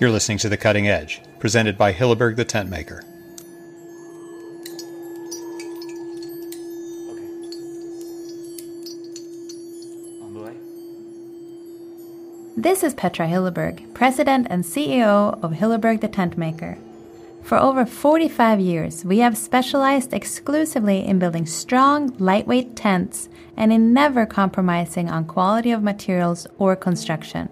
You're 0.00 0.10
listening 0.10 0.38
to 0.38 0.48
The 0.48 0.56
Cutting 0.56 0.88
Edge, 0.88 1.20
presented 1.40 1.76
by 1.76 1.92
Hilleberg 1.92 2.36
the 2.36 2.44
Tent 2.46 2.70
Maker. 2.70 3.04
This 12.56 12.82
is 12.82 12.94
Petra 12.94 13.26
Hilleberg, 13.26 13.92
President 13.92 14.46
and 14.48 14.64
CEO 14.64 15.38
of 15.42 15.52
Hilleberg 15.52 16.00
the 16.00 16.08
Tent 16.08 16.38
Maker. 16.38 16.78
For 17.42 17.58
over 17.58 17.84
45 17.84 18.58
years, 18.58 19.04
we 19.04 19.18
have 19.18 19.36
specialized 19.36 20.14
exclusively 20.14 21.04
in 21.04 21.18
building 21.18 21.44
strong, 21.44 22.16
lightweight 22.18 22.74
tents 22.74 23.28
and 23.54 23.70
in 23.70 23.92
never 23.92 24.24
compromising 24.24 25.10
on 25.10 25.26
quality 25.26 25.72
of 25.72 25.82
materials 25.82 26.46
or 26.56 26.74
construction. 26.74 27.50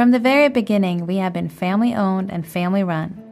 From 0.00 0.12
the 0.12 0.18
very 0.18 0.48
beginning, 0.48 1.06
we 1.06 1.16
have 1.16 1.34
been 1.34 1.50
family 1.50 1.94
owned 1.94 2.32
and 2.32 2.46
family 2.46 2.82
run. 2.82 3.22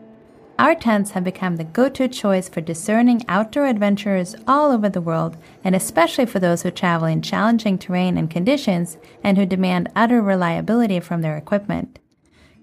Our 0.59 0.75
tents 0.75 1.13
have 1.13 1.25
become 1.25 1.57
the 1.57 1.65
go 1.65 1.89
to 1.89 2.07
choice 2.09 2.47
for 2.47 2.61
discerning 2.61 3.25
outdoor 3.27 3.65
adventurers 3.65 4.37
all 4.47 4.71
over 4.71 4.91
the 4.91 5.01
world, 5.01 5.39
and 5.65 5.75
especially 5.75 6.27
for 6.27 6.41
those 6.41 6.61
who 6.61 6.71
travel 6.71 7.09
in 7.09 7.23
challenging 7.23 7.79
terrain 7.79 8.19
and 8.19 8.31
conditions 8.31 8.99
and 9.25 9.39
who 9.39 9.47
demand 9.47 9.91
utter 9.97 10.21
reliability 10.21 11.01
from 11.01 11.23
their 11.23 11.39
equipment. 11.39 12.01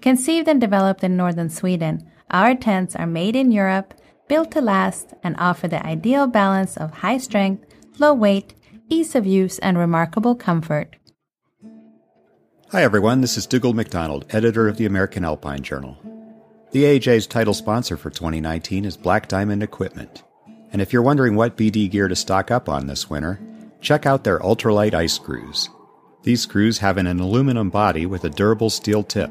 Conceived 0.01 0.47
and 0.47 0.61
developed 0.61 1.03
in 1.03 1.17
northern 1.17 1.49
Sweden, 1.49 2.07
our 2.29 2.53
tents 2.53 2.95
are 2.95 3.07
made 3.07 3.35
in 3.35 3.51
Europe, 3.51 3.95
built 4.27 4.51
to 4.51 4.61
last, 4.61 5.15
and 5.23 5.35
offer 5.39 5.67
the 5.67 5.83
ideal 5.83 6.27
balance 6.27 6.77
of 6.77 6.91
high 6.91 7.17
strength, 7.17 7.65
low 7.97 8.13
weight, 8.13 8.53
ease 8.87 9.15
of 9.15 9.25
use, 9.25 9.57
and 9.57 9.79
remarkable 9.79 10.35
comfort. 10.35 10.95
Hi, 12.71 12.81
everyone. 12.81 13.21
This 13.21 13.37
is 13.37 13.45
Dougal 13.45 13.73
McDonald, 13.73 14.25
editor 14.31 14.67
of 14.67 14.77
the 14.77 14.87
American 14.87 15.23
Alpine 15.23 15.61
Journal. 15.61 15.99
The 16.71 16.83
AJ's 16.83 17.27
title 17.27 17.53
sponsor 17.53 17.95
for 17.95 18.09
2019 18.09 18.85
is 18.85 18.97
Black 18.97 19.27
Diamond 19.27 19.61
Equipment. 19.61 20.23
And 20.73 20.81
if 20.81 20.91
you're 20.91 21.03
wondering 21.03 21.35
what 21.35 21.57
BD 21.57 21.89
gear 21.91 22.07
to 22.07 22.15
stock 22.15 22.49
up 22.49 22.67
on 22.67 22.87
this 22.87 23.07
winter, 23.07 23.39
check 23.81 24.07
out 24.07 24.23
their 24.23 24.39
ultralight 24.39 24.95
ice 24.95 25.13
screws. 25.13 25.69
These 26.23 26.41
screws 26.41 26.79
have 26.79 26.97
an 26.97 27.05
aluminum 27.05 27.69
body 27.69 28.07
with 28.07 28.23
a 28.23 28.31
durable 28.31 28.71
steel 28.71 29.03
tip, 29.03 29.29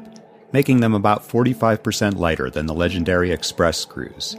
making 0.53 0.79
them 0.79 0.93
about 0.93 1.27
45% 1.27 2.15
lighter 2.15 2.49
than 2.49 2.67
the 2.67 2.73
legendary 2.73 3.31
Express 3.31 3.77
screws. 3.79 4.37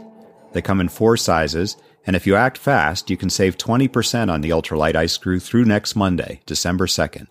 They 0.53 0.63
come 0.63 0.81
in 0.81 0.89
four 0.89 1.17
sizes, 1.17 1.77
and 2.07 2.15
if 2.15 2.25
you 2.25 2.35
act 2.35 2.57
fast, 2.57 3.11
you 3.11 3.15
can 3.15 3.29
save 3.29 3.59
20% 3.59 4.31
on 4.31 4.41
the 4.41 4.49
ultralight 4.49 4.95
ice 4.95 5.13
screw 5.13 5.39
through 5.39 5.65
next 5.65 5.95
Monday, 5.95 6.41
December 6.47 6.87
2nd. 6.87 7.27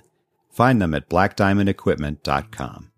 Find 0.56 0.80
them 0.80 0.94
at 0.94 1.10
blackdiamondequipment.com. 1.10 2.90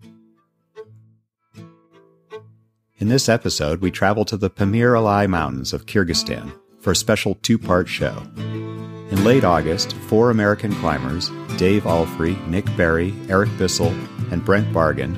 In 2.99 3.09
this 3.09 3.29
episode, 3.29 3.81
we 3.81 3.91
travel 3.91 4.25
to 4.27 4.37
the 4.37 4.49
Pamir 4.49 4.93
Alai 4.93 5.29
Mountains 5.29 5.73
of 5.73 5.85
Kyrgyzstan 5.85 6.53
for 6.79 6.93
a 6.93 6.97
special 6.97 7.35
two 7.43 7.59
part 7.59 7.89
show. 7.89 8.23
In 8.37 9.25
late 9.25 9.43
August, 9.43 9.93
four 9.93 10.31
American 10.31 10.73
climbers, 10.77 11.33
Dave 11.57 11.83
Allfrey, 11.83 12.47
Nik 12.47 12.65
Berry, 12.77 13.13
Eric 13.29 13.51
Bissell, 13.59 13.93
and 14.31 14.45
Brent 14.45 14.73
Barghahn, 14.73 15.17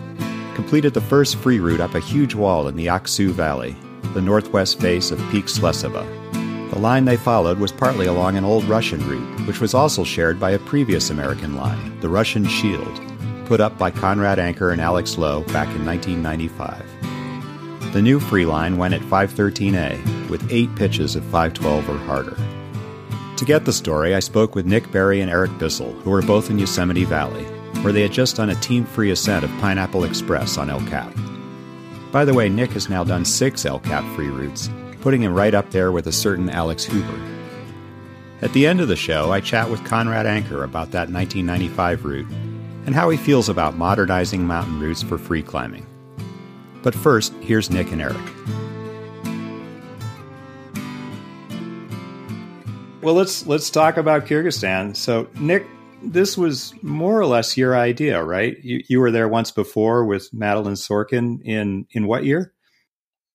completed 0.55 0.95
the 0.95 1.03
first 1.03 1.37
free 1.37 1.61
route 1.61 1.81
up 1.81 1.95
a 1.95 2.01
huge 2.01 2.35
wall 2.35 2.69
in 2.69 2.77
the 2.77 2.87
Aksu 2.87 3.33
Valley, 3.33 3.77
the 4.15 4.23
northwest 4.23 4.81
face 4.81 5.11
of 5.11 5.19
Peak 5.31 5.45
Slesova. 5.45 6.20
The 6.71 6.79
line 6.79 7.05
they 7.05 7.17
followed 7.17 7.59
was 7.59 7.73
partly 7.73 8.07
along 8.07 8.37
an 8.37 8.45
old 8.45 8.63
Russian 8.65 9.05
route, 9.09 9.47
which 9.49 9.61
was 9.61 9.75
also 9.75 10.05
shared 10.05 10.39
by 10.39 10.53
a 10.53 10.59
previous 10.61 11.11
American 11.11 11.57
line, 11.57 11.99
the 11.99 12.09
Russian 12.09 12.47
Shield, 12.47 13.01
put 13.47 13.61
up 13.61 13.77
by 13.77 13.91
Conrad 13.91 14.39
Anker 14.39 14.71
and 14.71 14.81
Alex 14.81 15.19
Lowe 15.19 15.43
back 15.47 15.67
in 15.75 15.85
1995. 15.85 17.93
The 17.93 18.01
new 18.01 18.21
free 18.21 18.47
line 18.47 18.77
went 18.77 18.95
at 18.95 19.01
513A, 19.01 20.31
with 20.31 20.53
eight 20.53 20.73
pitches 20.77 21.17
of 21.17 21.25
512 21.25 21.91
or 21.91 21.99
harder. 21.99 22.37
To 23.37 23.45
get 23.45 23.65
the 23.65 23.73
story, 23.73 24.15
I 24.15 24.21
spoke 24.21 24.55
with 24.55 24.65
Nik 24.65 24.93
Berry 24.93 25.21
and 25.21 25.31
Eric 25.31 25.59
Bissell, 25.59 25.91
who 25.91 26.11
were 26.11 26.23
both 26.23 26.51
in 26.51 26.59
Yosemite 26.61 27.05
Valley, 27.05 27.43
where 27.83 27.93
they 27.93 28.03
had 28.03 28.13
just 28.13 28.37
done 28.37 28.51
a 28.51 28.55
team 28.55 28.85
free 28.85 29.11
ascent 29.11 29.45
of 29.45 29.51
Pineapple 29.59 30.05
Express 30.05 30.57
on 30.57 30.71
El 30.71 30.87
Cap. 30.87 31.13
By 32.13 32.25
the 32.25 32.35
way, 32.35 32.49
Nik 32.49 32.71
has 32.73 32.89
now 32.89 33.03
done 33.03 33.25
six 33.25 33.67
El 33.67 33.81
Cap 33.81 34.05
free 34.15 34.29
routes, 34.29 34.71
putting 35.01 35.23
him 35.23 35.35
right 35.35 35.55
up 35.55 35.71
there 35.71 35.93
with 35.93 36.07
a 36.07 36.13
certain 36.13 36.51
Alex 36.51 36.85
Huber. 36.85 37.19
At 38.43 38.53
the 38.53 38.67
end 38.67 38.81
of 38.81 38.89
the 38.89 38.97
show, 38.97 39.33
I 39.33 39.41
chat 39.41 39.71
with 39.71 39.85
Conrad 39.85 40.27
Anker 40.27 40.65
about 40.65 40.93
that 40.93 41.11
1995 41.11 42.05
route 42.05 42.31
and 42.87 42.95
how 42.95 43.11
he 43.11 43.17
feels 43.17 43.49
about 43.49 43.77
modernizing 43.77 44.47
mountain 44.47 44.81
routes 44.81 45.03
for 45.03 45.19
free 45.19 45.43
climbing. 45.43 45.87
But 46.83 46.95
first, 46.95 47.35
here's 47.41 47.71
Nik 47.71 47.93
and 47.93 48.01
Eric. 48.01 48.17
Well, 53.03 53.15
let's 53.15 53.47
let's 53.47 53.71
talk 53.71 53.97
about 53.97 54.27
Kyrgyzstan. 54.27 54.95
So, 54.97 55.29
Nik, 55.39 55.67
this 56.03 56.37
was 56.37 56.75
more 56.83 57.19
or 57.19 57.27
less 57.27 57.57
your 57.57 57.77
idea, 57.77 58.23
right? 58.23 58.57
You 58.63 58.83
you 58.89 59.01
were 59.01 59.11
there 59.11 59.29
once 59.29 59.51
before 59.51 60.05
with 60.05 60.33
Madeline 60.33 60.75
Sorkin 60.75 61.41
in 61.45 61.87
in 61.93 62.07
what 62.07 62.25
year? 62.25 62.53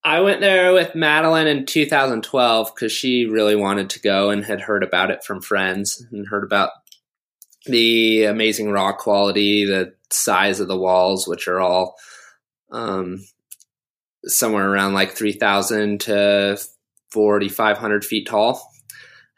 I 0.06 0.22
went 0.22 0.40
there 0.40 0.72
with 0.72 0.94
Madeline 0.94 1.48
in 1.48 1.66
2012 1.66 2.72
because 2.76 2.92
she 2.92 3.26
really 3.26 3.56
wanted 3.56 3.90
to 3.90 4.00
go 4.00 4.30
and 4.30 4.46
had 4.46 4.62
heard 4.62 4.84
about 4.84 5.10
it 5.10 5.24
from 5.24 5.42
friends 5.42 6.06
and 6.12 6.28
heard 6.28 6.44
about 6.44 6.70
the 7.66 8.26
amazing 8.26 8.70
rock 8.70 9.00
quality, 9.00 9.66
the 9.66 9.96
size 10.12 10.60
of 10.60 10.68
the 10.68 10.78
walls, 10.78 11.28
which 11.28 11.48
are 11.48 11.60
all 11.60 11.96
um, 12.72 13.26
somewhere 14.26 14.70
around 14.70 14.94
like 14.94 15.14
3,000 15.14 16.02
to 16.02 16.60
4,500 17.10 18.06
feet 18.06 18.28
tall 18.28 18.62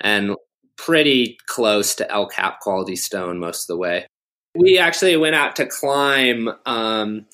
and 0.02 0.36
pretty 0.76 1.38
close 1.48 1.96
to 1.96 2.12
El 2.12 2.28
Cap 2.28 2.60
quality 2.60 2.98
stone 2.98 3.40
most 3.40 3.64
of 3.64 3.68
the 3.68 3.78
way. 3.78 4.06
We 4.54 4.80
actually 4.80 5.16
went 5.16 5.36
out 5.36 5.56
to 5.56 5.66
climb 5.66 6.50
um, 6.66 7.26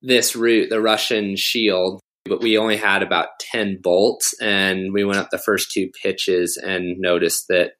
this 0.00 0.34
route, 0.34 0.70
the 0.70 0.80
Russian 0.80 1.36
Shield, 1.36 2.00
but 2.24 2.40
we 2.40 2.56
only 2.56 2.76
had 2.76 3.02
about 3.02 3.38
10 3.40 3.80
bolts 3.82 4.34
and 4.40 4.92
we 4.92 5.04
went 5.04 5.18
up 5.18 5.30
the 5.30 5.38
first 5.38 5.72
two 5.72 5.90
pitches 6.02 6.56
and 6.56 6.98
noticed 6.98 7.48
that 7.48 7.72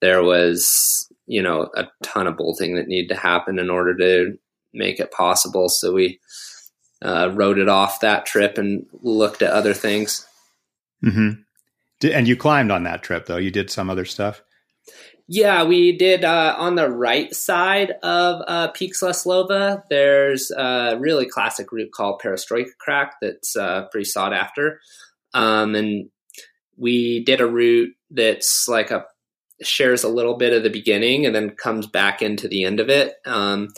there 0.00 0.22
was, 0.22 1.08
you 1.26 1.42
know, 1.42 1.68
a 1.74 1.86
ton 2.02 2.26
of 2.26 2.36
bolting 2.36 2.76
that 2.76 2.86
needed 2.86 3.08
to 3.08 3.20
happen 3.20 3.58
in 3.58 3.70
order 3.70 3.96
to 3.96 4.38
make 4.74 5.00
it 5.00 5.10
possible. 5.10 5.68
So 5.68 5.92
we 5.92 6.20
uh, 7.02 7.30
wrote 7.34 7.58
it 7.58 7.68
off 7.68 8.00
that 8.00 8.26
trip 8.26 8.58
and 8.58 8.86
looked 9.02 9.42
at 9.42 9.52
other 9.52 9.74
things. 9.74 10.26
Mm-hmm. 11.04 11.40
And 12.12 12.28
you 12.28 12.36
climbed 12.36 12.70
on 12.70 12.84
that 12.84 13.02
trip, 13.02 13.26
though. 13.26 13.38
You 13.38 13.50
did 13.50 13.70
some 13.70 13.90
other 13.90 14.04
stuff. 14.04 14.42
Yeah, 15.30 15.64
we 15.64 15.96
did 15.96 16.24
uh, 16.24 16.54
on 16.56 16.74
the 16.74 16.88
right 16.88 17.34
side 17.34 17.92
of 18.02 18.42
uh, 18.48 18.68
Peak 18.68 18.94
Slesova. 18.94 19.82
There's 19.90 20.50
a 20.50 20.96
really 20.98 21.26
classic 21.28 21.70
route 21.70 21.92
called 21.92 22.22
Perestroika 22.24 22.70
Crack 22.80 23.16
that's 23.20 23.54
uh, 23.54 23.88
pretty 23.90 24.06
sought 24.06 24.32
after, 24.32 24.80
um, 25.34 25.74
and 25.74 26.08
we 26.78 27.22
did 27.24 27.42
a 27.42 27.46
route 27.46 27.94
that's 28.10 28.66
like 28.68 28.90
a 28.90 29.04
shares 29.62 30.02
a 30.02 30.08
little 30.08 30.38
bit 30.38 30.54
of 30.54 30.62
the 30.62 30.70
beginning 30.70 31.26
and 31.26 31.34
then 31.34 31.50
comes 31.50 31.86
back 31.86 32.22
into 32.22 32.48
the 32.48 32.64
end 32.64 32.80
of 32.80 32.88
it. 32.88 33.14
Um, 33.26 33.68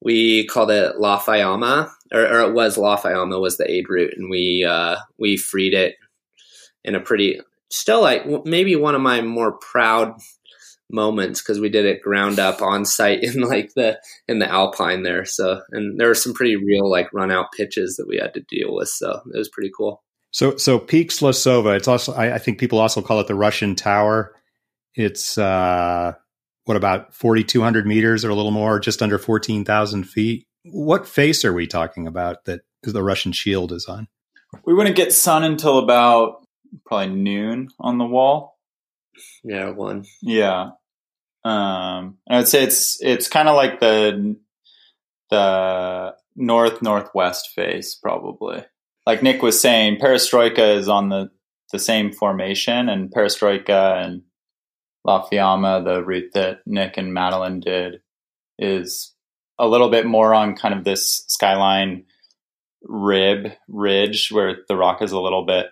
we 0.00 0.46
called 0.46 0.70
it 0.70 1.00
La 1.00 1.18
Fiamma, 1.18 1.90
or, 2.12 2.20
or, 2.20 2.40
it 2.42 2.52
was 2.52 2.78
La 2.78 2.96
Fiamma 2.96 3.40
was 3.40 3.56
the 3.56 3.68
aid 3.68 3.86
route, 3.88 4.14
and 4.16 4.30
we 4.30 4.64
uh, 4.64 4.98
we 5.18 5.36
freed 5.36 5.74
it 5.74 5.96
in 6.84 6.94
a 6.94 7.00
pretty 7.00 7.40
still 7.72 8.02
like 8.02 8.24
maybe 8.44 8.76
one 8.76 8.94
of 8.94 9.00
my 9.00 9.20
more 9.20 9.52
proud 9.58 10.14
moments 10.90 11.40
because 11.40 11.58
we 11.58 11.68
did 11.68 11.84
it 11.84 12.02
ground 12.02 12.38
up 12.38 12.62
on 12.62 12.84
site 12.84 13.22
in 13.22 13.40
like 13.40 13.74
the 13.74 13.98
in 14.28 14.38
the 14.38 14.50
alpine 14.50 15.02
there 15.02 15.24
so 15.24 15.60
and 15.72 15.98
there 15.98 16.08
were 16.08 16.14
some 16.14 16.32
pretty 16.32 16.56
real 16.56 16.88
like 16.88 17.12
run 17.12 17.30
out 17.30 17.52
pitches 17.56 17.96
that 17.96 18.06
we 18.08 18.16
had 18.16 18.32
to 18.32 18.40
deal 18.48 18.74
with 18.74 18.88
so 18.88 19.20
it 19.34 19.38
was 19.38 19.48
pretty 19.48 19.70
cool 19.76 20.02
so 20.30 20.56
so 20.56 20.78
peak 20.78 21.10
slesova 21.10 21.76
it's 21.76 21.88
also 21.88 22.12
I, 22.12 22.34
I 22.34 22.38
think 22.38 22.58
people 22.58 22.78
also 22.78 23.02
call 23.02 23.18
it 23.20 23.26
the 23.26 23.34
russian 23.34 23.74
tower 23.74 24.32
it's 24.94 25.36
uh 25.36 26.12
what 26.66 26.76
about 26.76 27.14
4,200 27.14 27.86
meters 27.86 28.24
or 28.24 28.30
a 28.30 28.34
little 28.34 28.50
more, 28.50 28.78
just 28.78 29.00
under 29.00 29.18
14,000 29.18 30.04
feet. 30.04 30.46
What 30.64 31.06
face 31.06 31.44
are 31.44 31.52
we 31.52 31.66
talking 31.66 32.06
about 32.06 32.44
that 32.44 32.62
the 32.82 33.02
Russian 33.02 33.32
shield 33.32 33.72
is 33.72 33.86
on? 33.86 34.08
We 34.64 34.74
wouldn't 34.74 34.96
get 34.96 35.12
sun 35.12 35.44
until 35.44 35.78
about 35.78 36.44
probably 36.84 37.14
noon 37.14 37.68
on 37.78 37.98
the 37.98 38.04
wall. 38.04 38.55
Yeah, 39.44 39.70
one. 39.70 40.04
Yeah. 40.22 40.70
Um, 41.44 42.18
I 42.28 42.38
would 42.38 42.48
say 42.48 42.64
it's 42.64 43.00
it's 43.00 43.28
kind 43.28 43.48
of 43.48 43.54
like 43.54 43.80
the 43.80 44.36
the 45.30 46.14
north 46.34 46.82
northwest 46.82 47.50
face, 47.54 47.94
probably. 47.94 48.64
Like 49.06 49.22
Nik 49.22 49.42
was 49.42 49.60
saying, 49.60 49.98
Perestroika 49.98 50.76
is 50.76 50.88
on 50.88 51.08
the 51.08 51.30
the 51.72 51.78
same 51.78 52.12
formation, 52.12 52.88
and 52.88 53.12
Perestroika 53.12 54.04
and 54.04 54.22
La 55.04 55.28
Fiamma, 55.28 55.84
the 55.84 56.04
route 56.04 56.32
that 56.34 56.58
Nik 56.66 56.96
and 56.96 57.14
Madeline 57.14 57.60
did, 57.60 58.00
is 58.58 59.14
a 59.58 59.68
little 59.68 59.88
bit 59.88 60.04
more 60.06 60.34
on 60.34 60.56
kind 60.56 60.74
of 60.74 60.84
this 60.84 61.24
skyline 61.28 62.04
rib 62.82 63.52
ridge 63.68 64.30
where 64.30 64.58
the 64.68 64.76
rock 64.76 65.02
is 65.02 65.12
a 65.12 65.20
little 65.20 65.44
bit 65.44 65.66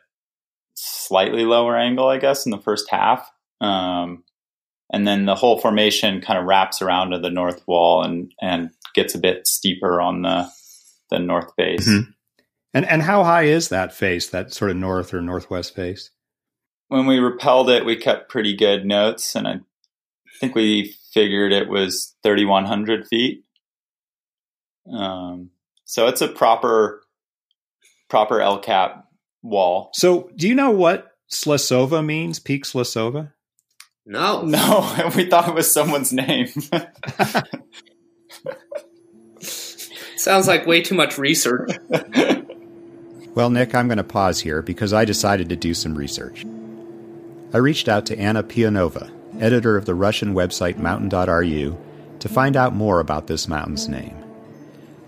slightly 0.74 1.44
lower 1.44 1.76
angle, 1.76 2.08
I 2.08 2.18
guess, 2.18 2.46
in 2.46 2.50
the 2.50 2.58
first 2.58 2.88
half. 2.90 3.28
Um, 3.64 4.24
and 4.92 5.06
then 5.06 5.24
the 5.24 5.34
whole 5.34 5.58
formation 5.58 6.20
kind 6.20 6.38
of 6.38 6.44
wraps 6.44 6.82
around 6.82 7.10
to 7.10 7.18
the 7.18 7.30
north 7.30 7.66
wall 7.66 8.02
and 8.02 8.32
and 8.40 8.70
gets 8.94 9.14
a 9.14 9.18
bit 9.18 9.46
steeper 9.46 10.00
on 10.00 10.22
the 10.22 10.48
the 11.10 11.18
north 11.18 11.52
face. 11.56 11.88
Mm-hmm. 11.88 12.10
And 12.74 12.86
and 12.86 13.02
how 13.02 13.24
high 13.24 13.44
is 13.44 13.68
that 13.68 13.94
face? 13.94 14.28
That 14.28 14.52
sort 14.52 14.70
of 14.70 14.76
north 14.76 15.14
or 15.14 15.20
northwest 15.20 15.74
face? 15.74 16.10
When 16.88 17.06
we 17.06 17.18
repelled 17.18 17.70
it, 17.70 17.86
we 17.86 17.96
kept 17.96 18.28
pretty 18.28 18.54
good 18.54 18.84
notes, 18.84 19.34
and 19.34 19.48
I 19.48 19.60
think 20.38 20.54
we 20.54 20.94
figured 21.12 21.52
it 21.52 21.68
was 21.68 22.14
thirty 22.22 22.44
one 22.44 22.66
hundred 22.66 23.06
feet. 23.06 23.44
Um, 24.92 25.50
so 25.84 26.08
it's 26.08 26.20
a 26.20 26.28
proper 26.28 27.02
proper 28.10 28.40
El 28.40 28.58
Cap 28.58 29.08
wall. 29.42 29.90
So, 29.94 30.30
do 30.36 30.46
you 30.46 30.54
know 30.54 30.70
what 30.70 31.12
Slasova 31.32 32.04
means? 32.04 32.38
Peak 32.38 32.64
Slesova? 32.64 33.32
No. 34.06 34.42
No, 34.46 35.10
we 35.16 35.26
thought 35.26 35.48
it 35.48 35.54
was 35.54 35.70
someone's 35.70 36.12
name. 36.12 36.48
Sounds 40.16 40.46
like 40.46 40.66
way 40.66 40.80
too 40.82 40.94
much 40.94 41.18
research. 41.18 41.70
well, 43.34 43.50
Nik, 43.50 43.74
I'm 43.74 43.88
going 43.88 43.98
to 43.98 44.04
pause 44.04 44.40
here 44.40 44.62
because 44.62 44.92
I 44.92 45.04
decided 45.04 45.48
to 45.50 45.56
do 45.56 45.74
some 45.74 45.94
research. 45.94 46.46
I 47.52 47.58
reached 47.58 47.88
out 47.88 48.06
to 48.06 48.18
Anna 48.18 48.42
Piunova, 48.42 49.10
editor 49.40 49.76
of 49.76 49.84
the 49.84 49.94
Russian 49.94 50.34
website 50.34 50.78
mountain.ru, 50.78 51.78
to 52.20 52.28
find 52.28 52.56
out 52.56 52.74
more 52.74 53.00
about 53.00 53.26
this 53.26 53.48
mountain's 53.48 53.88
name. 53.88 54.16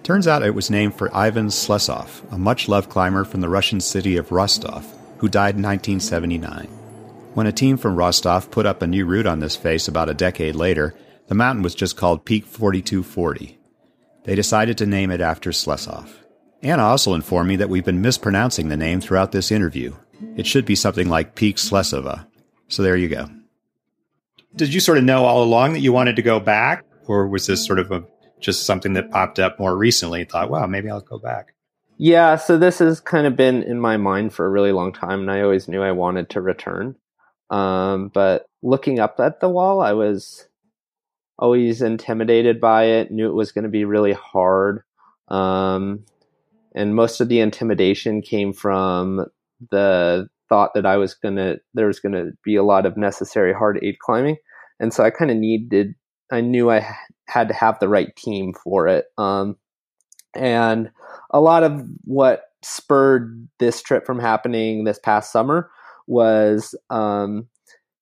Turns 0.03 0.29
out 0.29 0.43
it 0.43 0.55
was 0.55 0.71
named 0.71 0.95
for 0.95 1.15
Ivan 1.17 1.47
Slesov, 1.47 2.31
a 2.31 2.39
much 2.39 2.69
loved 2.69 2.91
climber 2.91 3.25
from 3.25 3.41
the 3.41 3.49
Russian 3.49 3.81
city 3.81 4.17
of 4.17 4.31
Rostov, 4.31 4.85
who 5.19 5.29
died 5.29 5.57
in 5.57 5.63
1979. 5.63 6.69
When 7.37 7.47
a 7.47 7.53
team 7.53 7.77
from 7.77 7.97
Rostov 7.97 8.51
put 8.51 8.65
up 8.65 8.81
a 8.81 8.87
new 8.87 9.05
route 9.05 9.27
on 9.27 9.41
this 9.41 9.57
face 9.57 9.89
about 9.89 10.09
a 10.09 10.15
decade 10.15 10.55
later, 10.55 10.95
the 11.27 11.35
mountain 11.35 11.63
was 11.63 11.75
just 11.75 11.95
called 11.95 12.25
Peak 12.25 12.47
4240. 12.47 13.59
They 14.25 14.35
decided 14.35 14.79
to 14.79 14.87
name 14.87 15.11
it 15.11 15.21
after 15.21 15.51
Slesov. 15.51 16.09
Anna 16.63 16.85
also 16.85 17.13
informed 17.13 17.51
me 17.51 17.57
that 17.57 17.69
we've 17.69 17.85
been 17.85 18.01
mispronouncing 18.01 18.71
the 18.71 18.77
name 18.79 19.03
throughout 19.03 19.33
this 19.33 19.53
interview. 19.53 19.95
It 20.35 20.47
should 20.47 20.65
be 20.65 20.75
something 20.75 21.11
like 21.11 21.35
Peak 21.35 21.57
Slesova. 21.57 22.27
So 22.69 22.83
there 22.83 22.97
you 22.97 23.09
go. 23.09 23.29
Did 24.55 24.73
you 24.73 24.81
sort 24.81 24.97
of 24.97 25.05
know 25.05 25.27
all 25.27 25.43
along 25.43 25.75
that 25.75 25.81
you 25.81 25.93
wanted 25.93 26.17
to 26.17 26.23
go 26.23 26.41
back? 26.41 26.87
Or 27.07 27.29
was 27.29 27.47
this 27.47 27.67
sort 27.67 27.81
of 27.81 27.93
a 27.93 28.05
just 28.41 28.65
something 28.65 28.95
that 28.95 29.11
popped 29.11 29.39
up 29.39 29.59
more 29.59 29.77
recently. 29.77 30.23
And 30.23 30.31
thought, 30.31 30.51
wow, 30.51 30.67
maybe 30.67 30.89
I'll 30.89 31.03
go 31.03 31.19
back. 31.19 31.53
Yeah, 31.99 32.37
so 32.37 32.57
this 32.57 32.79
has 32.79 32.99
kind 32.99 33.27
of 33.27 33.37
been 33.37 33.63
in 33.63 33.79
my 33.79 33.99
mind 33.99 34.33
for 34.33 34.47
a 34.47 34.51
really 34.51 34.73
long 34.73 34.95
time, 34.95 35.21
and 35.21 35.31
I 35.31 35.43
always 35.43 35.69
knew 35.69 35.83
I 35.83 35.93
wanted 35.93 36.31
to 36.31 36.41
return. 36.41 36.97
Um, 37.51 38.11
but 38.13 38.47
looking 38.63 38.99
up 38.99 39.21
at 39.21 39.41
the 39.41 39.49
wall, 39.49 39.81
I 39.81 39.93
was 39.93 40.49
always 41.39 41.83
intimidated 41.83 42.61
by 42.61 42.85
it. 42.85 43.11
Knew 43.11 43.29
it 43.29 43.35
was 43.35 43.53
going 43.53 43.65
to 43.65 43.71
be 43.71 43.85
really 43.85 44.13
hard, 44.13 44.83
um, 45.29 46.05
and 46.75 46.95
most 46.95 47.21
of 47.21 47.29
the 47.29 47.41
intimidation 47.41 48.23
came 48.23 48.53
from 48.53 49.27
the 49.71 50.29
thought 50.49 50.75
that 50.75 50.87
I 50.87 50.97
was 50.97 51.15
gonna 51.15 51.57
there 51.75 51.87
was 51.87 51.99
going 51.99 52.13
to 52.13 52.33
be 52.45 52.57
a 52.57 52.63
lot 52.63 52.87
of 52.87 52.97
necessary 52.97 53.53
hard 53.53 53.79
aid 53.83 53.99
climbing, 54.01 54.37
and 54.81 54.93
so 54.93 55.05
I 55.05 55.11
kind 55.11 55.31
of 55.31 55.37
needed. 55.37 55.95
I 56.33 56.41
knew 56.41 56.71
I 56.71 56.87
had 57.29 57.49
to 57.49 57.55
have 57.55 57.79
the 57.79 57.89
right 57.89 58.15
team 58.17 58.53
for 58.53 58.89
it. 58.89 59.07
Um, 59.17 59.57
and 60.35 60.91
a 61.31 61.41
lot 61.41 61.63
of 61.63 61.87
what 62.05 62.43
spurred 62.63 63.49
this 63.59 63.81
trip 63.81 64.05
from 64.05 64.19
happening 64.19 64.85
this 64.85 64.99
past 64.99 65.33
summer 65.33 65.71
was 66.07 66.75
um, 66.91 67.49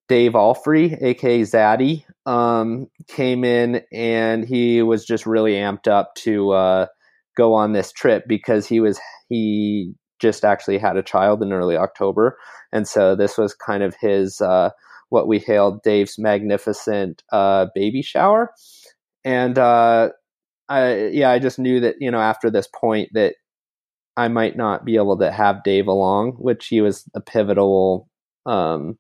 Dave 0.09 0.33
Allfrey, 0.33 1.01
aka 1.03 1.43
Zaddy, 1.43 2.05
um, 2.27 2.89
came 3.09 3.45
in 3.45 3.83
and 3.93 4.45
he 4.45 4.83
was 4.83 5.05
just 5.05 5.27
really 5.27 5.55
amped 5.55 5.89
up 5.89 6.15
to 6.17 6.51
uh, 6.51 6.87
go 7.37 7.55
on 7.55 7.73
this 7.73 7.93
trip 7.93 8.25
because 8.29 8.67
he 8.67 8.81
was 8.81 9.01
he 9.29 9.95
just 10.21 10.45
actually 10.45 10.79
had 10.79 10.97
a 10.97 11.03
child 11.03 11.43
in 11.43 11.53
early 11.53 11.77
October, 11.77 12.37
and 12.73 12.87
so 12.87 13.17
this 13.17 13.37
was 13.39 13.55
kind 13.55 13.83
of 13.83 13.95
his 14.01 14.41
uh, 14.41 14.71
what 15.09 15.29
we 15.29 15.39
hailed 15.39 15.83
Dave's 15.83 16.19
magnificent 16.19 17.23
uh, 17.33 17.67
baby 17.75 18.03
shower. 18.03 18.51
And 19.25 19.59
uh, 19.59 20.11
I 20.69 21.07
yeah, 21.13 21.31
I 21.31 21.39
just 21.39 21.59
knew 21.59 21.81
that 21.81 21.97
you 22.01 22.11
know 22.11 22.21
after 22.21 22.51
this 22.51 22.69
point 22.75 23.09
that 23.15 23.37
I 24.17 24.29
might 24.29 24.57
not 24.57 24.85
be 24.85 24.97
able 24.97 25.19
to 25.19 25.31
have 25.33 25.65
Dave 25.65 25.87
along, 25.87 26.33
which 26.33 26.69
he 26.69 26.81
was 26.81 27.05
a 27.15 27.21
pivotal 27.21 28.09
um, 28.47 28.99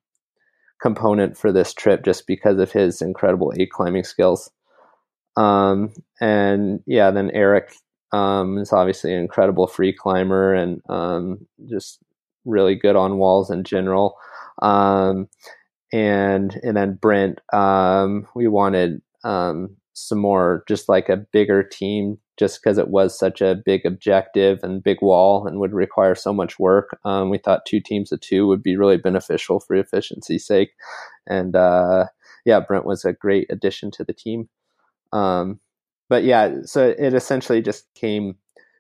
component 0.83 1.37
for 1.37 1.53
this 1.53 1.73
trip 1.73 2.05
just 2.05 2.27
because 2.27 2.59
of 2.59 2.73
his 2.73 3.01
incredible 3.01 3.53
aid 3.57 3.71
climbing 3.71 4.05
skills. 4.05 4.51
Um, 5.37 5.93
and 6.21 6.81
yeah, 6.87 7.11
then 7.11 7.31
Eric 7.33 7.75
um, 8.13 8.59
is 8.59 8.73
obviously 8.73 9.13
an 9.13 9.21
incredible 9.21 9.67
free 9.67 9.93
climber 9.93 10.55
and 10.55 10.81
um, 10.89 11.47
just 11.69 11.99
really 12.45 12.75
good 12.75 12.97
on 12.97 13.19
walls 13.19 13.51
in 13.51 13.65
general. 13.65 14.17
Um, 14.63 15.29
and 15.93 16.59
and 16.63 16.77
then 16.77 16.95
Brent, 17.01 17.41
um, 17.53 18.27
we 18.35 18.49
wanted 18.49 19.01
um, 19.25 19.77
some 19.95 20.19
more 20.19 20.65
just 20.69 20.89
like 20.89 21.09
a 21.09 21.17
bigger 21.17 21.63
team 21.63 22.19
just 22.37 22.61
because 22.61 22.79
it 22.79 22.89
was 22.89 23.17
such 23.17 23.41
a 23.41 23.55
big 23.65 23.87
objective 23.87 24.59
and 24.63 24.83
big 24.83 24.99
wall 25.01 25.47
and 25.47 25.61
would 25.61 25.73
require 25.73 26.17
so 26.17 26.33
much 26.33 26.59
work. 26.59 26.99
Um, 27.05 27.31
we 27.31 27.39
thought 27.39 27.65
two 27.65 27.81
teams 27.81 28.11
of 28.11 28.21
two 28.21 28.47
would 28.49 28.63
be 28.63 28.77
really 28.77 28.97
beneficial 28.97 29.61
for 29.61 29.77
efficiency's 29.77 30.45
sake. 30.45 30.73
And 31.29 31.55
uh, 31.55 32.07
yeah, 32.45 32.61
Brent 32.61 32.85
was 32.85 33.05
a 33.05 33.13
great 33.13 33.47
addition 33.51 33.93
to 33.93 34.05
the 34.05 34.13
team. 34.13 34.49
Um, 35.13 35.61
but 36.09 36.25
yeah, 36.25 36.63
so 36.65 36.89
it 36.99 37.15
essentially 37.15 37.63
just 37.63 37.85
came 37.95 38.35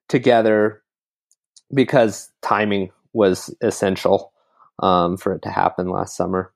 together 0.08 0.82
because 1.72 2.30
timing 2.42 2.90
was 3.12 3.54
essential 3.62 4.32
um, 4.82 5.16
for 5.16 5.32
it 5.34 5.42
to 5.42 5.50
happen 5.50 5.88
last 5.88 6.16
summer. 6.16 6.52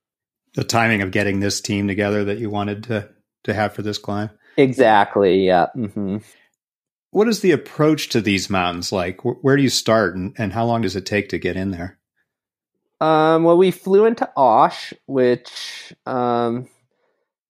The 0.55 0.65
timing 0.65 1.03
of 1.03 1.13
getting 1.13 1.39
this 1.39 1.61
team 1.61 1.87
together 1.87 2.25
that 2.25 2.39
you 2.39 2.51
wanted 2.51 2.83
to 2.85 3.09
to 3.45 3.55
have 3.55 3.73
for 3.73 3.83
this 3.83 3.99
climb. 3.99 4.31
Exactly. 4.59 5.47
Yeah. 5.47 5.67
Mm-hmm. 5.77 6.19
What 7.11 7.29
is 7.29 7.41
the 7.41 7.53
approach 7.53 8.11
to 8.11 8.21
these 8.21 8.51
mountains 8.51 8.93
like? 8.93 9.21
Where 9.25 9.57
do 9.57 9.63
you 9.63 9.71
start, 9.71 10.15
and, 10.15 10.35
and 10.37 10.53
how 10.53 10.67
long 10.67 10.83
does 10.83 10.97
it 10.97 11.07
take 11.07 11.31
to 11.31 11.39
get 11.39 11.57
in 11.57 11.71
there? 11.71 11.99
Um, 13.01 13.45
well, 13.45 13.57
we 13.57 13.71
flew 13.71 14.05
into 14.05 14.29
Osh, 14.37 14.93
which, 15.07 15.95
um, 16.05 16.69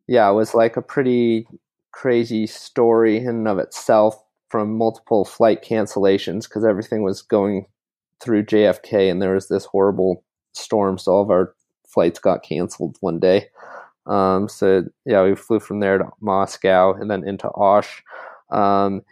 yeah, 0.07 0.29
was 0.31 0.55
like 0.55 0.77
a 0.77 0.83
pretty 0.83 1.49
crazy 1.91 2.47
story 2.47 3.17
in 3.17 3.29
and 3.29 3.49
of 3.49 3.59
itself 3.59 4.23
from 4.51 4.77
multiple 4.77 5.25
flight 5.25 5.65
cancellations 5.65 6.45
because 6.45 6.65
everything 6.65 7.03
was 7.03 7.23
going 7.23 7.67
through 8.21 8.45
JFK 8.45 9.11
and 9.11 9.21
there 9.21 9.35
was 9.35 9.49
this 9.49 9.65
horrible 9.65 10.23
storm, 10.53 10.99
so 10.99 11.13
all 11.13 11.23
of 11.23 11.31
our 11.31 11.55
flights 11.89 12.19
got 12.19 12.43
canceled 12.43 12.97
one 13.01 13.19
day. 13.19 13.49
Um, 14.09 14.49
so 14.49 14.85
yeah, 15.05 15.23
we 15.23 15.35
flew 15.37 15.61
from 15.61 15.81
there 15.81 15.99
to 15.99 16.09
Moscow 16.21 16.95
and 16.95 17.11
then 17.11 17.27
into 17.29 17.49
Osh. 17.51 18.03
Um, 18.51 19.03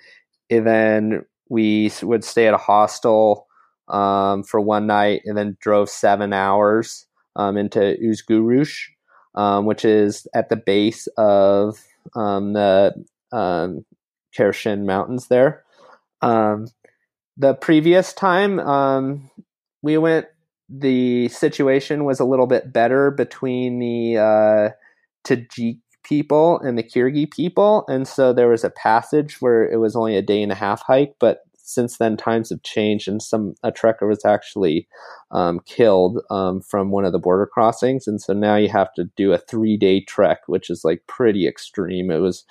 and 0.50 0.66
then 0.66 1.24
we 1.48 1.92
would 2.02 2.24
stay 2.24 2.48
at 2.48 2.54
a 2.54 2.58
hostel 2.58 3.46
um, 3.88 4.42
for 4.42 4.60
one 4.60 4.86
night 4.86 5.22
and 5.24 5.36
then 5.36 5.56
drove 5.60 5.88
seven 5.88 6.32
hours 6.32 7.06
um, 7.36 7.56
into 7.56 7.96
Uzgurush, 8.02 8.86
um, 9.34 9.66
which 9.66 9.84
is 9.84 10.26
at 10.34 10.48
the 10.48 10.56
base 10.56 11.06
of 11.18 11.78
um, 12.14 12.54
the 12.54 12.94
um, 13.32 13.84
Kherson 14.36 14.86
Mountains 14.86 15.28
there. 15.28 15.62
the 16.22 17.54
previous 17.60 18.12
time 18.14 18.58
we 19.82 19.98
went, 19.98 20.26
the 20.68 21.28
situation 21.28 22.04
was 22.04 22.18
a 22.18 22.24
little 22.24 22.46
bit 22.46 22.72
better 22.72 23.10
between 23.10 23.78
the 23.78 24.18
uh, 24.18 24.70
Tajik 25.26 25.78
people 26.04 26.60
and 26.60 26.78
the 26.78 26.82
Kyrgyz 26.82 27.30
people. 27.30 27.84
And 27.88 28.06
so 28.06 28.32
there 28.32 28.48
was 28.48 28.64
a 28.64 28.70
passage 28.70 29.40
where 29.40 29.68
it 29.68 29.78
was 29.78 29.96
only 29.96 30.16
a 30.16 30.22
day 30.22 30.42
and 30.42 30.52
a 30.52 30.56
half 30.56 30.82
hike, 30.82 31.14
but 31.18 31.40
since 31.56 31.98
then 31.98 32.16
times 32.16 32.50
have 32.50 32.62
changed 32.62 33.08
and 33.08 33.20
some 33.20 33.54
a 33.64 33.72
trekker 33.72 34.08
was 34.08 34.24
actually 34.24 34.86
um, 35.32 35.58
killed 35.66 36.20
um, 36.30 36.60
from 36.60 36.92
one 36.92 37.04
of 37.04 37.10
the 37.10 37.18
border 37.18 37.46
crossings. 37.46 38.06
And 38.06 38.22
so 38.22 38.32
now 38.32 38.54
you 38.54 38.68
have 38.68 38.94
to 38.94 39.10
do 39.16 39.32
a 39.32 39.38
three 39.38 39.76
day 39.76 40.00
trek 40.00 40.42
which 40.46 40.70
is 40.70 40.82
like 40.84 41.02
pretty 41.08 41.46
extreme. 41.46 42.10
It 42.10 42.18
was 42.18 42.44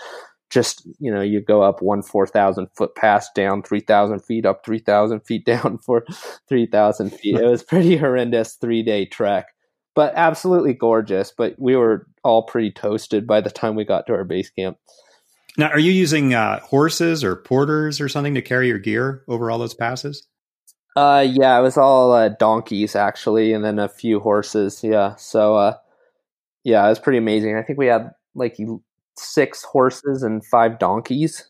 just 0.50 0.86
you 1.00 1.12
know 1.12 1.22
you 1.22 1.42
go 1.42 1.62
up 1.62 1.82
one 1.82 2.04
four 2.04 2.28
thousand 2.28 2.68
foot 2.76 2.94
pass 2.96 3.30
down 3.34 3.64
three 3.64 3.80
thousand 3.80 4.20
feet 4.20 4.46
up 4.46 4.66
three 4.66 4.80
thousand 4.80 5.22
feet 5.22 5.46
down 5.54 5.78
for 5.78 6.06
three 6.50 6.66
thousand 6.66 7.12
feet. 7.12 7.36
It 7.36 7.46
was 7.46 7.64
pretty 7.64 7.96
horrendous 7.96 8.56
three 8.56 8.84
day 8.84 9.06
trek 9.06 9.55
but 9.96 10.14
absolutely 10.16 10.74
gorgeous. 10.74 11.34
But 11.36 11.56
we 11.58 11.76
were 11.76 12.08
all 12.24 12.44
pretty 12.44 12.72
toasted 12.72 13.26
by 13.26 13.42
the 13.42 13.50
time 13.50 13.76
we 13.76 13.86
got 13.86 14.08
to 14.08 14.14
our 14.14 14.24
base 14.24 14.50
camp. 14.50 14.78
Now, 15.58 15.70
are 15.70 15.80
you 15.80 15.92
using 15.92 16.34
uh, 16.34 16.60
horses 16.60 17.24
or 17.24 17.36
porters 17.36 18.02
or 18.02 18.10
something 18.10 18.36
to 18.36 18.42
carry 18.42 18.68
your 18.68 18.78
gear 18.80 19.24
over 19.28 19.50
all 19.50 19.58
those 19.58 19.74
passes? 19.74 20.28
Uh, 20.96 21.26
yeah, 21.28 21.58
it 21.58 21.62
was 21.62 21.78
all 21.78 22.14
uh, 22.14 22.30
donkeys 22.30 22.96
actually, 22.96 23.54
and 23.54 23.64
then 23.64 23.80
a 23.80 23.90
few 23.90 24.20
horses. 24.20 24.82
Yeah, 24.84 25.16
so 25.16 25.56
uh, 25.56 25.78
yeah, 26.64 26.86
it 26.86 26.90
was 26.90 27.00
pretty 27.00 27.18
amazing. 27.18 27.56
I 27.58 27.64
think 27.64 27.80
we 27.80 27.88
had 27.88 28.12
like 28.34 28.58
six 29.18 29.64
horses 29.64 30.24
and 30.24 30.46
five 30.46 30.80
donkeys. 30.80 31.50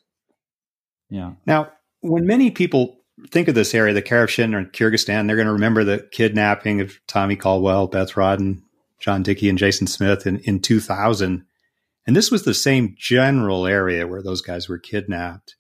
Yeah. 1.10 1.34
Now, 1.46 1.72
when 2.02 2.26
many 2.26 2.52
people 2.52 2.98
think 3.30 3.48
of 3.48 3.56
this 3.56 3.74
area, 3.74 3.94
the 3.94 4.02
Karashin 4.02 4.54
or 4.54 4.66
Kyrgyzstan, 4.66 5.28
they're 5.28 5.36
going 5.36 5.48
to 5.48 5.54
remember 5.54 5.84
the 5.84 6.08
kidnapping 6.12 6.82
of 6.82 7.00
Tommy 7.08 7.36
Caldwell, 7.36 7.88
Beth 7.88 8.12
Rodden, 8.14 8.62
John 9.00 9.24
Dickey, 9.24 9.50
and 9.50 9.58
Jason 9.58 9.88
Smith 9.88 10.28
in, 10.28 10.40
in 10.40 10.60
2000. 10.60 11.46
And 12.08 12.16
this 12.16 12.30
was 12.30 12.44
the 12.44 12.54
same 12.54 12.96
general 12.98 13.66
area 13.66 14.08
where 14.08 14.22
those 14.22 14.42
guys 14.42 14.70
were 14.70 14.78
kidnapped. 14.78 15.56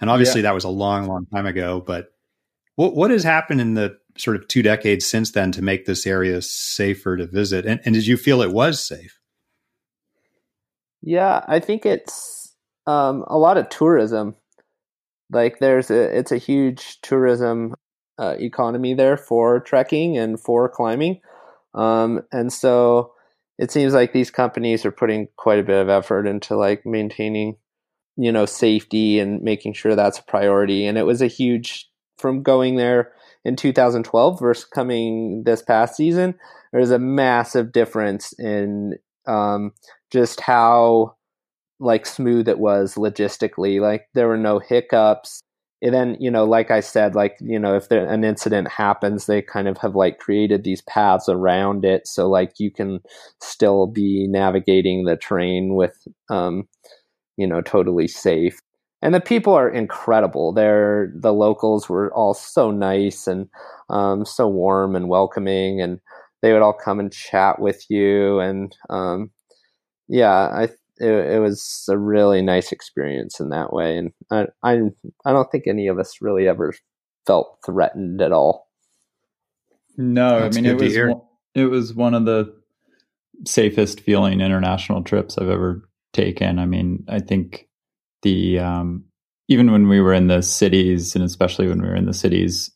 And 0.00 0.10
obviously, 0.10 0.40
yeah. 0.40 0.48
that 0.48 0.54
was 0.54 0.64
a 0.64 0.68
long, 0.68 1.06
long 1.06 1.26
time 1.26 1.46
ago. 1.46 1.80
But 1.80 2.08
what, 2.74 2.94
what 2.94 3.10
has 3.10 3.24
happened 3.24 3.60
in 3.60 3.74
the 3.74 3.96
sort 4.18 4.36
of 4.36 4.48
two 4.48 4.62
decades 4.62 5.06
since 5.06 5.30
then 5.30 5.52
to 5.52 5.62
make 5.62 5.86
this 5.86 6.06
area 6.06 6.42
safer 6.42 7.16
to 7.16 7.26
visit? 7.26 7.66
And, 7.66 7.80
and 7.84 7.94
did 7.94 8.06
you 8.06 8.16
feel 8.16 8.42
it 8.42 8.52
was 8.52 8.84
safe? 8.84 9.18
Yeah, 11.02 11.44
I 11.46 11.60
think 11.60 11.86
it's 11.86 12.56
um, 12.86 13.24
a 13.28 13.38
lot 13.38 13.58
of 13.58 13.68
tourism. 13.68 14.34
Like 15.30 15.58
there's 15.58 15.90
a, 15.90 16.16
it's 16.16 16.32
a 16.32 16.38
huge 16.38 17.00
tourism 17.02 17.74
uh, 18.18 18.36
economy 18.38 18.94
there 18.94 19.16
for 19.16 19.60
trekking 19.60 20.16
and 20.16 20.40
for 20.40 20.68
climbing, 20.68 21.20
um, 21.74 22.22
and 22.32 22.52
so 22.52 23.12
it 23.58 23.70
seems 23.70 23.94
like 23.94 24.12
these 24.12 24.30
companies 24.30 24.84
are 24.84 24.92
putting 24.92 25.28
quite 25.36 25.58
a 25.58 25.62
bit 25.62 25.80
of 25.80 25.88
effort 25.88 26.26
into 26.26 26.56
like 26.56 26.84
maintaining, 26.84 27.56
you 28.16 28.30
know, 28.30 28.46
safety 28.46 29.18
and 29.18 29.42
making 29.42 29.72
sure 29.72 29.94
that's 29.94 30.18
a 30.18 30.24
priority. 30.24 30.86
And 30.86 30.98
it 30.98 31.04
was 31.04 31.22
a 31.22 31.26
huge 31.26 31.88
from 32.18 32.42
going 32.42 32.76
there 32.76 33.12
in 33.44 33.56
2012 33.56 34.40
versus 34.40 34.64
coming 34.64 35.44
this 35.44 35.62
past 35.62 35.96
season. 35.96 36.34
There's 36.72 36.90
a 36.90 36.98
massive 36.98 37.72
difference 37.72 38.32
in 38.38 38.94
um, 39.26 39.72
just 40.10 40.40
how 40.40 41.15
like 41.78 42.06
smooth 42.06 42.48
it 42.48 42.58
was 42.58 42.94
logistically. 42.94 43.80
Like 43.80 44.08
there 44.14 44.28
were 44.28 44.38
no 44.38 44.58
hiccups. 44.58 45.42
And 45.82 45.92
then, 45.92 46.16
you 46.18 46.30
know, 46.30 46.44
like 46.44 46.70
I 46.70 46.80
said, 46.80 47.14
like, 47.14 47.36
you 47.40 47.58
know, 47.58 47.76
if 47.76 47.90
there, 47.90 48.06
an 48.06 48.24
incident 48.24 48.68
happens, 48.68 49.26
they 49.26 49.42
kind 49.42 49.68
of 49.68 49.76
have 49.78 49.94
like 49.94 50.18
created 50.18 50.64
these 50.64 50.80
paths 50.82 51.28
around 51.28 51.84
it. 51.84 52.06
So 52.06 52.28
like 52.28 52.54
you 52.58 52.70
can 52.70 53.00
still 53.42 53.86
be 53.86 54.26
navigating 54.26 55.04
the 55.04 55.16
train 55.16 55.74
with, 55.74 55.96
um, 56.30 56.66
you 57.36 57.46
know, 57.46 57.60
totally 57.60 58.08
safe. 58.08 58.58
And 59.02 59.14
the 59.14 59.20
people 59.20 59.52
are 59.52 59.68
incredible. 59.68 60.52
They're, 60.52 61.12
the 61.14 61.34
locals 61.34 61.88
were 61.90 62.12
all 62.14 62.32
so 62.32 62.70
nice 62.70 63.26
and 63.26 63.46
um, 63.90 64.24
so 64.24 64.48
warm 64.48 64.96
and 64.96 65.10
welcoming. 65.10 65.82
And 65.82 66.00
they 66.40 66.54
would 66.54 66.62
all 66.62 66.72
come 66.72 66.98
and 66.98 67.12
chat 67.12 67.60
with 67.60 67.84
you. 67.90 68.40
And 68.40 68.74
um, 68.88 69.30
yeah, 70.08 70.32
I 70.32 70.68
it, 70.98 71.10
it, 71.10 71.40
was 71.40 71.86
a 71.88 71.98
really 71.98 72.42
nice 72.42 72.72
experience 72.72 73.40
in 73.40 73.50
that 73.50 73.72
way, 73.72 73.96
and 73.96 74.12
I, 74.30 74.46
I 74.62 74.80
I 75.24 75.32
don't 75.32 75.50
think 75.50 75.64
any 75.66 75.88
of 75.88 75.98
us 75.98 76.18
really 76.20 76.48
ever 76.48 76.72
felt 77.26 77.58
threatened 77.64 78.20
at 78.22 78.32
all. 78.32 78.68
No, 79.96 80.40
That's 80.40 80.56
I 80.56 80.60
mean 80.60 80.70
it 80.70 80.80
was 80.80 80.96
one, 80.96 81.20
it 81.54 81.66
was 81.66 81.94
one 81.94 82.14
of 82.14 82.24
the 82.24 82.54
safest 83.46 84.00
feeling 84.00 84.40
international 84.40 85.02
trips 85.02 85.38
I've 85.38 85.48
ever 85.48 85.88
taken. 86.12 86.58
I 86.58 86.66
mean, 86.66 87.04
I 87.08 87.20
think 87.20 87.68
the 88.22 88.58
um, 88.58 89.04
even 89.48 89.70
when 89.70 89.88
we 89.88 90.00
were 90.00 90.14
in 90.14 90.26
the 90.26 90.42
cities, 90.42 91.14
and 91.14 91.24
especially 91.24 91.68
when 91.68 91.80
we 91.80 91.88
were 91.88 91.96
in 91.96 92.06
the 92.06 92.14
cities, 92.14 92.70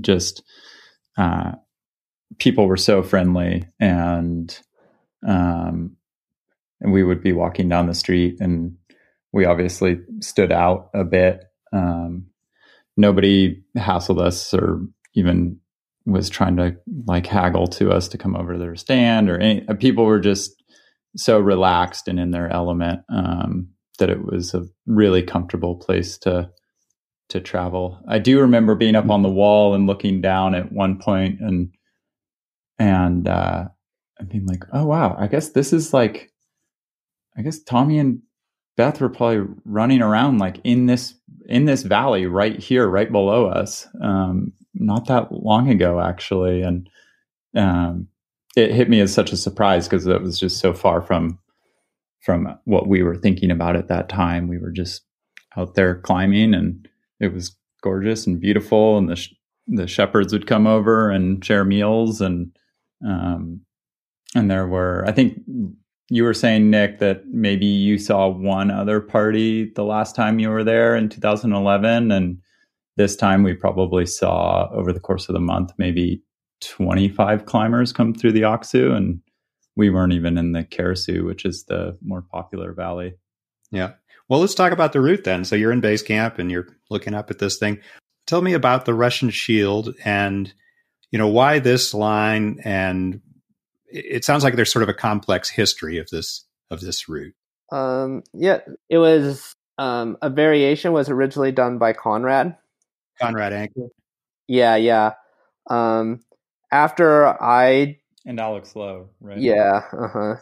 just 0.00 0.42
uh, 1.16 1.52
people 2.38 2.66
were 2.66 2.76
so 2.76 3.02
friendly 3.02 3.66
and 3.80 4.58
um, 5.26 5.96
and 6.82 6.92
we 6.92 7.02
would 7.02 7.22
be 7.22 7.32
walking 7.32 7.68
down 7.68 7.86
the 7.86 7.94
street 7.94 8.36
and 8.40 8.76
we 9.32 9.46
obviously 9.46 10.00
stood 10.20 10.52
out 10.52 10.90
a 10.94 11.04
bit. 11.04 11.44
Um, 11.72 12.26
nobody 12.96 13.62
hassled 13.78 14.20
us 14.20 14.52
or 14.52 14.82
even 15.14 15.58
was 16.04 16.28
trying 16.28 16.56
to 16.56 16.76
like 17.06 17.26
haggle 17.26 17.68
to 17.68 17.90
us 17.90 18.08
to 18.08 18.18
come 18.18 18.36
over 18.36 18.54
to 18.54 18.58
their 18.58 18.74
stand 18.74 19.30
or 19.30 19.38
any 19.38 19.66
uh, 19.68 19.74
people 19.74 20.04
were 20.04 20.18
just 20.18 20.62
so 21.16 21.38
relaxed 21.38 22.08
and 22.08 22.18
in 22.18 22.32
their 22.32 22.48
element 22.50 23.00
um, 23.08 23.68
that 23.98 24.10
it 24.10 24.24
was 24.24 24.52
a 24.52 24.64
really 24.86 25.22
comfortable 25.22 25.76
place 25.76 26.18
to 26.18 26.50
to 27.28 27.40
travel. 27.40 27.98
I 28.08 28.18
do 28.18 28.40
remember 28.40 28.74
being 28.74 28.96
up 28.96 29.08
on 29.08 29.22
the 29.22 29.30
wall 29.30 29.74
and 29.74 29.86
looking 29.86 30.20
down 30.20 30.54
at 30.54 30.72
one 30.72 30.98
point 30.98 31.40
and 31.40 31.72
and 32.78 33.28
uh, 33.28 33.68
being 34.28 34.46
like, 34.46 34.64
oh 34.72 34.86
wow, 34.86 35.16
I 35.18 35.28
guess 35.28 35.50
this 35.50 35.72
is 35.72 35.94
like 35.94 36.31
I 37.36 37.42
guess 37.42 37.60
Tommy 37.60 37.98
and 37.98 38.20
Beth 38.76 39.00
were 39.00 39.08
probably 39.08 39.46
running 39.64 40.02
around 40.02 40.38
like 40.38 40.60
in 40.64 40.86
this 40.86 41.14
in 41.46 41.64
this 41.64 41.82
valley 41.82 42.26
right 42.26 42.58
here, 42.58 42.88
right 42.88 43.10
below 43.10 43.46
us, 43.46 43.86
um, 44.00 44.52
not 44.74 45.06
that 45.06 45.32
long 45.32 45.68
ago 45.68 46.00
actually, 46.00 46.62
and 46.62 46.88
um, 47.56 48.08
it 48.56 48.72
hit 48.72 48.88
me 48.88 49.00
as 49.00 49.12
such 49.12 49.32
a 49.32 49.36
surprise 49.36 49.86
because 49.86 50.06
it 50.06 50.22
was 50.22 50.38
just 50.38 50.58
so 50.58 50.72
far 50.72 51.00
from 51.02 51.38
from 52.20 52.56
what 52.64 52.86
we 52.86 53.02
were 53.02 53.16
thinking 53.16 53.50
about 53.50 53.76
at 53.76 53.88
that 53.88 54.08
time. 54.08 54.48
We 54.48 54.58
were 54.58 54.70
just 54.70 55.02
out 55.56 55.74
there 55.74 56.00
climbing, 56.00 56.54
and 56.54 56.88
it 57.20 57.32
was 57.32 57.56
gorgeous 57.82 58.26
and 58.26 58.40
beautiful, 58.40 58.96
and 58.98 59.08
the 59.08 59.16
sh- 59.16 59.34
the 59.66 59.86
shepherds 59.86 60.32
would 60.32 60.46
come 60.46 60.66
over 60.66 61.10
and 61.10 61.44
share 61.44 61.64
meals, 61.64 62.20
and 62.20 62.56
um, 63.06 63.60
and 64.34 64.50
there 64.50 64.66
were 64.66 65.04
I 65.06 65.12
think 65.12 65.42
you 66.08 66.24
were 66.24 66.34
saying 66.34 66.70
nik 66.70 66.98
that 66.98 67.26
maybe 67.28 67.66
you 67.66 67.98
saw 67.98 68.28
one 68.28 68.70
other 68.70 69.00
party 69.00 69.70
the 69.74 69.84
last 69.84 70.14
time 70.14 70.38
you 70.38 70.48
were 70.48 70.64
there 70.64 70.94
in 70.96 71.08
2011 71.08 72.10
and 72.10 72.38
this 72.96 73.16
time 73.16 73.42
we 73.42 73.54
probably 73.54 74.04
saw 74.04 74.68
over 74.72 74.92
the 74.92 75.00
course 75.00 75.28
of 75.28 75.32
the 75.32 75.40
month 75.40 75.72
maybe 75.78 76.22
25 76.60 77.46
climbers 77.46 77.92
come 77.92 78.14
through 78.14 78.32
the 78.32 78.42
Aksu 78.42 78.94
and 78.94 79.20
we 79.74 79.90
weren't 79.90 80.12
even 80.12 80.36
in 80.36 80.52
the 80.52 80.64
Karasu 80.64 81.24
which 81.24 81.44
is 81.44 81.64
the 81.64 81.96
more 82.02 82.22
popular 82.22 82.72
valley. 82.72 83.14
Yeah. 83.70 83.92
Well 84.28 84.40
let's 84.40 84.54
talk 84.54 84.72
about 84.72 84.92
the 84.92 85.00
route 85.00 85.24
then. 85.24 85.44
So 85.44 85.56
you're 85.56 85.72
in 85.72 85.80
base 85.80 86.02
camp 86.02 86.38
and 86.38 86.50
you're 86.50 86.68
looking 86.90 87.14
up 87.14 87.30
at 87.30 87.38
this 87.38 87.58
thing. 87.58 87.80
Tell 88.26 88.42
me 88.42 88.52
about 88.52 88.84
the 88.84 88.94
russian 88.94 89.30
shield 89.30 89.94
and 90.04 90.52
you 91.10 91.18
know 91.18 91.28
why 91.28 91.58
this 91.58 91.94
line 91.94 92.60
and 92.64 93.20
it 93.92 94.24
sounds 94.24 94.44
like 94.44 94.56
there's 94.56 94.72
sort 94.72 94.82
of 94.82 94.88
a 94.88 94.94
complex 94.94 95.50
history 95.50 95.98
of 95.98 96.08
this 96.10 96.44
of 96.70 96.80
this 96.80 97.08
route. 97.08 97.34
Um, 97.70 98.22
yeah, 98.32 98.60
it 98.88 98.98
was 98.98 99.54
um, 99.78 100.16
a 100.22 100.30
variation 100.30 100.92
was 100.92 101.08
originally 101.08 101.52
done 101.52 101.78
by 101.78 101.92
Conrad. 101.92 102.56
Conrad 103.20 103.52
Anker. 103.52 103.88
Yeah, 104.48 104.76
yeah. 104.76 105.12
Um, 105.70 106.20
after 106.70 107.26
I 107.26 107.98
and 108.24 108.40
Alex 108.40 108.74
Lowe, 108.74 109.08
right? 109.20 109.38
Yeah, 109.38 109.82
uh 109.92 110.08
huh. 110.08 110.34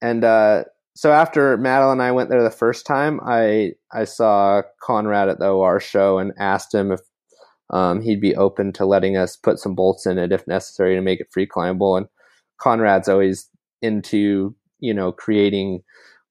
And 0.00 0.24
uh, 0.24 0.64
so 0.94 1.12
after 1.12 1.56
Madeline 1.56 1.92
and 1.92 2.02
I 2.02 2.12
went 2.12 2.28
there 2.28 2.42
the 2.42 2.50
first 2.50 2.86
time, 2.86 3.20
I 3.24 3.72
I 3.92 4.04
saw 4.04 4.62
Conrad 4.82 5.28
at 5.28 5.38
the 5.38 5.48
OR 5.48 5.80
show 5.80 6.18
and 6.18 6.32
asked 6.38 6.74
him 6.74 6.92
if 6.92 7.00
um, 7.70 8.02
he'd 8.02 8.20
be 8.20 8.36
open 8.36 8.72
to 8.74 8.86
letting 8.86 9.16
us 9.16 9.36
put 9.36 9.58
some 9.58 9.74
bolts 9.74 10.06
in 10.06 10.18
it 10.18 10.32
if 10.32 10.46
necessary 10.46 10.94
to 10.94 11.00
make 11.00 11.20
it 11.20 11.32
free 11.32 11.46
climbable. 11.46 11.96
And 11.96 12.06
Conrad's 12.62 13.08
always 13.08 13.48
into 13.80 14.54
you 14.78 14.94
know 14.94 15.12
creating 15.12 15.82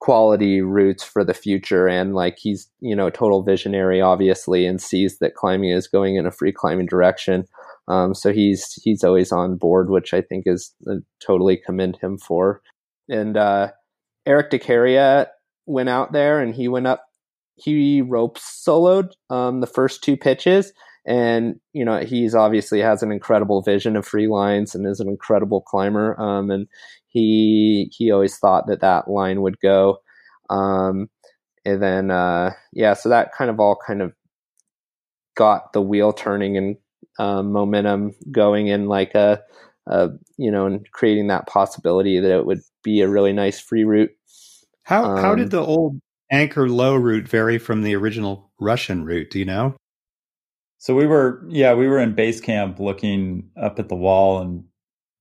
quality 0.01 0.61
routes 0.61 1.03
for 1.03 1.23
the 1.23 1.33
future. 1.33 1.87
And 1.87 2.15
like 2.15 2.37
he's 2.39 2.67
you 2.79 2.95
know 2.95 3.09
total 3.09 3.43
visionary 3.43 4.01
obviously 4.01 4.65
and 4.65 4.81
sees 4.81 5.19
that 5.19 5.35
climbing 5.35 5.69
is 5.69 5.87
going 5.87 6.15
in 6.15 6.25
a 6.25 6.31
free 6.31 6.51
climbing 6.51 6.87
direction. 6.87 7.45
Um, 7.87 8.13
so 8.13 8.33
he's 8.33 8.73
he's 8.83 9.03
always 9.03 9.31
on 9.31 9.57
board 9.57 9.89
which 9.89 10.13
i 10.13 10.21
think 10.21 10.43
is 10.45 10.73
uh, 10.89 10.95
totally 11.25 11.57
commend 11.57 11.97
him 11.97 12.17
for. 12.17 12.61
And 13.09 13.37
uh, 13.37 13.71
eric 14.25 14.51
decaria 14.51 15.27
went 15.65 15.89
out 15.89 16.11
there 16.11 16.39
and 16.41 16.53
he 16.55 16.67
went 16.67 16.87
up 16.87 17.05
he 17.55 18.01
rope 18.01 18.39
soloed 18.39 19.11
um, 19.29 19.61
the 19.61 19.67
first 19.67 20.03
two 20.03 20.17
pitches 20.17 20.73
and 21.05 21.59
you 21.73 21.83
know 21.83 21.99
he's 21.99 22.35
obviously 22.35 22.79
has 22.79 23.01
an 23.01 23.11
incredible 23.11 23.61
vision 23.61 23.95
of 23.95 24.05
free 24.05 24.27
lines 24.27 24.75
and 24.75 24.85
is 24.85 24.99
an 24.99 25.07
incredible 25.07 25.61
climber 25.61 26.19
um, 26.19 26.51
and 26.51 26.67
he 27.07 27.91
he 27.95 28.11
always 28.11 28.37
thought 28.37 28.67
that 28.67 28.81
that 28.81 29.09
line 29.09 29.41
would 29.41 29.59
go. 29.59 29.97
Um, 30.49 31.09
and 31.65 31.81
then 31.81 32.11
uh, 32.11 32.51
yeah 32.73 32.93
so 32.93 33.09
that 33.09 33.33
kind 33.33 33.49
of 33.49 33.59
all 33.59 33.77
kind 33.85 34.01
of 34.01 34.13
got 35.35 35.73
the 35.73 35.81
wheel 35.81 36.13
turning 36.13 36.57
and 36.57 36.77
um, 37.19 37.51
momentum 37.51 38.13
going 38.31 38.67
in 38.67 38.87
like 38.87 39.15
a, 39.15 39.41
a, 39.87 40.09
you 40.37 40.51
know 40.51 40.65
and 40.65 40.89
creating 40.91 41.27
that 41.27 41.47
possibility 41.47 42.19
that 42.19 42.31
it 42.31 42.45
would 42.45 42.61
be 42.83 43.01
a 43.01 43.09
really 43.09 43.33
nice 43.33 43.59
free 43.59 43.83
route. 43.83 44.11
How 44.83 45.15
how 45.17 45.35
did 45.35 45.45
um, 45.45 45.49
the 45.49 45.65
old 45.65 45.99
Anker 46.31 46.69
Lowe 46.69 46.95
route 46.95 47.27
vary 47.27 47.57
from 47.57 47.81
the 47.81 47.95
original 47.95 48.51
russian 48.59 49.05
route? 49.05 49.29
Do 49.31 49.39
you 49.39 49.45
know 49.45 49.75
So 50.81 50.95
we 50.95 51.05
were, 51.05 51.45
yeah, 51.47 51.75
we 51.75 51.87
were 51.87 51.99
in 51.99 52.15
base 52.15 52.41
camp 52.41 52.79
looking 52.79 53.47
up 53.55 53.77
at 53.77 53.87
the 53.87 53.95
wall, 53.95 54.41
and 54.41 54.63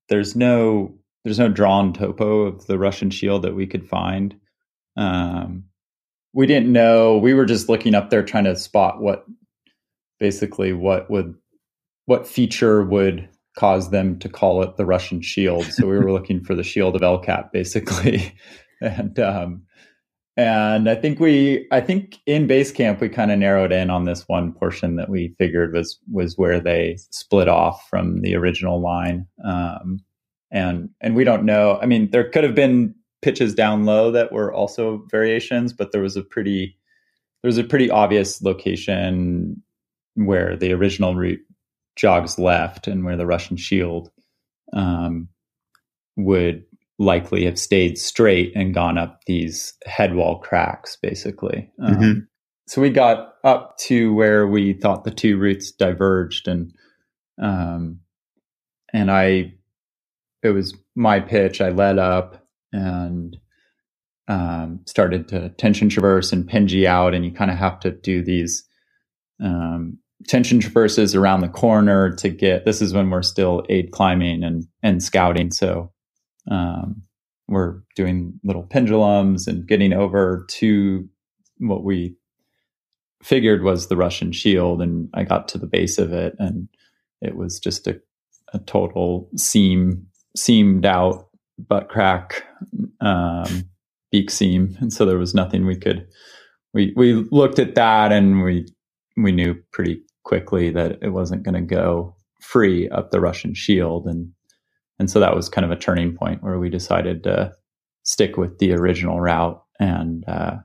there's 0.08 0.34
no 0.34 0.94
there's 1.22 1.38
no 1.38 1.50
drawn 1.50 1.92
topo 1.92 2.44
of 2.44 2.66
the 2.66 2.78
Russian 2.78 3.10
shield 3.10 3.42
that 3.42 3.54
we 3.54 3.66
could 3.66 3.86
find. 3.86 4.34
Um, 4.96 5.64
we 6.32 6.46
didn't 6.46 6.72
know. 6.72 7.18
We 7.18 7.34
were 7.34 7.44
just 7.44 7.68
looking 7.68 7.94
up 7.94 8.08
there 8.08 8.22
trying 8.22 8.44
to 8.44 8.56
spot 8.56 9.02
what 9.02 9.26
basically 10.18 10.72
what 10.72 11.10
would 11.10 11.34
what 12.06 12.26
feature 12.26 12.82
would 12.82 13.28
cause 13.54 13.90
them 13.90 14.18
to 14.20 14.30
call 14.30 14.62
it 14.62 14.78
the 14.78 14.86
Russian 14.86 15.20
shield. 15.20 15.66
So 15.66 15.86
we 15.86 15.98
were 15.98 16.10
looking 16.10 16.42
for 16.42 16.54
the 16.54 16.62
shield 16.62 16.96
of 16.96 17.02
El-Cap, 17.02 17.52
basically, 17.52 18.34
and 18.80 19.18
um, 19.20 19.64
and 20.36 20.88
I 20.88 20.94
think 20.94 21.20
we, 21.20 21.66
I 21.70 21.80
think 21.80 22.18
in 22.26 22.46
base 22.46 22.72
camp 22.72 23.00
we 23.00 23.08
kind 23.08 23.30
of 23.30 23.38
narrowed 23.38 23.72
in 23.72 23.90
on 23.90 24.04
this 24.04 24.22
one 24.28 24.52
portion 24.52 24.96
that 24.96 25.08
we 25.08 25.34
figured 25.38 25.72
was 25.72 25.98
was 26.10 26.38
where 26.38 26.60
they 26.60 26.96
split 27.10 27.48
off 27.48 27.86
from 27.88 28.20
the 28.20 28.34
original 28.36 28.80
line. 28.80 29.26
Um, 29.44 30.00
and 30.50 30.90
and 31.00 31.14
we 31.14 31.24
don't 31.24 31.44
know. 31.44 31.78
I 31.80 31.86
mean, 31.86 32.10
there 32.10 32.28
could 32.28 32.44
have 32.44 32.54
been 32.54 32.94
pitches 33.22 33.54
down 33.54 33.84
low 33.84 34.10
that 34.10 34.32
were 34.32 34.52
also 34.52 35.04
variations, 35.10 35.72
but 35.72 35.92
there 35.92 36.02
was 36.02 36.16
a 36.16 36.22
pretty 36.22 36.76
there 37.42 37.48
was 37.48 37.58
a 37.58 37.64
pretty 37.64 37.90
obvious 37.90 38.42
location 38.42 39.62
where 40.14 40.56
the 40.56 40.72
original 40.72 41.14
route 41.14 41.40
jogs 41.96 42.38
left 42.38 42.86
and 42.86 43.04
where 43.04 43.16
the 43.16 43.26
Russian 43.26 43.56
shield 43.56 44.10
um, 44.72 45.28
would 46.16 46.64
likely 47.00 47.46
have 47.46 47.58
stayed 47.58 47.98
straight 47.98 48.52
and 48.54 48.74
gone 48.74 48.98
up 48.98 49.20
these 49.26 49.72
headwall 49.86 50.38
cracks, 50.38 50.98
basically. 51.00 51.72
Um, 51.82 51.94
mm-hmm. 51.94 52.18
So 52.68 52.82
we 52.82 52.90
got 52.90 53.32
up 53.42 53.78
to 53.78 54.14
where 54.14 54.46
we 54.46 54.74
thought 54.74 55.04
the 55.04 55.10
two 55.10 55.38
routes 55.38 55.72
diverged, 55.72 56.46
and 56.46 56.72
um, 57.42 58.00
and 58.92 59.10
I, 59.10 59.54
it 60.42 60.50
was 60.50 60.76
my 60.94 61.20
pitch. 61.20 61.60
I 61.62 61.70
led 61.70 61.98
up 61.98 62.46
and 62.70 63.36
um, 64.28 64.80
started 64.86 65.26
to 65.28 65.48
tension 65.48 65.88
traverse 65.88 66.32
and 66.32 66.48
pingy 66.48 66.84
out, 66.84 67.14
and 67.14 67.24
you 67.24 67.32
kind 67.32 67.50
of 67.50 67.56
have 67.56 67.80
to 67.80 67.92
do 67.92 68.22
these 68.22 68.62
um, 69.42 69.98
tension 70.28 70.60
traverses 70.60 71.14
around 71.14 71.40
the 71.40 71.48
corner 71.48 72.14
to 72.16 72.28
get. 72.28 72.66
This 72.66 72.82
is 72.82 72.92
when 72.92 73.08
we're 73.08 73.22
still 73.22 73.64
aid 73.70 73.90
climbing 73.90 74.44
and 74.44 74.66
and 74.82 75.02
scouting, 75.02 75.50
so 75.50 75.90
um, 76.48 77.02
we're 77.48 77.80
doing 77.96 78.38
little 78.44 78.62
pendulums 78.62 79.46
and 79.46 79.66
getting 79.66 79.92
over 79.92 80.46
to 80.48 81.08
what 81.58 81.82
we 81.82 82.16
figured 83.22 83.62
was 83.62 83.88
the 83.88 83.96
Russian 83.96 84.32
shield. 84.32 84.80
And 84.80 85.08
I 85.14 85.24
got 85.24 85.48
to 85.48 85.58
the 85.58 85.66
base 85.66 85.98
of 85.98 86.12
it, 86.12 86.34
and 86.38 86.68
it 87.20 87.36
was 87.36 87.58
just 87.58 87.86
a, 87.86 88.00
a 88.52 88.58
total 88.60 89.28
seam, 89.36 90.06
seamed 90.36 90.86
out 90.86 91.28
butt 91.58 91.88
crack, 91.88 92.44
um, 93.00 93.64
beak 94.10 94.30
seam. 94.30 94.76
And 94.80 94.92
so 94.92 95.04
there 95.04 95.18
was 95.18 95.34
nothing 95.34 95.66
we 95.66 95.76
could. 95.76 96.06
We 96.72 96.92
we 96.96 97.14
looked 97.30 97.58
at 97.58 97.74
that, 97.74 98.12
and 98.12 98.42
we 98.42 98.66
we 99.16 99.32
knew 99.32 99.56
pretty 99.72 100.02
quickly 100.22 100.70
that 100.70 100.98
it 101.02 101.10
wasn't 101.10 101.42
going 101.42 101.54
to 101.54 101.60
go 101.60 102.16
free 102.40 102.88
up 102.88 103.10
the 103.10 103.20
Russian 103.20 103.54
shield, 103.54 104.06
and 104.06 104.32
and 105.00 105.10
so 105.10 105.18
that 105.18 105.34
was 105.34 105.48
kind 105.48 105.64
of 105.64 105.70
a 105.70 105.80
turning 105.80 106.14
point 106.14 106.42
where 106.42 106.58
we 106.58 106.68
decided 106.68 107.24
to 107.24 107.54
stick 108.02 108.36
with 108.36 108.58
the 108.58 108.74
original 108.74 109.18
route 109.18 109.60
and 109.80 110.28
uh, 110.28 110.58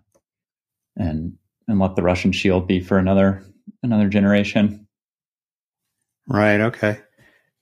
and 0.97 1.37
and 1.69 1.79
let 1.79 1.95
the 1.95 2.03
Russian 2.03 2.33
shield 2.33 2.67
be 2.67 2.81
for 2.81 2.97
another 2.97 3.45
another 3.81 4.09
generation. 4.09 4.87
Right. 6.27 6.59
Okay. 6.59 6.99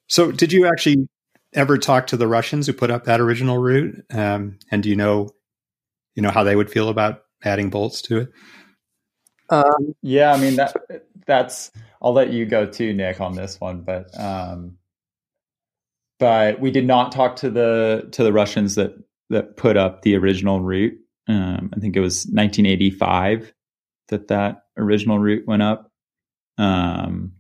So, 0.07 0.31
did 0.31 0.51
you 0.51 0.65
actually 0.65 1.07
ever 1.53 1.77
talk 1.77 2.07
to 2.07 2.17
the 2.17 2.27
Russians 2.27 2.65
who 2.65 2.73
put 2.73 2.89
up 2.89 3.03
that 3.05 3.21
original 3.21 3.59
route? 3.59 4.03
Um, 4.11 4.57
and 4.71 4.81
do 4.81 4.89
you 4.89 4.95
know, 4.95 5.29
you 6.15 6.23
know, 6.23 6.31
how 6.31 6.43
they 6.43 6.55
would 6.55 6.71
feel 6.71 6.89
about 6.89 7.21
adding 7.43 7.69
bolts 7.69 8.01
to 8.03 8.17
it? 8.17 8.29
Um, 9.51 9.93
yeah, 10.01 10.33
I 10.33 10.37
mean 10.37 10.55
that 10.55 10.75
that's. 11.27 11.71
I'll 12.01 12.13
let 12.13 12.33
you 12.33 12.47
go 12.47 12.65
too, 12.65 12.93
Nik, 12.93 13.21
on 13.21 13.35
this 13.35 13.61
one, 13.61 13.81
but 13.81 14.09
um, 14.19 14.77
but 16.23 16.61
we 16.61 16.71
did 16.71 16.87
not 16.87 17.11
talk 17.11 17.35
to 17.35 17.49
the 17.49 18.07
to 18.13 18.23
the 18.23 18.31
Russians 18.31 18.75
that 18.75 18.95
that 19.29 19.57
put 19.57 19.75
up 19.75 20.03
the 20.03 20.15
original 20.15 20.61
route. 20.61 20.97
Um, 21.27 21.69
I 21.75 21.81
think 21.81 21.97
it 21.97 21.99
was 21.99 22.23
1985 22.27 23.53
that 24.07 24.29
that 24.29 24.63
original 24.77 25.19
route 25.19 25.45
went 25.45 25.63
up, 25.63 25.91
um, 26.57 27.33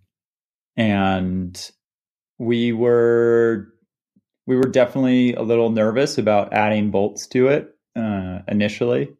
and 0.75 1.71
we 2.39 2.73
were 2.73 3.69
we 4.47 4.57
were 4.57 4.67
definitely 4.67 5.33
a 5.33 5.43
little 5.43 5.69
nervous 5.69 6.17
about 6.17 6.51
adding 6.51 6.91
bolts 6.91 7.25
to 7.27 7.47
it 7.47 7.73
uh, 7.95 8.39
initially, 8.49 9.13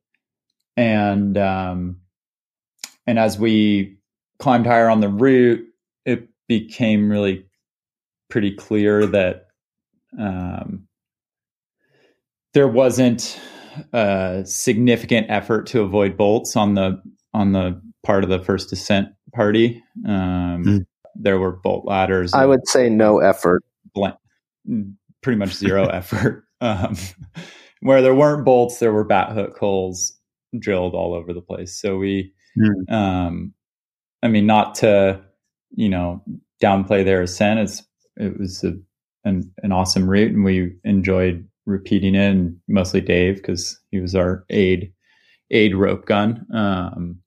and 0.76 1.38
um, 1.38 2.02
and 3.08 3.18
as 3.18 3.40
we 3.40 3.96
climbed 4.40 4.68
higher 4.68 4.90
on 4.90 5.00
the 5.00 5.08
route, 5.08 5.66
it 6.06 6.28
became 6.50 7.10
really 7.10 7.46
pretty 8.30 8.54
clear 8.54 9.06
that 9.06 9.48
um, 10.20 10.88
there 12.54 12.68
wasn't 12.68 13.40
a 13.92 14.44
significant 14.46 15.28
effort 15.30 15.68
to 15.68 15.82
avoid 15.82 16.18
bolts 16.18 16.56
on 16.56 16.76
the 16.76 17.02
on 17.34 17.52
the 17.52 17.82
part 18.04 18.24
of 18.24 18.30
the 18.30 18.40
first 18.40 18.70
descent 18.70 19.10
party. 19.34 19.84
Um, 20.06 20.64
mm. 20.64 20.86
There 21.16 21.40
were 21.40 21.54
bolt 21.54 21.86
ladders. 21.86 22.34
I 22.34 22.46
would 22.46 22.68
say 22.68 22.90
no 22.90 23.20
effort. 23.20 23.64
pretty 25.22 25.38
much 25.38 25.54
zero 25.54 25.86
effort. 25.94 26.46
Um, 26.62 26.96
where 27.82 28.02
there 28.02 28.16
weren't 28.16 28.46
bolts, 28.46 28.80
there 28.80 28.94
were 28.94 29.04
bat 29.04 29.32
hook 29.32 29.58
holes 29.58 30.18
drilled 30.58 30.94
all 30.94 31.14
over 31.14 31.34
the 31.34 31.42
place. 31.42 31.80
So 31.80 31.98
we, 31.98 32.34
mm. 32.58 32.92
um, 32.92 33.54
I 34.22 34.28
mean, 34.28 34.46
not 34.46 34.76
to 34.76 35.22
you 35.72 35.90
know 35.90 36.24
downplay 36.62 37.04
their 37.04 37.22
ascent. 37.22 37.60
It's 37.60 37.84
it 38.16 38.40
was 38.40 38.64
a 38.64 38.74
an, 39.26 39.52
an 39.64 39.72
awesome 39.72 40.10
route, 40.10 40.32
and 40.32 40.44
we 40.44 40.76
enjoyed 40.84 41.48
repeating 41.66 42.16
it. 42.16 42.30
And 42.30 42.58
mostly 42.68 43.02
Dave 43.02 43.38
because 43.38 43.80
he 43.92 44.00
was 44.00 44.16
our 44.16 44.46
aid 44.50 44.92
aid 45.52 45.76
rope 45.76 46.06
gun. 46.06 46.46
Um, 46.54 47.20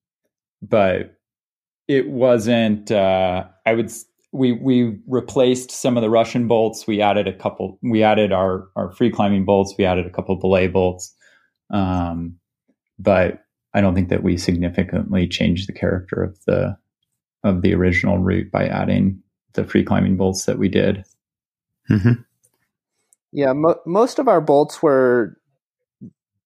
but 0.63 1.15
it 1.89 2.09
wasn't. 2.09 2.91
Uh, 2.91 3.45
I 3.65 3.75
would. 3.75 3.93
We 4.33 4.53
we 4.53 4.99
replaced 5.07 5.71
some 5.71 5.97
of 5.97 6.03
the 6.03 6.11
Russian 6.11 6.49
bolts. 6.49 6.87
We 6.87 7.01
added 7.01 7.29
a 7.29 7.33
couple. 7.33 7.79
We 7.83 8.03
added 8.03 8.33
our 8.33 8.69
our 8.77 8.93
free 8.93 9.11
climbing 9.11 9.45
bolts. 9.45 9.75
We 9.79 9.85
added 9.85 10.07
a 10.07 10.11
couple 10.11 10.37
belay 10.37 10.67
bolts. 10.69 11.15
Um, 11.71 12.37
but 12.99 13.45
I 13.75 13.81
don't 13.81 13.95
think 13.95 14.09
that 14.09 14.23
we 14.23 14.37
significantly 14.37 15.29
changed 15.29 15.69
the 15.69 15.73
character 15.73 16.23
of 16.23 16.39
the 16.47 16.77
of 17.45 17.63
the 17.63 17.75
original 17.75 18.19
route 18.19 18.51
by 18.51 18.67
adding 18.67 19.23
the 19.53 19.65
free 19.65 19.85
climbing 19.85 20.17
bolts 20.17 20.45
that 20.45 20.59
we 20.59 20.69
did. 20.69 21.05
Mm-hmm. 21.90 22.22
Yeah, 23.33 23.53
mo- 23.53 23.81
most 23.87 24.18
of 24.18 24.29
our 24.29 24.40
bolts 24.40 24.83
were 24.83 25.37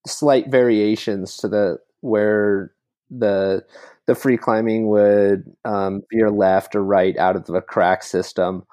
slight 0.06 0.48
variations 0.50 1.36
to 1.38 1.48
the 1.48 1.78
where 2.00 2.72
the 3.10 3.64
the 4.06 4.14
free 4.14 4.36
climbing 4.36 4.88
would 4.88 5.44
um, 5.64 6.02
veer 6.12 6.30
left 6.30 6.74
or 6.74 6.82
right 6.82 7.16
out 7.18 7.36
of 7.36 7.46
the 7.46 7.60
crack 7.60 8.02
system. 8.02 8.64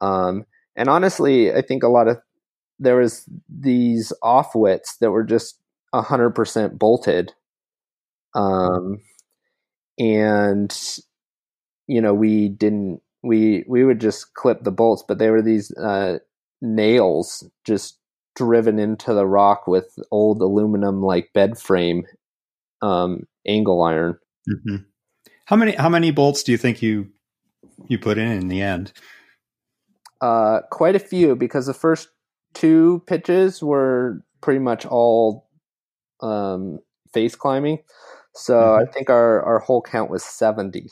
Um, 0.00 0.44
and 0.76 0.88
honestly, 0.88 1.52
I 1.52 1.62
think 1.62 1.82
a 1.82 1.88
lot 1.88 2.08
of 2.08 2.18
there 2.78 2.96
was 2.96 3.28
these 3.48 4.12
off 4.22 4.54
wits 4.54 4.96
that 4.98 5.10
were 5.10 5.24
just 5.24 5.58
hundred 5.94 6.30
percent 6.32 6.78
bolted. 6.78 7.32
Um, 8.34 8.98
and 9.98 10.74
you 11.86 12.00
know, 12.00 12.14
we 12.14 12.48
didn't 12.48 13.02
we 13.24 13.64
we 13.66 13.84
would 13.84 14.00
just 14.00 14.34
clip 14.34 14.62
the 14.62 14.70
bolts, 14.70 15.02
but 15.06 15.18
they 15.18 15.30
were 15.30 15.42
these 15.42 15.74
uh, 15.76 16.18
nails 16.60 17.48
just 17.64 17.98
driven 18.36 18.78
into 18.78 19.14
the 19.14 19.26
rock 19.26 19.66
with 19.66 19.98
old 20.10 20.40
aluminum 20.40 21.02
like 21.02 21.32
bed 21.32 21.58
frame 21.58 22.04
um, 22.82 23.26
angle 23.46 23.82
iron. 23.82 24.18
Mm-hmm. 24.48 24.76
How 25.46 25.56
many 25.56 25.72
how 25.72 25.88
many 25.88 26.10
bolts 26.10 26.42
do 26.42 26.52
you 26.52 26.58
think 26.58 26.82
you 26.82 27.08
you 27.88 27.98
put 27.98 28.18
in 28.18 28.30
in 28.30 28.48
the 28.48 28.62
end? 28.62 28.92
Uh, 30.20 30.60
quite 30.70 30.96
a 30.96 31.00
few 31.00 31.34
because 31.34 31.66
the 31.66 31.74
first 31.74 32.08
two 32.54 33.02
pitches 33.06 33.62
were 33.62 34.22
pretty 34.40 34.60
much 34.60 34.86
all 34.86 35.48
um, 36.20 36.78
face 37.12 37.34
climbing. 37.34 37.78
So 38.34 38.54
mm-hmm. 38.54 38.88
I 38.88 38.92
think 38.92 39.10
our, 39.10 39.42
our 39.42 39.58
whole 39.58 39.82
count 39.82 40.10
was 40.10 40.24
70. 40.24 40.90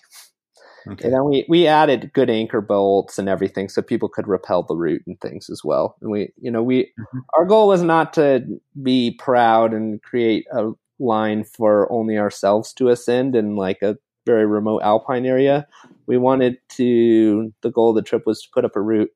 Okay. 0.87 1.05
And 1.05 1.15
then 1.15 1.25
we, 1.25 1.45
we 1.49 1.67
added 1.67 2.13
good 2.13 2.31
anchor 2.31 2.61
bolts 2.61 3.19
and 3.19 3.29
everything 3.29 3.69
so 3.69 3.83
people 3.83 4.09
could 4.09 4.27
repel 4.27 4.63
the 4.63 4.77
route 4.77 5.03
and 5.07 5.21
things 5.21 5.49
as 5.49 5.63
well. 5.63 5.97
And 6.01 6.11
we, 6.11 6.33
you 6.41 6.51
know, 6.51 6.63
we, 6.63 6.85
mm-hmm. 6.99 7.19
our 7.39 7.45
goal 7.45 7.69
was 7.69 7.83
not 7.83 8.13
to 8.15 8.45
be 8.83 9.17
proud 9.19 9.73
and 9.73 10.03
create 10.03 10.47
a 10.53 10.73
line 10.99 11.45
for 11.45 11.91
only 11.93 12.19
ourselves 12.19 12.73
to 12.75 12.89
ascend 12.89 13.37
in 13.37 13.57
like 13.57 13.83
a 13.83 13.97
very 14.27 14.47
remote 14.47 14.83
alpine 14.83 15.27
area. 15.27 15.67
We 16.07 16.17
wanted 16.17 16.59
to, 16.71 17.53
the 17.63 17.71
goal 17.71 17.91
of 17.91 17.97
the 17.97 18.03
trip 18.03 18.25
was 18.27 18.43
to 18.43 18.49
put 18.53 18.65
up 18.65 18.77
a 18.77 18.81
route 18.81 19.11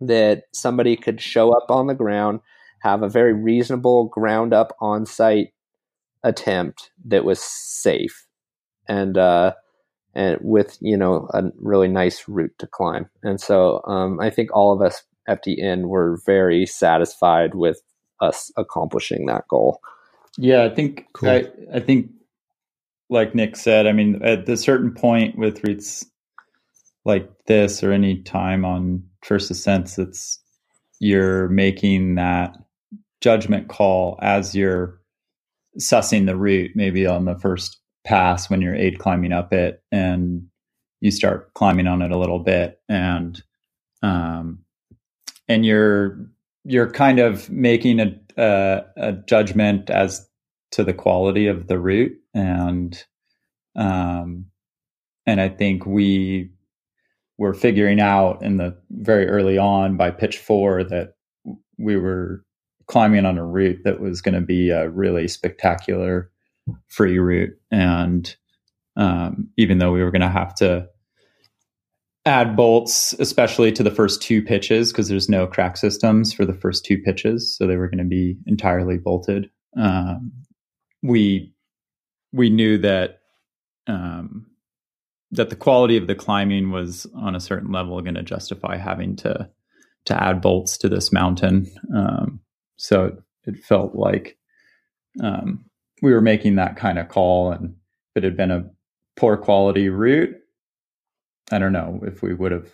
that 0.00 0.44
somebody 0.52 0.96
could 0.96 1.20
show 1.20 1.52
up 1.52 1.70
on 1.70 1.86
the 1.86 1.94
ground, 1.94 2.40
have 2.82 3.02
a 3.02 3.08
very 3.08 3.32
reasonable 3.32 4.06
ground 4.06 4.52
up 4.52 4.76
on 4.80 5.06
site 5.06 5.48
attempt 6.22 6.90
that 7.04 7.24
was 7.24 7.40
safe 7.40 8.26
and, 8.88 9.16
uh, 9.18 9.54
and 10.18 10.36
with 10.40 10.76
you 10.80 10.96
know 10.96 11.28
a 11.32 11.44
really 11.60 11.88
nice 11.88 12.28
route 12.28 12.52
to 12.58 12.66
climb. 12.66 13.08
And 13.22 13.40
so 13.40 13.80
um, 13.84 14.18
I 14.20 14.30
think 14.30 14.50
all 14.52 14.72
of 14.72 14.82
us 14.82 15.02
FDN 15.28 15.86
were 15.86 16.20
very 16.26 16.66
satisfied 16.66 17.54
with 17.54 17.80
us 18.20 18.50
accomplishing 18.56 19.26
that 19.26 19.46
goal. 19.48 19.80
Yeah, 20.36 20.64
I 20.64 20.74
think 20.74 21.06
cool. 21.12 21.30
I, 21.30 21.46
I 21.72 21.80
think 21.80 22.10
like 23.08 23.34
Nik 23.34 23.56
said, 23.56 23.86
I 23.86 23.92
mean 23.92 24.20
at 24.22 24.48
a 24.48 24.56
certain 24.56 24.92
point 24.92 25.38
with 25.38 25.62
routes 25.64 26.04
like 27.04 27.30
this 27.46 27.82
or 27.82 27.92
any 27.92 28.20
time 28.22 28.64
on 28.64 29.04
first 29.22 29.52
ascents, 29.52 29.98
it's 29.98 30.40
you're 30.98 31.48
making 31.48 32.16
that 32.16 32.56
judgment 33.20 33.68
call 33.68 34.18
as 34.20 34.52
you're 34.52 35.00
sussing 35.78 36.26
the 36.26 36.36
route, 36.36 36.72
maybe 36.74 37.06
on 37.06 37.24
the 37.24 37.38
first 37.38 37.78
pass 38.08 38.50
when 38.50 38.62
you're 38.62 38.74
aid 38.74 38.98
climbing 38.98 39.32
up 39.32 39.52
it 39.52 39.82
and 39.92 40.48
you 41.00 41.10
start 41.12 41.54
climbing 41.54 41.88
on 41.88 42.02
it 42.02 42.12
a 42.12 42.18
little 42.18 42.40
bit 42.40 42.80
and 42.88 43.42
um 44.02 44.60
and 45.48 45.66
you're 45.66 46.18
you're 46.64 46.90
kind 46.90 47.20
of 47.20 47.50
making 47.50 48.00
a 48.00 48.18
a, 48.38 48.82
a 48.96 49.12
judgment 49.12 49.90
as 49.90 50.28
to 50.72 50.84
the 50.84 50.94
quality 50.94 51.48
of 51.48 51.68
the 51.68 51.78
route 51.78 52.16
and 52.34 53.04
um 53.76 54.46
and 55.26 55.40
I 55.40 55.50
think 55.50 55.86
we 55.86 56.50
were 57.38 57.54
figuring 57.54 58.00
out 58.00 58.42
in 58.42 58.58
the 58.58 58.76
very 58.90 59.28
early 59.28 59.58
on 59.58 59.96
by 59.96 60.10
pitch 60.10 60.38
four 60.38 60.84
that 60.84 61.14
we 61.78 61.96
were 61.96 62.44
climbing 62.88 63.26
on 63.26 63.38
a 63.38 63.46
route 63.46 63.80
that 63.84 64.00
was 64.00 64.22
going 64.22 64.34
to 64.34 64.42
be 64.42 64.70
a 64.70 64.90
really 64.90 65.28
spectacular 65.28 66.30
free 66.88 67.18
route. 67.18 67.54
And 67.70 68.34
um, 68.96 69.50
even 69.56 69.78
though 69.78 69.92
we 69.92 70.02
were 70.02 70.10
going 70.10 70.22
to 70.22 70.28
have 70.28 70.54
to 70.56 70.88
add 72.24 72.56
bolts, 72.56 73.14
especially 73.14 73.72
to 73.72 73.82
the 73.82 73.90
first 73.90 74.20
two 74.20 74.42
pitches, 74.42 74.92
because 74.92 75.08
there's 75.08 75.28
no 75.28 75.46
crack 75.46 75.76
systems 75.76 76.32
for 76.32 76.44
the 76.44 76.54
first 76.54 76.84
two 76.84 76.98
pitches, 76.98 77.56
so 77.56 77.66
they 77.66 77.76
were 77.76 77.88
going 77.88 77.98
to 77.98 78.04
be 78.04 78.36
entirely 78.46 78.98
bolted. 78.98 79.50
Um, 79.76 80.32
we 81.02 81.54
we 82.32 82.50
knew 82.50 82.78
that 82.78 83.20
um, 83.86 84.46
that 85.30 85.50
the 85.50 85.56
quality 85.56 85.96
of 85.96 86.06
the 86.06 86.14
climbing 86.14 86.70
was 86.70 87.06
on 87.14 87.34
a 87.34 87.40
certain 87.40 87.72
level 87.72 88.00
going 88.00 88.14
to 88.14 88.22
justify 88.22 88.76
having 88.76 89.16
to 89.16 89.48
to 90.06 90.22
add 90.22 90.40
bolts 90.40 90.78
to 90.78 90.88
this 90.88 91.12
mountain. 91.12 91.70
Um, 91.94 92.40
so 92.76 93.16
it, 93.44 93.58
felt 93.58 93.94
like 93.94 94.38
um, 95.22 95.64
we 96.02 96.12
were 96.12 96.20
making 96.20 96.56
that 96.56 96.76
kind 96.76 96.98
of 96.98 97.08
call 97.08 97.52
and 97.52 97.74
if 98.14 98.22
it 98.22 98.24
had 98.24 98.36
been 98.36 98.50
a 98.50 98.70
poor 99.16 99.36
quality 99.36 99.88
route 99.88 100.34
i 101.50 101.58
don't 101.58 101.72
know 101.72 102.00
if 102.04 102.22
we 102.22 102.34
would 102.34 102.52
have 102.52 102.70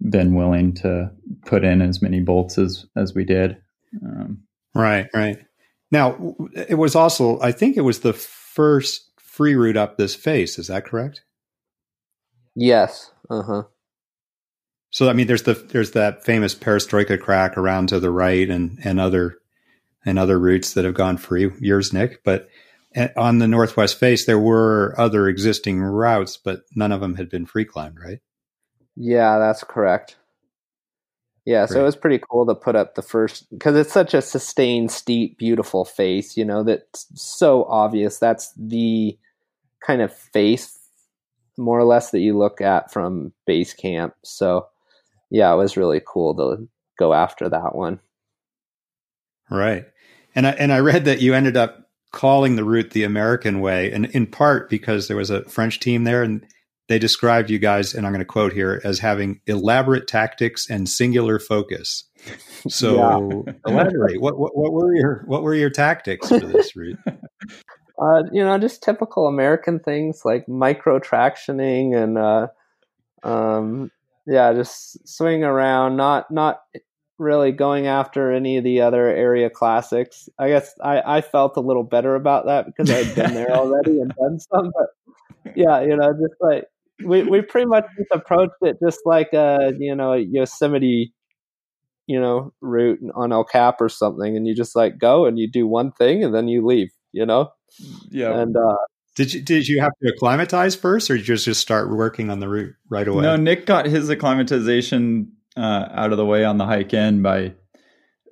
been 0.00 0.34
willing 0.34 0.74
to 0.74 1.10
put 1.44 1.64
in 1.64 1.80
as 1.82 2.02
many 2.02 2.20
bolts 2.20 2.58
as 2.58 2.86
as 2.96 3.14
we 3.14 3.24
did. 3.24 3.56
Um, 4.02 4.42
right 4.74 5.08
right. 5.14 5.38
Now 5.90 6.34
it 6.54 6.76
was 6.76 6.94
also 6.94 7.40
i 7.40 7.52
think 7.52 7.76
it 7.76 7.82
was 7.82 8.00
the 8.00 8.12
first 8.12 9.10
free 9.18 9.54
route 9.54 9.76
up 9.76 9.96
this 9.96 10.14
face 10.14 10.58
is 10.58 10.66
that 10.68 10.84
correct? 10.84 11.22
Yes 12.54 13.10
uh-huh. 13.30 13.64
So 14.90 15.08
i 15.08 15.12
mean 15.12 15.26
there's 15.26 15.44
the 15.44 15.54
there's 15.54 15.92
that 15.92 16.24
famous 16.24 16.54
perestroika 16.54 17.20
crack 17.20 17.56
around 17.56 17.88
to 17.88 18.00
the 18.00 18.10
right 18.10 18.48
and 18.48 18.78
and 18.84 19.00
other 19.00 19.38
and 20.06 20.18
other 20.18 20.38
routes 20.38 20.72
that 20.72 20.84
have 20.84 20.94
gone 20.94 21.18
free. 21.18 21.50
Yours, 21.60 21.92
Nik, 21.92 22.22
but 22.24 22.48
on 23.16 23.38
the 23.38 23.48
Northwest 23.48 23.98
Face, 23.98 24.24
there 24.24 24.38
were 24.38 24.94
other 24.96 25.28
existing 25.28 25.82
routes, 25.82 26.38
but 26.38 26.62
none 26.74 26.92
of 26.92 27.00
them 27.00 27.16
had 27.16 27.28
been 27.28 27.44
free 27.44 27.64
climbed, 27.66 27.98
right? 28.00 28.20
Yeah, 28.94 29.38
that's 29.38 29.64
correct. 29.64 30.16
Yeah, 31.44 31.66
Great. 31.66 31.74
so 31.74 31.80
it 31.80 31.84
was 31.84 31.96
pretty 31.96 32.18
cool 32.18 32.46
to 32.46 32.54
put 32.54 32.74
up 32.74 32.94
the 32.94 33.02
first 33.02 33.50
because 33.50 33.76
it's 33.76 33.92
such 33.92 34.14
a 34.14 34.22
sustained, 34.22 34.90
steep, 34.90 35.38
beautiful 35.38 35.84
face. 35.84 36.36
You 36.36 36.44
know 36.44 36.62
that's 36.62 37.06
so 37.14 37.64
obvious. 37.64 38.18
That's 38.18 38.52
the 38.56 39.18
kind 39.86 40.02
of 40.02 40.12
face, 40.12 40.76
more 41.56 41.78
or 41.78 41.84
less, 41.84 42.10
that 42.10 42.20
you 42.20 42.36
look 42.36 42.60
at 42.60 42.92
from 42.92 43.32
base 43.46 43.74
camp. 43.74 44.14
So, 44.24 44.66
yeah, 45.30 45.52
it 45.52 45.56
was 45.56 45.76
really 45.76 46.00
cool 46.04 46.34
to 46.36 46.68
go 46.98 47.12
after 47.12 47.48
that 47.48 47.74
one. 47.76 48.00
Right. 49.50 49.84
And 50.36 50.46
I, 50.46 50.50
and 50.52 50.72
I 50.72 50.78
read 50.78 51.06
that 51.06 51.20
you 51.20 51.34
ended 51.34 51.56
up 51.56 51.88
calling 52.12 52.56
the 52.56 52.64
route 52.64 52.90
the 52.90 53.02
American 53.02 53.60
way, 53.60 53.90
and 53.90 54.06
in 54.06 54.26
part 54.26 54.70
because 54.70 55.08
there 55.08 55.16
was 55.16 55.30
a 55.30 55.44
French 55.48 55.80
team 55.80 56.04
there, 56.04 56.22
and 56.22 56.46
they 56.88 56.98
described 56.98 57.50
you 57.50 57.58
guys, 57.58 57.94
and 57.94 58.06
I'm 58.06 58.12
going 58.12 58.20
to 58.20 58.24
quote 58.24 58.52
here, 58.52 58.80
as 58.84 59.00
having 59.00 59.40
elaborate 59.46 60.06
tactics 60.06 60.70
and 60.70 60.88
singular 60.88 61.38
focus. 61.38 62.04
So 62.68 63.44
yeah. 63.46 63.52
elaborate. 63.66 64.20
What, 64.20 64.38
what, 64.38 64.56
what 64.56 64.72
were 64.72 64.94
your 64.94 65.24
what 65.26 65.42
were 65.42 65.54
your 65.54 65.70
tactics 65.70 66.28
for 66.28 66.38
this 66.38 66.76
route? 66.76 66.98
Uh, 67.98 68.24
you 68.30 68.44
know, 68.44 68.58
just 68.58 68.82
typical 68.82 69.26
American 69.26 69.78
things 69.78 70.20
like 70.22 70.46
micro 70.46 70.98
tractioning 70.98 71.96
and 71.96 72.18
uh, 72.18 72.46
um, 73.22 73.90
yeah, 74.26 74.52
just 74.52 75.08
swing 75.08 75.44
around, 75.44 75.96
not 75.96 76.30
not 76.30 76.60
really 77.18 77.52
going 77.52 77.86
after 77.86 78.32
any 78.32 78.58
of 78.58 78.64
the 78.64 78.80
other 78.80 79.06
area 79.06 79.50
classics. 79.50 80.28
I 80.38 80.48
guess 80.48 80.74
I, 80.82 81.18
I 81.18 81.20
felt 81.20 81.56
a 81.56 81.60
little 81.60 81.82
better 81.82 82.14
about 82.14 82.46
that 82.46 82.66
because 82.66 82.90
I'd 82.90 83.14
been 83.14 83.34
there 83.34 83.50
already 83.56 84.00
and 84.00 84.12
done 84.14 84.38
some. 84.38 84.72
But 84.76 85.54
yeah, 85.56 85.80
you 85.82 85.96
know, 85.96 86.12
just 86.12 86.34
like 86.40 86.64
we, 87.04 87.22
we 87.22 87.42
pretty 87.42 87.66
much 87.66 87.86
just 87.96 88.10
approached 88.12 88.54
it 88.62 88.78
just 88.82 89.00
like 89.04 89.32
a 89.32 89.72
you 89.78 89.94
know 89.94 90.12
a 90.12 90.18
Yosemite 90.18 91.12
you 92.06 92.20
know 92.20 92.52
route 92.60 93.00
on 93.14 93.32
El 93.32 93.44
Cap 93.44 93.80
or 93.80 93.88
something, 93.88 94.36
and 94.36 94.46
you 94.46 94.54
just 94.54 94.76
like 94.76 94.98
go 94.98 95.26
and 95.26 95.38
you 95.38 95.50
do 95.50 95.66
one 95.66 95.92
thing 95.92 96.24
and 96.24 96.34
then 96.34 96.48
you 96.48 96.64
leave. 96.64 96.90
You 97.12 97.26
know, 97.26 97.50
yeah. 98.10 98.38
And 98.38 98.56
uh, 98.56 98.76
did 99.14 99.32
you 99.32 99.42
did 99.42 99.68
you 99.68 99.80
have 99.80 99.92
to 100.02 100.10
acclimatize 100.10 100.74
first, 100.74 101.10
or 101.10 101.16
did 101.16 101.26
you 101.26 101.34
just 101.34 101.46
just 101.46 101.60
start 101.60 101.90
working 101.90 102.30
on 102.30 102.40
the 102.40 102.48
route 102.48 102.74
right 102.88 103.08
away? 103.08 103.22
No, 103.22 103.36
Nik 103.36 103.66
got 103.66 103.86
his 103.86 104.08
acclimatization 104.10 105.32
uh, 105.56 105.88
out 105.92 106.12
of 106.12 106.18
the 106.18 106.26
way 106.26 106.44
on 106.44 106.58
the 106.58 106.66
hike 106.66 106.92
in 106.92 107.22
by 107.22 107.54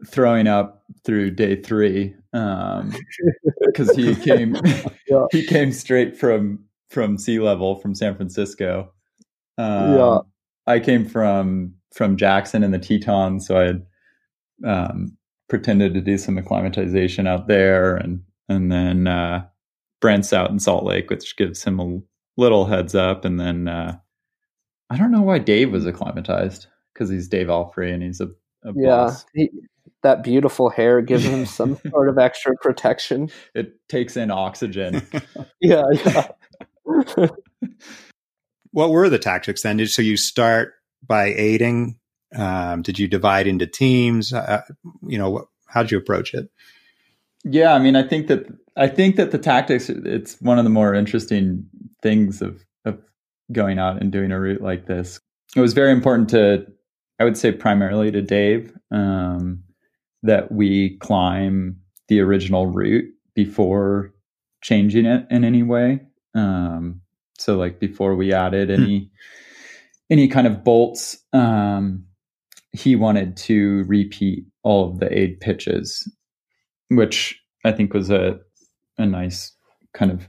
throwing 0.07 0.47
up 0.47 0.85
through 1.05 1.31
day 1.31 1.57
three 1.57 2.15
because 2.33 3.91
um, 3.91 3.97
he 3.97 4.15
came 4.17 4.57
yeah. 5.09 5.27
he 5.33 5.47
came 5.47 5.73
straight 5.73 6.17
from 6.17 6.59
from 6.91 7.19
sea 7.19 7.39
level 7.39 7.77
from 7.77 7.95
San 7.95 8.17
Francisco. 8.17 8.93
Um, 9.59 9.97
yeah, 9.97 10.19
I 10.67 10.81
came 10.81 11.07
from 11.07 11.75
from 11.95 12.17
Jackson 12.17 12.63
and 12.63 12.75
the 12.75 12.79
Tetons, 12.79 13.47
so 13.47 13.59
I 13.59 13.65
had 13.65 13.87
um, 14.65 15.17
pretended 15.49 15.95
to 15.95 16.01
do 16.01 16.19
some 16.19 16.39
acclimatization 16.39 17.27
out 17.27 17.47
there, 17.49 17.97
and 17.97 18.23
and 18.49 18.71
then 18.71 19.07
uh, 19.07 19.47
Brent's 20.01 20.33
out 20.33 20.51
in 20.51 20.59
Salt 20.59 20.85
Lake, 20.85 21.09
which 21.09 21.37
gives 21.37 21.63
him 21.63 21.81
a 21.81 22.01
little 22.37 22.67
heads 22.67 22.95
up, 22.95 23.25
and 23.25 23.39
then 23.39 23.69
uh, 23.69 23.97
I 24.91 24.97
don't 24.97 25.13
know 25.13 25.23
why 25.23 25.39
Dave 25.39 25.71
was 25.71 25.87
acclimatized 25.87 26.67
because 26.95 27.11
he's 27.11 27.29
Dave 27.29 27.49
Allfrey 27.49 27.93
and 27.93 28.03
he's 28.03 28.21
a, 28.21 28.29
a 28.63 28.73
yeah. 28.75 29.15
He, 29.35 29.51
that 30.05 30.23
beautiful 30.23 30.71
hair 30.71 31.01
gives 31.01 31.25
him 31.25 31.47
some 31.47 31.77
sort 31.91 32.09
of 32.09 32.19
extra 32.19 32.55
protection. 32.57 33.31
It 33.55 33.75
takes 33.89 34.17
in 34.17 34.31
oxygen. 34.31 35.05
yeah, 35.61 35.83
yeah. 35.93 36.29
what 38.71 38.91
were 38.91 39.09
the 39.09 39.19
tactics 39.19 39.63
then? 39.63 39.79
Did, 39.79 39.91
so 39.91 40.03
you 40.03 40.17
start 40.17 40.75
by 41.05 41.35
aiding. 41.35 41.99
Um, 42.37 42.83
did 42.83 42.99
you 42.99 43.09
divide 43.09 43.47
into 43.47 43.67
teams? 43.67 44.33
Uh, 44.33 44.39
uh 44.69 44.75
you 45.07 45.19
know, 45.19 45.49
how 45.67 45.83
did 45.83 45.91
you 45.91 45.99
approach 45.99 46.35
it? 46.35 46.49
Yeah, 47.45 47.75
I 47.75 47.79
mean, 47.79 47.97
I 47.97 48.07
think 48.07 48.29
that 48.29 48.47
I 48.77 48.89
think 48.89 49.17
that 49.17 49.31
the 49.31 49.39
tactics. 49.39 49.89
It's 49.89 50.41
one 50.41 50.59
of 50.59 50.65
the 50.65 50.71
more 50.71 50.95
interesting 50.95 51.67
things 52.03 52.43
of 52.43 52.65
of 52.85 53.01
going 53.53 53.79
out 53.79 54.01
and 54.01 54.13
doing 54.13 54.33
a 54.33 54.41
route 54.41 54.63
like 54.63 54.87
this. 54.87 55.19
It 55.57 55.61
was 55.61 55.73
very 55.73 55.93
important 55.93 56.29
to 56.31 56.67
I 57.19 57.25
would 57.25 57.37
say 57.37 57.53
primarily 57.53 58.11
to 58.11 58.23
Dave 58.23 58.73
um, 58.91 59.63
that 60.23 60.51
we 60.51 60.97
climb 60.99 61.81
the 62.09 62.21
original 62.21 62.67
route 62.67 63.11
before 63.35 64.13
changing 64.63 65.07
it 65.07 65.27
in 65.31 65.45
any 65.45 65.63
way. 65.63 66.01
Um, 66.35 67.03
so 67.39 67.57
like 67.57 67.79
before 67.79 68.15
we 68.15 68.33
added 68.33 68.69
hmm. 68.69 68.83
any 68.83 69.11
any 70.11 70.29
kind 70.29 70.47
of 70.47 70.65
bolts, 70.65 71.19
um, 71.33 72.05
he 72.73 72.95
wanted 72.97 73.37
to 73.37 73.85
repeat 73.85 74.45
all 74.63 74.91
of 74.91 74.99
the 74.99 75.17
aid 75.17 75.41
pitches, 75.41 76.07
which 76.89 77.41
I 77.65 77.73
think 77.73 77.95
was 77.95 78.11
a 78.11 78.41
a 78.99 79.07
nice 79.07 79.53
kind 79.93 80.11
of 80.11 80.29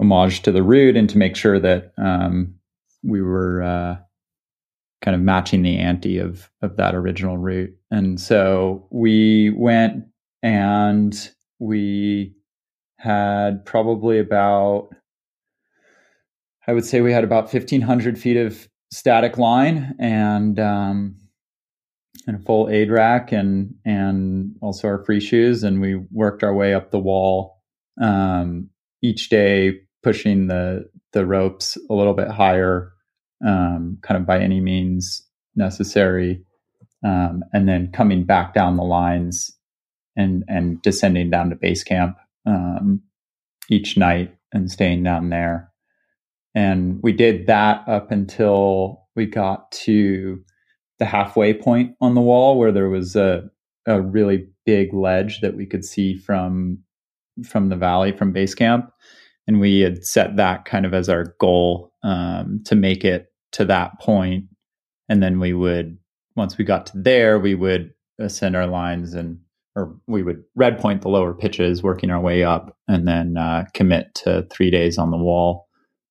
homage 0.00 0.42
to 0.42 0.52
the 0.52 0.62
route 0.62 0.96
and 0.96 1.10
to 1.10 1.18
make 1.18 1.36
sure 1.36 1.58
that 1.58 1.92
um, 1.98 2.54
we 3.02 3.20
were 3.20 3.62
uh, 3.62 3.96
kind 5.00 5.14
of 5.14 5.20
matching 5.20 5.62
the 5.62 5.78
ante 5.78 6.18
of 6.18 6.50
of 6.62 6.76
that 6.76 6.94
original 6.94 7.38
route. 7.38 7.74
And 7.90 8.20
so 8.20 8.86
we 8.90 9.50
went 9.50 10.04
and 10.42 11.30
we 11.58 12.34
had 12.96 13.64
probably 13.64 14.18
about 14.18 14.88
I 16.66 16.72
would 16.72 16.84
say 16.84 17.00
we 17.00 17.12
had 17.12 17.24
about 17.24 17.50
fifteen 17.50 17.80
hundred 17.80 18.18
feet 18.18 18.36
of 18.36 18.68
static 18.90 19.38
line 19.38 19.94
and 19.98 20.58
um, 20.58 21.16
and 22.26 22.36
a 22.36 22.40
full 22.40 22.68
aid 22.68 22.90
rack 22.90 23.32
and 23.32 23.74
and 23.84 24.54
also 24.60 24.88
our 24.88 25.04
free 25.04 25.20
shoes 25.20 25.62
and 25.62 25.80
we 25.80 25.96
worked 26.10 26.42
our 26.42 26.54
way 26.54 26.74
up 26.74 26.90
the 26.90 26.98
wall 26.98 27.62
um, 28.00 28.68
each 29.02 29.28
day 29.28 29.80
pushing 30.02 30.46
the 30.46 30.88
the 31.12 31.24
ropes 31.24 31.78
a 31.88 31.94
little 31.94 32.14
bit 32.14 32.28
higher 32.28 32.92
um, 33.46 33.98
kind 34.02 34.20
of 34.20 34.26
by 34.26 34.40
any 34.40 34.60
means 34.60 35.24
necessary 35.54 36.42
um, 37.04 37.44
and 37.52 37.68
then 37.68 37.92
coming 37.92 38.24
back 38.24 38.54
down 38.54 38.76
the 38.76 38.82
lines 38.82 39.52
and 40.16 40.44
and 40.48 40.82
descending 40.82 41.30
down 41.30 41.50
to 41.50 41.56
base 41.56 41.84
camp 41.84 42.16
um, 42.46 43.00
each 43.70 43.96
night 43.96 44.34
and 44.52 44.70
staying 44.70 45.02
down 45.02 45.28
there. 45.28 45.70
And 46.54 47.00
we 47.02 47.12
did 47.12 47.46
that 47.46 47.86
up 47.86 48.10
until 48.10 49.06
we 49.14 49.26
got 49.26 49.70
to 49.72 50.42
the 50.98 51.04
halfway 51.04 51.54
point 51.54 51.94
on 52.00 52.14
the 52.14 52.20
wall 52.20 52.58
where 52.58 52.72
there 52.72 52.88
was 52.88 53.14
a, 53.14 53.48
a 53.86 54.00
really 54.00 54.48
big 54.66 54.92
ledge 54.92 55.40
that 55.40 55.56
we 55.56 55.66
could 55.66 55.84
see 55.84 56.16
from 56.16 56.78
from 57.44 57.68
the 57.68 57.76
valley 57.76 58.10
from 58.10 58.32
base 58.32 58.54
camp 58.54 58.90
and 59.48 59.58
we 59.58 59.80
had 59.80 60.04
set 60.04 60.36
that 60.36 60.64
kind 60.64 60.86
of 60.86 60.94
as 60.94 61.08
our 61.08 61.34
goal 61.40 61.92
um, 62.04 62.62
to 62.66 62.76
make 62.76 63.04
it 63.04 63.32
to 63.52 63.64
that 63.64 63.98
point 64.00 64.44
and 65.08 65.22
then 65.22 65.40
we 65.40 65.52
would 65.52 65.98
once 66.36 66.56
we 66.56 66.64
got 66.64 66.86
to 66.86 66.92
there 66.96 67.40
we 67.40 67.56
would 67.56 67.92
ascend 68.20 68.54
our 68.54 68.66
lines 68.66 69.14
and 69.14 69.40
or 69.74 69.96
we 70.06 70.22
would 70.22 70.44
red 70.54 70.78
point 70.78 71.02
the 71.02 71.08
lower 71.08 71.34
pitches 71.34 71.82
working 71.82 72.10
our 72.10 72.20
way 72.20 72.44
up 72.44 72.76
and 72.86 73.08
then 73.08 73.36
uh, 73.36 73.64
commit 73.74 74.14
to 74.14 74.46
three 74.50 74.70
days 74.70 74.98
on 74.98 75.10
the 75.10 75.16
wall 75.16 75.66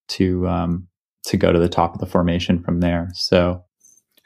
to 0.09 0.45
um, 0.47 0.87
to 1.23 1.37
go 1.37 1.53
to 1.53 1.59
the 1.59 1.69
top 1.69 1.93
of 1.93 2.01
the 2.01 2.05
formation 2.05 2.61
from 2.61 2.81
there 2.81 3.09
so 3.13 3.63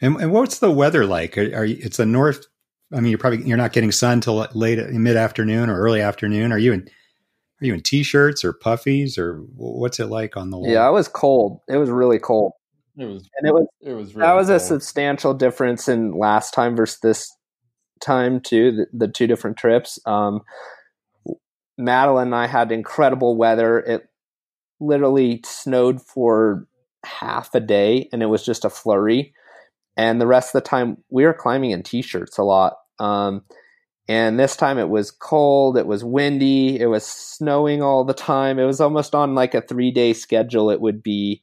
and, 0.02 0.20
and 0.20 0.32
what's 0.32 0.60
the 0.60 0.72
weather 0.72 1.06
like? 1.06 1.38
Are, 1.38 1.56
are 1.56 1.66
you, 1.66 1.78
it's 1.80 2.00
a 2.00 2.06
north. 2.06 2.46
I 2.92 3.00
mean, 3.00 3.12
you're 3.12 3.20
probably 3.20 3.44
you're 3.44 3.58
not 3.58 3.72
getting 3.72 3.92
sun 3.92 4.20
till 4.20 4.36
late 4.54 4.80
mid 4.90 5.16
afternoon 5.16 5.70
or 5.70 5.80
early 5.80 6.02
afternoon. 6.02 6.52
Are 6.52 6.58
you 6.58 6.74
in? 6.74 6.90
Are 7.62 7.66
you 7.66 7.74
in 7.74 7.82
t-shirts 7.82 8.44
or 8.44 8.54
puffies 8.54 9.18
or 9.18 9.38
what's 9.56 10.00
it 10.00 10.08
like 10.08 10.36
on 10.36 10.50
the 10.50 10.58
wall? 10.58 10.68
Yeah, 10.70 10.88
it 10.88 10.92
was 10.92 11.08
cold. 11.08 11.62
It 11.68 11.78
was 11.78 11.90
really 11.90 12.20
cold. 12.20 12.54
It 12.98 13.06
was, 13.06 13.30
and 13.38 13.48
it 13.48 13.54
was 13.54 13.68
it 13.82 13.94
was 13.94 14.16
really 14.16 14.28
that 14.28 14.34
was 14.34 14.48
cold. 14.48 14.58
a 14.58 14.60
substantial 14.60 15.34
difference 15.34 15.88
in 15.88 16.12
last 16.12 16.54
time 16.54 16.76
versus 16.76 17.00
this 17.02 17.36
time 18.02 18.42
too. 18.42 18.72
The, 18.72 19.06
the 19.06 19.08
two 19.08 19.28
different 19.28 19.58
trips. 19.58 20.00
Um, 20.06 20.42
Madeline 21.78 22.28
and 22.28 22.36
I 22.36 22.48
had 22.48 22.72
incredible 22.72 23.38
weather. 23.38 23.80
It 23.80 24.10
literally 24.80 25.42
snowed 25.46 26.02
for 26.02 26.68
half 27.06 27.56
a 27.56 27.60
day, 27.60 28.10
and 28.12 28.22
it 28.22 28.28
was 28.28 28.44
just 28.44 28.66
a 28.66 28.70
flurry 28.70 29.34
and 29.98 30.22
the 30.22 30.28
rest 30.28 30.56
of 30.56 30.64
the 30.64 30.68
time 30.68 30.98
we 31.10 31.26
were 31.26 31.34
climbing 31.34 31.72
in 31.72 31.84
t-shirts 31.84 32.38
a 32.38 32.44
lot 32.44 32.78
um, 33.00 33.44
and 34.08 34.40
this 34.40 34.56
time 34.56 34.78
it 34.78 34.90
was 34.90 35.12
cold 35.12 35.78
it 35.78 35.88
was 35.88 36.04
windy 36.04 36.80
it 36.80 36.88
was 36.88 37.06
snowing 37.06 37.82
all 37.82 38.04
the 38.04 38.14
time. 38.14 38.60
It 38.60 38.66
was 38.66 38.82
almost 38.82 39.16
on 39.16 39.36
like 39.36 39.54
a 39.54 39.62
three 39.62 39.92
day 39.92 40.14
schedule. 40.14 40.70
It 40.70 40.82
would 40.82 41.04
be 41.04 41.42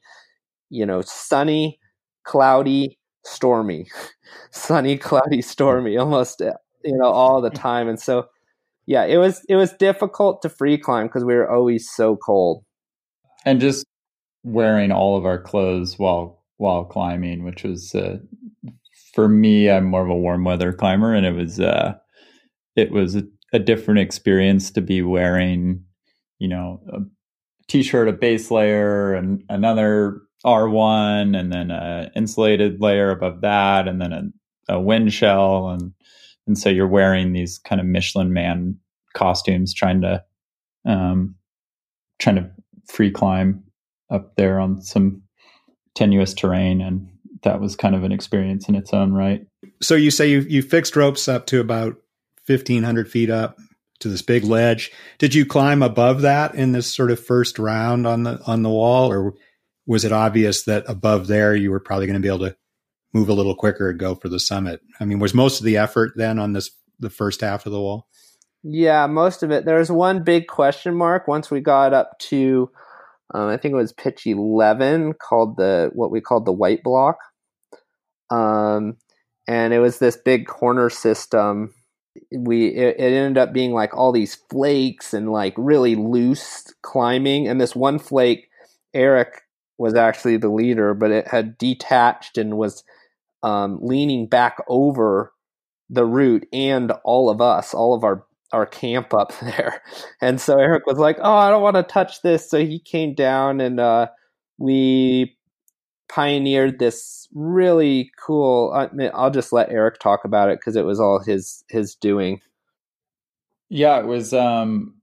you 0.70 0.84
know 0.84 1.00
sunny 1.02 1.78
cloudy 2.24 2.98
stormy. 3.24 3.88
Sunny 4.50 4.98
cloudy 4.98 5.40
stormy 5.40 5.96
almost 5.96 6.40
you 6.40 6.96
know 6.96 7.10
all 7.10 7.40
the 7.40 7.50
time. 7.50 7.88
And 7.88 8.00
so 8.00 8.28
yeah 8.86 9.04
it 9.04 9.16
was 9.16 9.44
it 9.48 9.56
was 9.56 9.72
difficult 9.72 10.42
to 10.42 10.48
free 10.48 10.78
climb 10.78 11.06
because 11.06 11.24
we 11.24 11.34
were 11.34 11.50
always 11.50 11.88
so 11.90 12.16
cold. 12.16 12.64
And 13.44 13.60
just 13.60 13.86
wearing 14.44 14.92
all 14.92 15.16
of 15.16 15.24
our 15.24 15.40
clothes 15.40 15.98
while 15.98 16.42
while 16.56 16.84
climbing, 16.84 17.44
which 17.44 17.62
was 17.62 17.94
uh, 17.94 18.18
for 19.14 19.28
me. 19.28 19.70
I'm 19.70 19.84
more 19.84 20.04
of 20.04 20.10
a 20.10 20.14
warm 20.14 20.44
weather 20.44 20.72
climber, 20.72 21.14
and 21.14 21.24
it 21.24 21.32
was 21.32 21.60
uh, 21.60 21.94
it 22.78 22.90
was 22.90 23.16
a, 23.16 23.24
a, 23.52 23.58
different 23.58 24.00
experience 24.00 24.70
to 24.70 24.80
be 24.80 25.02
wearing, 25.02 25.84
you 26.38 26.48
know, 26.48 26.80
a 26.92 27.00
t-shirt, 27.66 28.08
a 28.08 28.12
base 28.12 28.50
layer, 28.50 29.14
and 29.14 29.42
another 29.48 30.20
R1, 30.44 31.38
and 31.38 31.52
then 31.52 31.70
a 31.70 32.10
insulated 32.14 32.80
layer 32.80 33.10
above 33.10 33.40
that, 33.40 33.88
and 33.88 34.00
then 34.00 34.12
a, 34.12 34.74
a 34.74 34.80
wind 34.80 35.12
shell, 35.12 35.68
and 35.70 35.92
and 36.46 36.56
so 36.56 36.68
you're 36.68 36.86
wearing 36.88 37.32
these 37.32 37.58
kind 37.58 37.80
of 37.80 37.86
Michelin 37.86 38.32
Man 38.32 38.78
costumes, 39.14 39.74
trying 39.74 40.00
to 40.02 40.22
um, 40.86 41.34
trying 42.18 42.36
to 42.36 42.50
free 42.86 43.10
climb 43.10 43.62
up 44.10 44.36
there 44.36 44.58
on 44.58 44.80
some 44.80 45.22
tenuous 45.94 46.32
terrain 46.32 46.80
and 46.80 47.08
that 47.42 47.60
was 47.60 47.76
kind 47.76 47.94
of 47.94 48.04
an 48.04 48.12
experience 48.12 48.68
in 48.68 48.74
its 48.74 48.92
own 48.92 49.12
right. 49.12 49.46
So 49.82 49.94
you 49.94 50.10
say 50.10 50.30
you 50.30 50.40
you 50.40 50.62
fixed 50.62 50.96
ropes 50.96 51.28
up 51.28 51.46
to 51.46 51.60
about 51.60 51.96
fifteen 52.48 52.82
hundred 52.82 53.11
feet 53.11 53.30
up 53.30 53.56
to 54.00 54.08
this 54.08 54.22
big 54.22 54.44
ledge. 54.44 54.90
Did 55.18 55.34
you 55.34 55.46
climb 55.46 55.82
above 55.82 56.22
that 56.22 56.54
in 56.54 56.72
this 56.72 56.92
sort 56.92 57.11
of 57.11 57.24
first 57.24 57.58
round 57.58 58.06
on 58.06 58.24
the 58.24 58.40
on 58.46 58.62
the 58.62 58.70
wall, 58.70 59.12
or 59.12 59.34
was 59.87 60.04
it 60.04 60.12
obvious 60.12 60.64
that 60.64 60.84
above 60.88 61.28
there 61.28 61.54
you 61.54 61.70
were 61.70 61.80
probably 61.80 62.06
going 62.06 62.20
to 62.20 62.26
be 62.26 62.28
able 62.28 62.46
to 62.46 62.56
move 63.14 63.28
a 63.28 63.34
little 63.34 63.54
quicker 63.54 63.90
and 63.90 64.00
go 64.00 64.14
for 64.14 64.28
the 64.28 64.40
summit? 64.40 64.80
I 64.98 65.04
mean, 65.04 65.20
was 65.20 65.34
most 65.34 65.61
of 65.61 65.64
the 65.64 65.76
effort 65.76 66.12
then 66.16 66.38
on 66.38 66.54
this 66.54 66.70
the 66.98 67.11
first 67.11 67.42
half 67.42 67.66
of 67.66 67.72
the 67.72 67.80
wall? 67.80 68.08
Yeah, 68.64 69.06
most 69.06 69.44
of 69.44 69.52
it. 69.52 69.64
There 69.64 69.78
was 69.78 69.90
one 69.90 70.24
big 70.24 70.48
question 70.48 70.96
mark 70.96 71.28
once 71.28 71.50
we 71.50 71.61
got 71.61 71.94
up 71.94 72.18
to 72.18 72.70
um, 73.34 73.48
I 73.48 73.56
think 73.56 73.72
it 73.72 73.76
was 73.76 73.92
pitch 73.92 74.26
11 74.26 75.14
called 75.14 75.56
the, 75.56 75.90
what 75.92 76.11
we 76.11 76.20
called 76.20 76.46
the 76.46 76.52
white 76.52 76.82
block. 76.82 77.18
Um, 78.30 78.96
and 79.46 79.72
it 79.72 79.80
was 79.80 79.98
this 79.98 80.16
big 80.16 80.46
corner 80.46 80.88
system. 80.90 81.74
We, 82.31 82.68
it, 82.68 82.96
ended 82.98 83.38
up 83.38 83.52
being 83.52 83.72
like 83.72 83.96
all 83.96 84.12
these 84.12 84.37
flakes 84.50 85.14
and 85.14 85.31
like 85.31 85.54
really 85.57 85.94
loose 85.94 86.72
climbing. 86.83 87.48
And 87.48 87.61
this 87.61 87.74
one 87.74 87.98
flake, 87.98 88.48
Eric 88.94 89.42
was 89.78 89.94
actually 89.94 90.37
the 90.37 90.50
leader, 90.50 90.94
but 90.94 91.11
it 91.11 91.28
had 91.28 91.59
detached 91.59 92.38
and 92.38 92.59
was 92.59 92.85
um, 93.42 93.78
leaning 93.81 94.26
back 94.26 94.59
over 94.68 95.33
the 95.90 96.04
route 96.04 96.46
and 96.52 96.92
all 97.04 97.31
of 97.31 97.40
us, 97.40 97.74
all 97.74 97.94
of 97.94 98.04
our 98.04 98.24
our 98.52 98.66
camp 98.66 99.12
up 99.12 99.38
there. 99.42 99.83
And 100.20 100.40
so 100.40 100.59
Eric 100.59 100.87
was 100.87 100.98
like, 100.98 101.18
"Oh, 101.20 101.35
I 101.35 101.50
don't 101.50 101.62
want 101.62 101.76
to 101.76 101.83
touch 101.83 102.22
this." 102.22 102.48
So 102.48 102.59
he 102.59 102.78
came 102.78 103.14
down 103.14 103.61
and 103.61 103.78
uh, 103.81 104.09
we 104.59 105.38
pioneered 106.08 106.78
this 106.78 107.28
really 107.34 108.10
cool. 108.24 108.72
I 108.74 108.88
mean, 108.94 109.10
I'll 109.14 109.30
just 109.30 109.52
let 109.52 109.70
Eric 109.70 110.00
talk 110.00 110.24
about 110.24 110.50
it 110.50 110.60
because 110.60 110.76
it 110.76 110.86
was 110.86 111.00
all 111.00 111.20
his 111.24 111.64
his 111.70 111.94
doing. 111.96 112.40
Yeah, 113.70 114.00
it 114.00 114.06
was. 114.06 114.34
um 114.34 114.94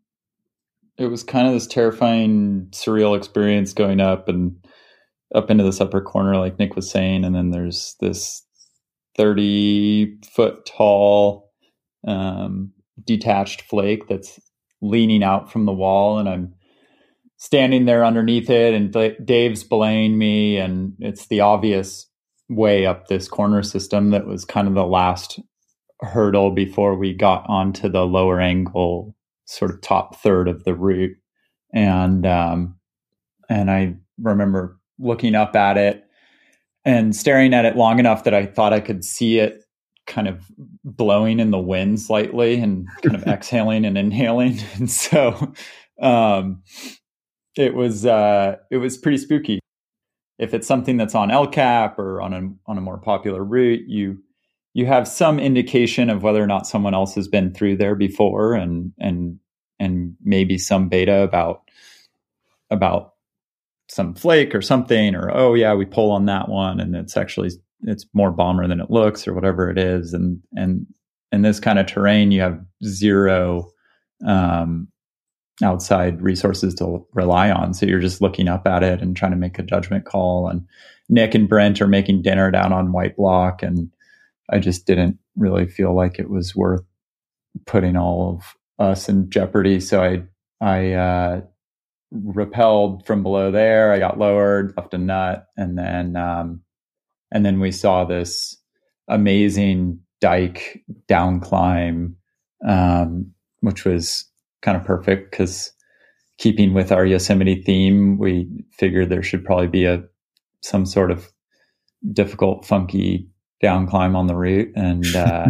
It 0.97 1.07
was 1.07 1.23
kind 1.23 1.47
of 1.47 1.53
this 1.53 1.67
terrifying, 1.67 2.67
surreal 2.71 3.17
experience 3.17 3.73
going 3.73 4.01
up 4.01 4.29
and 4.29 4.55
up 5.35 5.51
into 5.51 5.63
this 5.63 5.81
upper 5.81 6.01
corner, 6.01 6.37
like 6.37 6.59
Nik 6.59 6.75
was 6.75 6.89
saying, 6.91 7.25
and 7.25 7.35
then 7.35 7.51
there's 7.51 7.95
this 8.01 8.43
thirty 9.17 10.17
foot 10.35 10.65
tall 10.65 11.51
um, 12.07 12.73
detached 13.05 13.63
flake 13.63 14.09
that's 14.09 14.39
leaning 14.81 15.23
out 15.23 15.51
from 15.51 15.65
the 15.67 15.73
wall 15.73 16.19
and 16.19 16.29
I'm 16.29 16.54
standing 17.37 17.85
there 17.85 18.05
underneath 18.05 18.49
it 18.49 18.73
and 18.73 19.25
Dave's 19.25 19.63
belaying 19.63 20.17
me 20.17 20.57
and 20.57 20.93
it's 20.99 21.27
the 21.27 21.41
obvious 21.41 22.07
way 22.49 22.85
up 22.85 23.07
this 23.07 23.27
corner 23.27 23.63
system 23.63 24.11
that 24.11 24.25
was 24.25 24.45
kind 24.45 24.67
of 24.67 24.73
the 24.73 24.85
last 24.85 25.39
hurdle 26.01 26.51
before 26.51 26.95
we 26.95 27.13
got 27.13 27.45
onto 27.47 27.89
the 27.89 28.05
lower 28.05 28.39
angle 28.39 29.15
sort 29.45 29.71
of 29.71 29.81
top 29.81 30.15
third 30.17 30.47
of 30.47 30.63
the 30.63 30.73
route 30.73 31.15
and 31.73 32.25
um 32.25 32.75
and 33.49 33.69
I 33.69 33.95
remember 34.17 34.79
looking 34.99 35.35
up 35.35 35.55
at 35.55 35.77
it 35.77 36.03
and 36.83 37.15
staring 37.15 37.53
at 37.53 37.65
it 37.65 37.75
long 37.75 37.99
enough 37.99 38.23
that 38.23 38.33
I 38.33 38.45
thought 38.45 38.73
I 38.73 38.79
could 38.79 39.03
see 39.03 39.39
it 39.39 39.63
kind 40.07 40.27
of 40.27 40.45
blowing 40.83 41.39
in 41.39 41.51
the 41.51 41.59
wind 41.59 41.99
slightly 41.99 42.59
and 42.59 42.87
kind 43.01 43.15
of 43.15 43.23
exhaling 43.27 43.85
and 43.85 43.97
inhaling. 43.97 44.59
And 44.75 44.89
so 44.89 45.53
um, 46.01 46.61
it 47.55 47.73
was 47.73 48.05
uh, 48.05 48.57
it 48.69 48.77
was 48.77 48.97
pretty 48.97 49.17
spooky. 49.17 49.59
If 50.37 50.53
it's 50.53 50.67
something 50.67 50.97
that's 50.97 51.15
on 51.15 51.31
El 51.31 51.47
Cap 51.47 51.97
or 51.97 52.21
on 52.21 52.33
a 52.33 52.69
on 52.69 52.77
a 52.77 52.81
more 52.81 52.97
popular 52.97 53.43
route, 53.43 53.87
you 53.87 54.21
you 54.73 54.85
have 54.85 55.07
some 55.07 55.39
indication 55.39 56.09
of 56.09 56.23
whether 56.23 56.43
or 56.43 56.47
not 56.47 56.67
someone 56.67 56.93
else 56.93 57.15
has 57.15 57.27
been 57.27 57.53
through 57.53 57.77
there 57.77 57.95
before 57.95 58.53
and 58.53 58.91
and 58.99 59.39
and 59.79 60.15
maybe 60.21 60.57
some 60.57 60.89
beta 60.89 61.21
about 61.21 61.61
about 62.69 63.13
some 63.89 64.13
flake 64.13 64.53
or 64.55 64.61
something, 64.61 65.15
or 65.15 65.31
oh 65.33 65.53
yeah, 65.53 65.73
we 65.73 65.85
pull 65.85 66.11
on 66.11 66.25
that 66.25 66.49
one, 66.49 66.79
and 66.79 66.95
it's 66.95 67.15
actually 67.15 67.51
it's 67.83 68.05
more 68.13 68.31
bomber 68.31 68.67
than 68.67 68.81
it 68.81 68.91
looks, 68.91 69.27
or 69.27 69.33
whatever 69.33 69.69
it 69.69 69.77
is, 69.77 70.13
and 70.13 70.41
and 70.55 70.85
in 71.31 71.41
this 71.41 71.59
kind 71.59 71.79
of 71.79 71.85
terrain, 71.85 72.31
you 72.31 72.41
have 72.41 72.59
zero 72.83 73.69
um, 74.25 74.87
outside 75.63 76.21
resources 76.21 76.73
to 76.75 77.05
rely 77.13 77.49
on. 77.49 77.73
So 77.73 77.85
you're 77.85 77.99
just 77.99 78.21
looking 78.21 78.47
up 78.47 78.67
at 78.67 78.83
it 78.83 79.01
and 79.01 79.15
trying 79.15 79.31
to 79.31 79.37
make 79.37 79.57
a 79.57 79.63
judgment 79.63 80.05
call. 80.05 80.47
And 80.47 80.67
Nik 81.07 81.35
and 81.35 81.47
Brent 81.47 81.81
are 81.81 81.87
making 81.87 82.23
dinner 82.23 82.51
down 82.51 82.73
on 82.73 82.91
White 82.91 83.15
Block, 83.15 83.63
and 83.63 83.91
I 84.49 84.59
just 84.59 84.85
didn't 84.85 85.17
really 85.35 85.67
feel 85.67 85.95
like 85.95 86.19
it 86.19 86.29
was 86.29 86.55
worth 86.55 86.83
putting 87.65 87.95
all 87.95 88.35
of 88.35 88.55
us 88.85 89.07
in 89.07 89.29
jeopardy. 89.29 89.79
So 89.79 90.03
I 90.03 90.23
I 90.61 90.93
uh, 90.93 91.41
repelled 92.11 93.05
from 93.05 93.23
below 93.23 93.51
there. 93.51 93.91
I 93.91 93.99
got 93.99 94.19
lowered, 94.19 94.73
left 94.77 94.93
a 94.93 94.97
nut, 94.97 95.47
and 95.57 95.77
then 95.77 96.15
um, 96.15 96.61
and 97.31 97.45
then 97.45 97.59
we 97.59 97.71
saw 97.71 98.03
this 98.03 98.57
amazing 99.07 99.99
dike 100.21 100.83
down 101.07 101.39
climb, 101.39 102.15
um, 102.67 103.31
which 103.59 103.85
was 103.85 104.25
kind 104.61 104.77
of 104.77 104.83
perfect 104.83 105.31
because 105.31 105.71
keeping 106.37 106.73
with 106.73 106.91
our 106.91 107.05
Yosemite 107.05 107.61
theme, 107.61 108.17
we 108.17 108.47
figured 108.73 109.09
there 109.09 109.23
should 109.23 109.45
probably 109.45 109.67
be 109.67 109.85
a 109.85 110.03
some 110.61 110.85
sort 110.85 111.11
of 111.11 111.31
difficult, 112.11 112.65
funky 112.65 113.29
down 113.61 113.87
climb 113.87 114.15
on 114.15 114.27
the 114.27 114.35
route, 114.35 114.71
and 114.75 115.05
uh, 115.15 115.47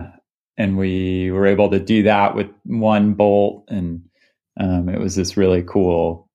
and 0.58 0.78
we 0.78 1.32
were 1.32 1.48
able 1.48 1.70
to 1.70 1.80
do 1.80 2.04
that 2.04 2.36
with 2.36 2.48
one 2.66 3.14
bolt, 3.14 3.66
and 3.70 4.02
um, 4.60 4.90
it 4.90 5.00
was 5.00 5.16
this 5.16 5.36
really 5.38 5.64
cool, 5.64 6.30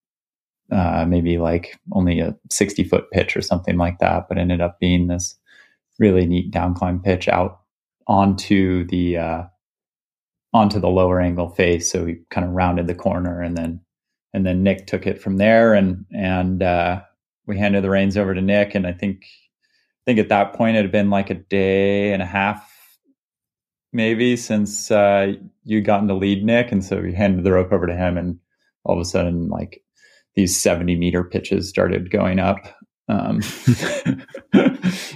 uh, 0.70 1.04
maybe 1.06 1.38
like 1.38 1.78
only 1.92 2.20
a 2.20 2.36
sixty 2.50 2.84
foot 2.84 3.10
pitch 3.12 3.36
or 3.36 3.42
something 3.42 3.76
like 3.76 3.98
that, 3.98 4.26
but 4.28 4.38
ended 4.38 4.60
up 4.60 4.78
being 4.80 5.06
this 5.06 5.36
really 5.98 6.26
neat 6.26 6.50
down 6.50 6.74
climb 6.74 7.00
pitch 7.00 7.28
out 7.28 7.60
onto 8.06 8.86
the 8.86 9.16
uh, 9.16 9.42
onto 10.52 10.80
the 10.80 10.88
lower 10.88 11.20
angle 11.20 11.50
face. 11.50 11.90
So 11.90 12.04
we 12.04 12.20
kind 12.30 12.46
of 12.46 12.52
rounded 12.52 12.86
the 12.86 12.94
corner, 12.94 13.40
and 13.40 13.56
then 13.56 13.80
and 14.32 14.46
then 14.46 14.62
Nik 14.62 14.86
took 14.86 15.06
it 15.06 15.20
from 15.20 15.36
there, 15.36 15.74
and 15.74 16.04
and 16.12 16.62
uh, 16.62 17.00
we 17.46 17.58
handed 17.58 17.84
the 17.84 17.90
reins 17.90 18.16
over 18.16 18.34
to 18.34 18.40
Nik. 18.40 18.74
And 18.74 18.86
I 18.86 18.92
think 18.92 19.22
I 19.22 20.02
think 20.06 20.18
at 20.18 20.28
that 20.28 20.54
point 20.54 20.76
it 20.76 20.82
had 20.82 20.92
been 20.92 21.10
like 21.10 21.30
a 21.30 21.34
day 21.34 22.12
and 22.12 22.22
a 22.22 22.26
half, 22.26 22.68
maybe 23.92 24.36
since 24.36 24.90
uh, 24.90 25.32
you'd 25.64 25.84
gotten 25.84 26.08
to 26.08 26.14
lead 26.14 26.44
Nik, 26.44 26.72
and 26.72 26.84
so 26.84 27.00
we 27.00 27.14
handed 27.14 27.44
the 27.44 27.52
rope 27.52 27.72
over 27.72 27.86
to 27.86 27.96
him, 27.96 28.16
and 28.16 28.38
all 28.84 28.96
of 28.96 29.00
a 29.00 29.04
sudden 29.04 29.48
like 29.48 29.82
these 30.36 30.60
70 30.60 30.96
meter 30.96 31.24
pitches 31.24 31.68
started 31.68 32.10
going 32.10 32.38
up 32.38 32.64
um, 33.10 33.40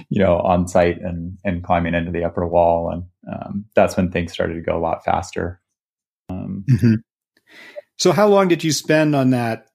you 0.09 0.21
know, 0.21 0.37
on 0.39 0.67
site 0.67 0.99
and, 1.01 1.37
and 1.43 1.63
climbing 1.63 1.93
into 1.93 2.11
the 2.11 2.25
upper 2.25 2.45
wall. 2.45 2.91
And 2.91 3.03
um, 3.31 3.65
that's 3.75 3.97
when 3.97 4.11
things 4.11 4.31
started 4.31 4.55
to 4.55 4.61
go 4.61 4.77
a 4.77 4.79
lot 4.79 5.03
faster. 5.03 5.61
Um, 6.29 6.65
mm-hmm. 6.69 6.93
So, 7.97 8.11
how 8.11 8.27
long 8.27 8.47
did 8.47 8.63
you 8.63 8.71
spend 8.71 9.15
on 9.15 9.29
that 9.31 9.67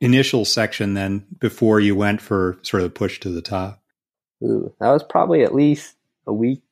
initial 0.00 0.44
section 0.44 0.94
then 0.94 1.26
before 1.38 1.80
you 1.80 1.96
went 1.96 2.20
for 2.20 2.58
sort 2.62 2.82
of 2.82 2.90
the 2.90 2.98
push 2.98 3.20
to 3.20 3.30
the 3.30 3.42
top? 3.42 3.82
Ooh, 4.44 4.72
that 4.80 4.90
was 4.90 5.02
probably 5.02 5.42
at 5.42 5.54
least 5.54 5.96
a 6.26 6.32
week 6.32 6.62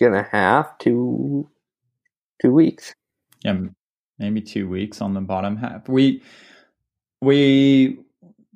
and 0.00 0.14
a 0.14 0.22
half, 0.22 0.78
two 0.78 1.48
two 2.40 2.52
weeks. 2.52 2.94
Yeah, 3.44 3.58
maybe 4.18 4.40
two 4.40 4.68
weeks 4.68 5.00
on 5.00 5.14
the 5.14 5.20
bottom 5.20 5.56
half. 5.56 5.88
We 5.88 6.22
we 7.20 7.98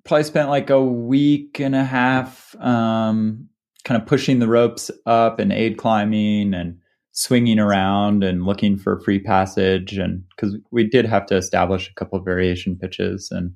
probably 0.04 0.24
spent 0.24 0.48
like 0.48 0.70
a 0.70 0.82
week 0.82 1.60
and 1.60 1.74
a 1.74 1.84
half 1.84 2.54
um, 2.60 3.48
kind 3.86 4.00
of 4.00 4.06
pushing 4.06 4.40
the 4.40 4.48
ropes 4.48 4.90
up 5.06 5.38
and 5.38 5.52
aid 5.52 5.78
climbing 5.78 6.52
and 6.52 6.78
swinging 7.12 7.58
around 7.58 8.22
and 8.22 8.44
looking 8.44 8.76
for 8.76 9.00
free 9.00 9.18
passage 9.18 9.96
and 9.96 10.22
because 10.36 10.54
we 10.70 10.84
did 10.84 11.06
have 11.06 11.24
to 11.24 11.34
establish 11.34 11.88
a 11.88 11.94
couple 11.94 12.20
variation 12.20 12.76
pitches 12.76 13.30
and 13.30 13.54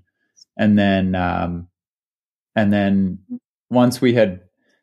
and 0.57 0.79
then 0.79 1.15
um, 1.15 1.69
and 2.57 2.73
then 2.73 3.19
once 3.69 4.01
we 4.01 4.15
had 4.15 4.41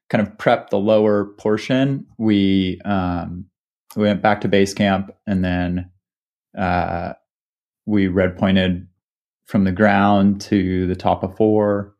kind 0.09 0.25
of 0.25 0.37
prepped 0.37 0.69
the 0.69 0.77
lower 0.77 1.25
portion 1.39 2.05
we 2.19 2.79
um, 2.85 3.45
we 3.95 4.03
went 4.03 4.21
back 4.21 4.41
to 4.41 4.47
base 4.47 4.75
camp 4.75 5.09
and 5.25 5.43
then 5.43 5.89
uh, 6.55 7.13
we 7.87 8.07
red 8.07 8.37
pointed 8.37 8.87
from 9.47 9.63
the 9.63 9.71
ground 9.71 10.41
to 10.41 10.85
the 10.87 10.95
top 10.95 11.23
of 11.23 11.35
four, 11.35 11.95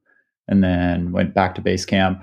and 0.48 0.64
then 0.64 1.12
went 1.12 1.34
back 1.34 1.56
to 1.56 1.62
base 1.62 1.86
camp, 1.86 2.22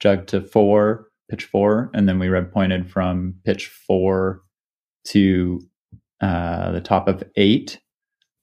jugged 0.00 0.28
to 0.30 0.40
four, 0.40 1.08
pitch 1.30 1.44
four, 1.44 1.90
and 1.94 2.08
then 2.08 2.18
we 2.18 2.28
red 2.28 2.52
pointed 2.52 2.90
from 2.90 3.34
pitch 3.44 3.66
four 3.66 4.42
to 5.06 5.60
uh, 6.20 6.72
the 6.72 6.80
top 6.80 7.08
of 7.08 7.22
eight, 7.36 7.80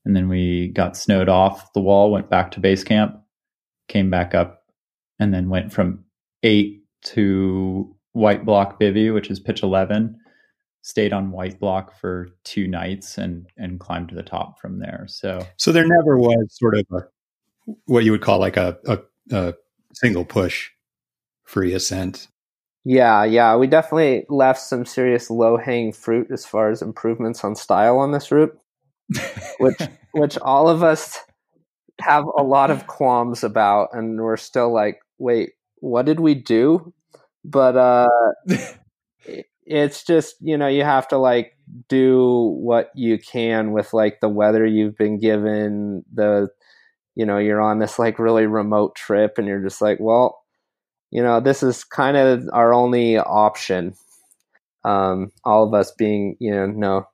and 0.06 0.16
then 0.16 0.30
we 0.30 0.70
got 0.70 0.98
snowed 0.98 1.30
off 1.30 1.74
the 1.74 1.82
wall, 1.82 2.12
went 2.12 2.30
back 2.30 2.52
to 2.52 2.60
base 2.60 2.84
camp, 2.84 3.20
came 3.88 4.10
back 4.10 4.34
up, 4.36 4.64
and 5.20 5.34
then 5.34 5.50
went 5.50 5.74
from 5.74 6.04
eight 6.44 6.84
to 7.04 7.96
white 8.14 8.46
block 8.46 8.80
bivy, 8.80 9.14
which 9.14 9.30
is 9.30 9.40
pitch 9.40 9.64
eleven, 9.64 10.18
stayed 10.82 11.14
on 11.14 11.32
white 11.32 11.60
block 11.60 12.00
for 12.00 12.30
two 12.44 12.68
nights 12.68 13.18
and 13.18 13.48
and 13.58 13.80
climbed 13.80 14.10
to 14.10 14.16
the 14.16 14.24
top 14.24 14.60
from 14.60 14.80
there. 14.80 15.06
So 15.08 15.46
so 15.58 15.72
there 15.72 15.88
never 15.88 16.18
was 16.18 16.48
sort 16.50 16.76
of 16.76 16.86
a 16.94 17.02
what 17.86 18.04
you 18.04 18.12
would 18.12 18.22
call 18.22 18.40
like 18.40 18.58
a, 18.58 18.78
a, 18.86 19.00
a 19.32 19.54
single 19.94 20.24
push 20.24 20.70
free 21.46 21.74
ascent. 21.74 22.28
Yeah, 22.84 23.24
yeah, 23.24 23.56
we 23.56 23.66
definitely 23.66 24.26
left 24.30 24.62
some 24.62 24.86
serious 24.86 25.30
low 25.32 25.58
hanging 25.58 25.92
fruit 25.92 26.28
as 26.32 26.46
far 26.46 26.70
as 26.70 26.82
improvements 26.82 27.44
on 27.44 27.56
style 27.56 27.98
on 27.98 28.12
this 28.12 28.32
route, 28.32 28.56
which 29.60 29.80
which 30.12 30.38
all 30.40 30.70
of 30.70 30.84
us 30.84 31.18
have 32.00 32.26
a 32.38 32.44
lot 32.44 32.70
of 32.70 32.86
qualms 32.88 33.44
about, 33.44 33.90
and 33.94 34.22
we're 34.22 34.38
still 34.38 34.72
like, 34.72 35.00
wait, 35.18 35.52
what 35.80 36.06
did 36.06 36.20
we 36.20 36.36
do? 36.36 36.94
But 37.44 37.76
uh, 37.76 38.08
it's 39.66 40.04
just 40.04 40.36
you 40.42 40.58
know 40.58 40.68
you 40.68 40.84
have 40.84 41.08
to 41.08 41.18
like 41.18 41.58
do 41.90 42.56
what 42.60 42.92
you 42.96 43.18
can 43.18 43.72
with 43.72 43.94
like 43.94 44.20
the 44.22 44.30
weather 44.30 44.66
you've 44.66 44.98
been 44.98 45.20
given 45.20 46.04
the 46.14 46.48
you 47.16 47.26
know 47.26 47.38
you're 47.38 47.62
on 47.62 47.80
this 47.80 47.98
like 47.98 48.20
really 48.20 48.46
remote 48.46 48.96
trip 48.96 49.38
and 49.38 49.48
you're 49.48 49.64
just 49.64 49.82
like 49.82 49.98
well 50.00 50.45
you 51.12 51.22
know 51.22 51.40
this 51.40 51.64
is 51.64 51.84
kind 51.84 52.18
of 52.18 52.44
our 52.54 52.74
only 52.74 53.18
option. 53.18 53.94
Um 54.84 55.32
all 55.44 55.68
of 55.68 55.74
us 55.74 55.92
being 55.92 56.38
you 56.40 56.52
know 56.52 56.68
no 56.68 57.08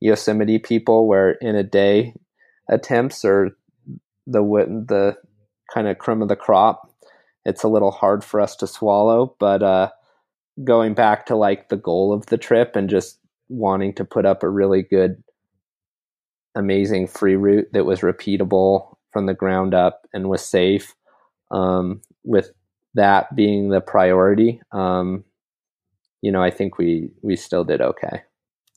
yosemite 0.00 0.58
people 0.58 1.08
where 1.08 1.32
in 1.32 1.56
a 1.56 1.64
day 1.64 2.14
attempts 2.68 3.24
are 3.24 3.50
the 4.26 4.42
the 4.88 5.16
kind 5.72 5.88
of 5.88 5.98
crumb 5.98 6.22
of 6.22 6.28
the 6.28 6.36
crop 6.36 6.88
it's 7.44 7.64
a 7.64 7.68
little 7.68 7.90
hard 7.90 8.22
for 8.22 8.40
us 8.40 8.54
to 8.54 8.66
swallow 8.66 9.34
but 9.40 9.62
uh 9.62 9.90
going 10.64 10.94
back 10.94 11.26
to 11.26 11.36
like 11.36 11.68
the 11.68 11.76
goal 11.76 12.12
of 12.12 12.26
the 12.26 12.38
trip 12.38 12.76
and 12.76 12.88
just 12.90 13.18
wanting 13.48 13.92
to 13.94 14.04
put 14.04 14.26
up 14.26 14.42
a 14.42 14.48
really 14.48 14.82
good 14.82 15.22
amazing 16.54 17.06
free 17.06 17.36
route 17.36 17.68
that 17.72 17.84
was 17.84 18.00
repeatable 18.00 18.96
from 19.12 19.26
the 19.26 19.34
ground 19.34 19.74
up 19.74 20.06
and 20.12 20.28
was 20.28 20.44
safe 20.44 20.94
um, 21.50 22.00
with 22.24 22.50
that 22.98 23.34
being 23.34 23.70
the 23.70 23.80
priority 23.80 24.60
um, 24.72 25.24
you 26.22 26.30
know 26.30 26.42
i 26.42 26.50
think 26.50 26.78
we 26.78 27.10
we 27.22 27.36
still 27.36 27.64
did 27.64 27.80
okay 27.80 28.22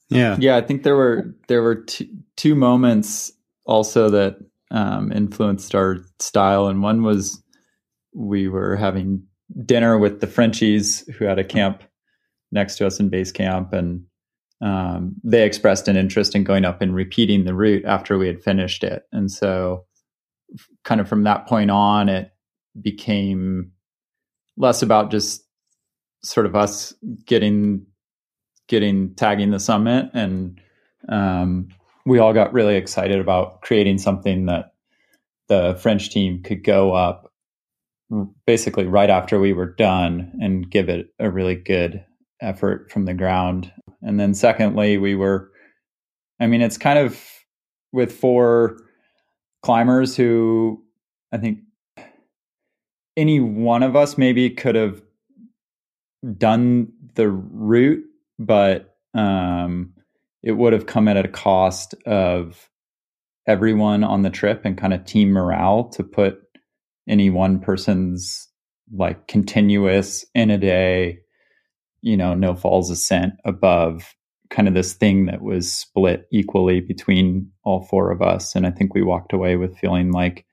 yeah 0.10 0.36
yeah 0.40 0.56
i 0.56 0.62
think 0.62 0.84
there 0.84 0.96
were 0.96 1.36
there 1.48 1.62
were 1.62 1.76
two, 1.76 2.08
two 2.38 2.56
moments 2.56 3.32
also 3.66 4.10
that 4.10 4.38
um, 4.72 5.12
influenced 5.12 5.76
our 5.76 5.98
style 6.20 6.68
and 6.68 6.82
one 6.82 7.04
was 7.04 7.44
we 8.14 8.48
were 8.48 8.76
having 8.76 9.24
dinner 9.66 9.98
with 9.98 10.22
the 10.22 10.28
Frenchies 10.28 11.08
who 11.18 11.26
had 11.26 11.40
a 11.40 11.44
camp 11.44 11.84
next 12.52 12.78
to 12.78 12.88
us 12.88 13.00
in 13.00 13.10
base 13.10 13.32
camp, 13.32 13.74
and 13.74 14.04
um, 14.62 15.16
they 15.24 15.46
expressed 15.46 15.88
an 15.88 15.98
interest 15.98 16.36
in 16.36 16.44
going 16.44 16.66
up 16.66 16.82
and 16.82 16.94
repeating 16.94 17.46
the 17.46 17.56
route 17.56 17.86
after 17.86 18.18
we 18.18 18.28
had 18.28 18.44
finished 18.44 18.84
it. 18.84 19.04
And 19.12 19.32
so, 19.32 19.86
kind 20.84 21.02
of 21.02 21.08
from 21.08 21.24
that 21.24 21.48
point 21.48 21.72
on, 21.72 22.10
it 22.10 22.32
became 22.82 23.72
less 24.62 24.84
about 24.84 25.10
just 25.12 25.44
sort 26.24 26.46
of 26.46 26.56
us 26.56 26.94
getting 27.26 27.86
getting 28.68 29.14
tagging 29.16 29.50
the 29.50 29.60
summit 29.60 30.10
and 30.14 30.62
um, 31.10 31.68
we 32.06 32.20
all 32.20 32.32
got 32.32 32.54
really 32.54 32.76
excited 32.76 33.20
about 33.20 33.62
creating 33.62 33.98
something 33.98 34.46
that 34.46 34.74
the 35.50 35.78
French 35.82 36.12
team 36.12 36.42
could 36.44 36.64
go 36.64 36.94
up 36.94 37.34
basically 38.46 38.86
right 38.86 39.10
after 39.10 39.40
we 39.40 39.52
were 39.52 39.74
done 39.74 40.32
and 40.40 40.70
give 40.70 40.90
it 40.90 41.08
a 41.20 41.30
really 41.30 41.56
good 41.56 42.06
effort 42.40 42.92
from 42.92 43.06
the 43.06 43.14
ground. 43.14 43.72
And 44.02 44.20
then 44.20 44.34
secondly, 44.34 44.98
we 44.98 45.16
were 45.16 45.52
I 46.40 46.48
mean 46.48 46.62
it's 46.62 46.78
kind 46.78 47.00
of 47.00 47.20
with 47.92 48.14
four 48.14 48.78
climbers 49.64 50.16
who 50.16 50.84
I 51.32 51.38
think 51.38 51.60
any 53.18 53.40
one 53.40 53.84
of 53.84 53.96
us 53.96 54.18
maybe 54.18 54.50
could 54.50 54.76
have 54.76 55.02
done 56.38 56.92
the 57.16 57.30
route, 57.30 58.04
but 58.40 58.96
um, 59.14 59.94
it 60.44 60.54
would 60.54 60.74
have 60.74 60.86
come 60.86 61.08
at 61.08 61.18
a 61.18 61.28
cost 61.28 61.94
of 62.06 62.70
everyone 63.48 64.04
on 64.04 64.22
the 64.22 64.30
trip 64.30 64.62
and 64.66 64.78
kind 64.78 64.94
of 64.94 65.06
team 65.06 65.32
morale 65.32 65.86
to 65.90 66.04
put 66.04 66.40
any 67.08 67.30
one 67.30 67.60
person's 67.60 68.48
like 68.94 69.28
continuous 69.28 70.26
in 70.36 70.50
a 70.50 70.58
day, 70.58 71.20
you 72.02 72.16
know, 72.16 72.34
no 72.34 72.56
falls 72.56 72.90
ascent 72.90 73.34
above 73.46 74.16
kind 74.50 74.68
of 74.68 74.74
this 74.74 74.94
thing 74.94 75.26
that 75.26 75.42
was 75.42 75.72
split 75.72 76.28
equally 76.32 76.82
between 76.82 77.50
all 77.64 77.84
four 77.84 78.12
of 78.12 78.22
us. 78.22 78.54
And 78.54 78.68
I 78.68 78.72
think 78.72 78.94
we 78.94 79.02
walked 79.02 79.34
away 79.34 79.56
with 79.56 79.78
feeling 79.78 80.12
like 80.12 80.46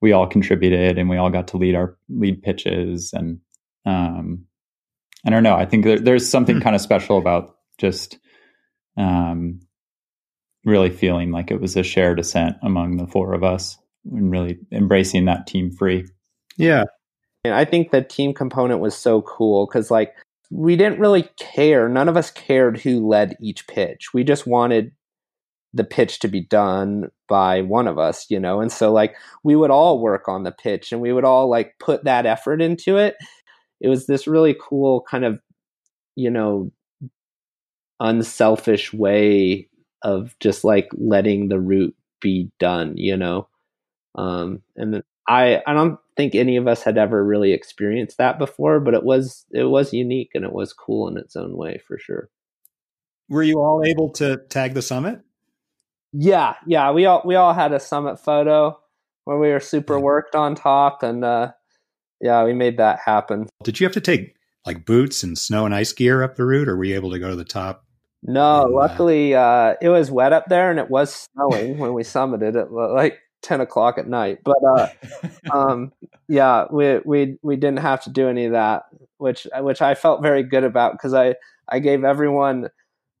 we 0.00 0.12
all 0.12 0.26
contributed 0.26 0.98
and 0.98 1.08
we 1.08 1.16
all 1.16 1.30
got 1.30 1.48
to 1.48 1.56
lead 1.56 1.74
our 1.74 1.96
lead 2.08 2.42
pitches. 2.42 3.12
And 3.12 3.40
um, 3.84 4.44
I 5.26 5.30
don't 5.30 5.42
know. 5.42 5.54
I 5.54 5.66
think 5.66 5.84
there, 5.84 5.98
there's 5.98 6.28
something 6.28 6.56
hmm. 6.56 6.62
kind 6.62 6.74
of 6.74 6.82
special 6.82 7.18
about 7.18 7.56
just 7.78 8.18
um, 8.96 9.60
really 10.64 10.90
feeling 10.90 11.30
like 11.30 11.50
it 11.50 11.60
was 11.60 11.76
a 11.76 11.82
shared 11.82 12.18
ascent 12.18 12.56
among 12.62 12.96
the 12.96 13.06
four 13.06 13.34
of 13.34 13.44
us 13.44 13.78
and 14.10 14.30
really 14.30 14.58
embracing 14.72 15.26
that 15.26 15.46
team 15.46 15.70
free. 15.70 16.06
Yeah. 16.56 16.84
And 17.44 17.54
I 17.54 17.64
think 17.64 17.90
the 17.90 18.02
team 18.02 18.34
component 18.34 18.80
was 18.80 18.94
so 18.94 19.22
cool 19.22 19.66
because, 19.66 19.90
like, 19.90 20.14
we 20.50 20.76
didn't 20.76 20.98
really 20.98 21.28
care. 21.38 21.88
None 21.88 22.08
of 22.08 22.16
us 22.16 22.30
cared 22.30 22.78
who 22.78 23.06
led 23.06 23.36
each 23.40 23.66
pitch. 23.66 24.12
We 24.12 24.24
just 24.24 24.46
wanted 24.46 24.92
the 25.72 25.84
pitch 25.84 26.18
to 26.20 26.28
be 26.28 26.40
done 26.40 27.10
by 27.28 27.62
one 27.62 27.86
of 27.86 27.98
us, 27.98 28.26
you 28.28 28.40
know? 28.40 28.60
And 28.60 28.72
so, 28.72 28.92
like, 28.92 29.14
we 29.44 29.54
would 29.54 29.70
all 29.70 30.00
work 30.00 30.28
on 30.28 30.42
the 30.42 30.52
pitch 30.52 30.92
and 30.92 31.00
we 31.00 31.12
would 31.12 31.24
all, 31.24 31.48
like, 31.48 31.74
put 31.78 32.04
that 32.04 32.26
effort 32.26 32.60
into 32.60 32.96
it. 32.96 33.16
It 33.80 33.88
was 33.88 34.06
this 34.06 34.26
really 34.26 34.56
cool 34.60 35.02
kind 35.08 35.24
of, 35.24 35.40
you 36.16 36.30
know, 36.30 36.70
unselfish 38.00 38.92
way 38.92 39.68
of 40.02 40.34
just 40.40 40.64
like 40.64 40.88
letting 40.94 41.48
the 41.48 41.60
route 41.60 41.94
be 42.20 42.50
done, 42.58 42.96
you 42.96 43.16
know? 43.16 43.48
Um, 44.16 44.62
and 44.76 45.02
I, 45.28 45.62
I 45.66 45.72
don't 45.72 45.98
think 46.16 46.34
any 46.34 46.56
of 46.56 46.66
us 46.66 46.82
had 46.82 46.98
ever 46.98 47.24
really 47.24 47.52
experienced 47.52 48.18
that 48.18 48.38
before, 48.38 48.80
but 48.80 48.94
it 48.94 49.04
was, 49.04 49.46
it 49.52 49.64
was 49.64 49.92
unique 49.92 50.30
and 50.34 50.44
it 50.44 50.52
was 50.52 50.72
cool 50.72 51.08
in 51.08 51.16
its 51.16 51.36
own 51.36 51.56
way 51.56 51.80
for 51.86 51.98
sure. 51.98 52.28
Were 53.28 53.42
you 53.42 53.60
all 53.60 53.84
able 53.84 54.10
to 54.14 54.38
tag 54.48 54.74
the 54.74 54.82
summit? 54.82 55.20
Yeah. 56.12 56.54
Yeah. 56.66 56.90
We 56.92 57.06
all, 57.06 57.22
we 57.24 57.34
all 57.34 57.52
had 57.52 57.72
a 57.72 57.80
summit 57.80 58.18
photo 58.18 58.78
where 59.24 59.38
we 59.38 59.48
were 59.48 59.60
super 59.60 59.98
worked 59.98 60.34
on 60.34 60.54
top 60.54 61.02
and, 61.02 61.24
uh, 61.24 61.52
yeah, 62.20 62.44
we 62.44 62.52
made 62.52 62.76
that 62.78 62.98
happen. 63.04 63.48
Did 63.62 63.80
you 63.80 63.86
have 63.86 63.94
to 63.94 64.00
take 64.00 64.34
like 64.66 64.84
boots 64.84 65.22
and 65.22 65.38
snow 65.38 65.64
and 65.64 65.74
ice 65.74 65.92
gear 65.92 66.22
up 66.22 66.36
the 66.36 66.44
route 66.44 66.68
or 66.68 66.76
were 66.76 66.84
you 66.84 66.94
able 66.94 67.10
to 67.10 67.18
go 67.18 67.30
to 67.30 67.36
the 67.36 67.44
top 67.44 67.84
no, 68.22 68.64
and, 68.64 68.72
uh, 68.72 68.76
luckily 68.76 69.34
uh, 69.34 69.74
it 69.80 69.88
was 69.88 70.10
wet 70.10 70.32
up 70.32 70.46
there 70.48 70.70
and 70.70 70.78
it 70.78 70.90
was 70.90 71.28
snowing 71.32 71.78
when 71.78 71.94
we 71.94 72.02
summited 72.02 72.60
at 72.60 72.72
like 72.72 73.18
ten 73.42 73.60
o'clock 73.60 73.98
at 73.98 74.08
night. 74.08 74.38
But 74.44 74.58
uh, 74.76 74.88
um, 75.52 75.92
yeah, 76.28 76.66
we 76.70 76.98
we 77.04 77.38
we 77.42 77.56
didn't 77.56 77.78
have 77.78 78.02
to 78.04 78.10
do 78.10 78.28
any 78.28 78.44
of 78.44 78.52
that, 78.52 78.84
which 79.18 79.46
which 79.60 79.80
I 79.80 79.94
felt 79.94 80.22
very 80.22 80.42
good 80.42 80.64
about 80.64 80.92
because 80.92 81.14
I 81.14 81.36
I 81.68 81.78
gave 81.78 82.04
everyone 82.04 82.68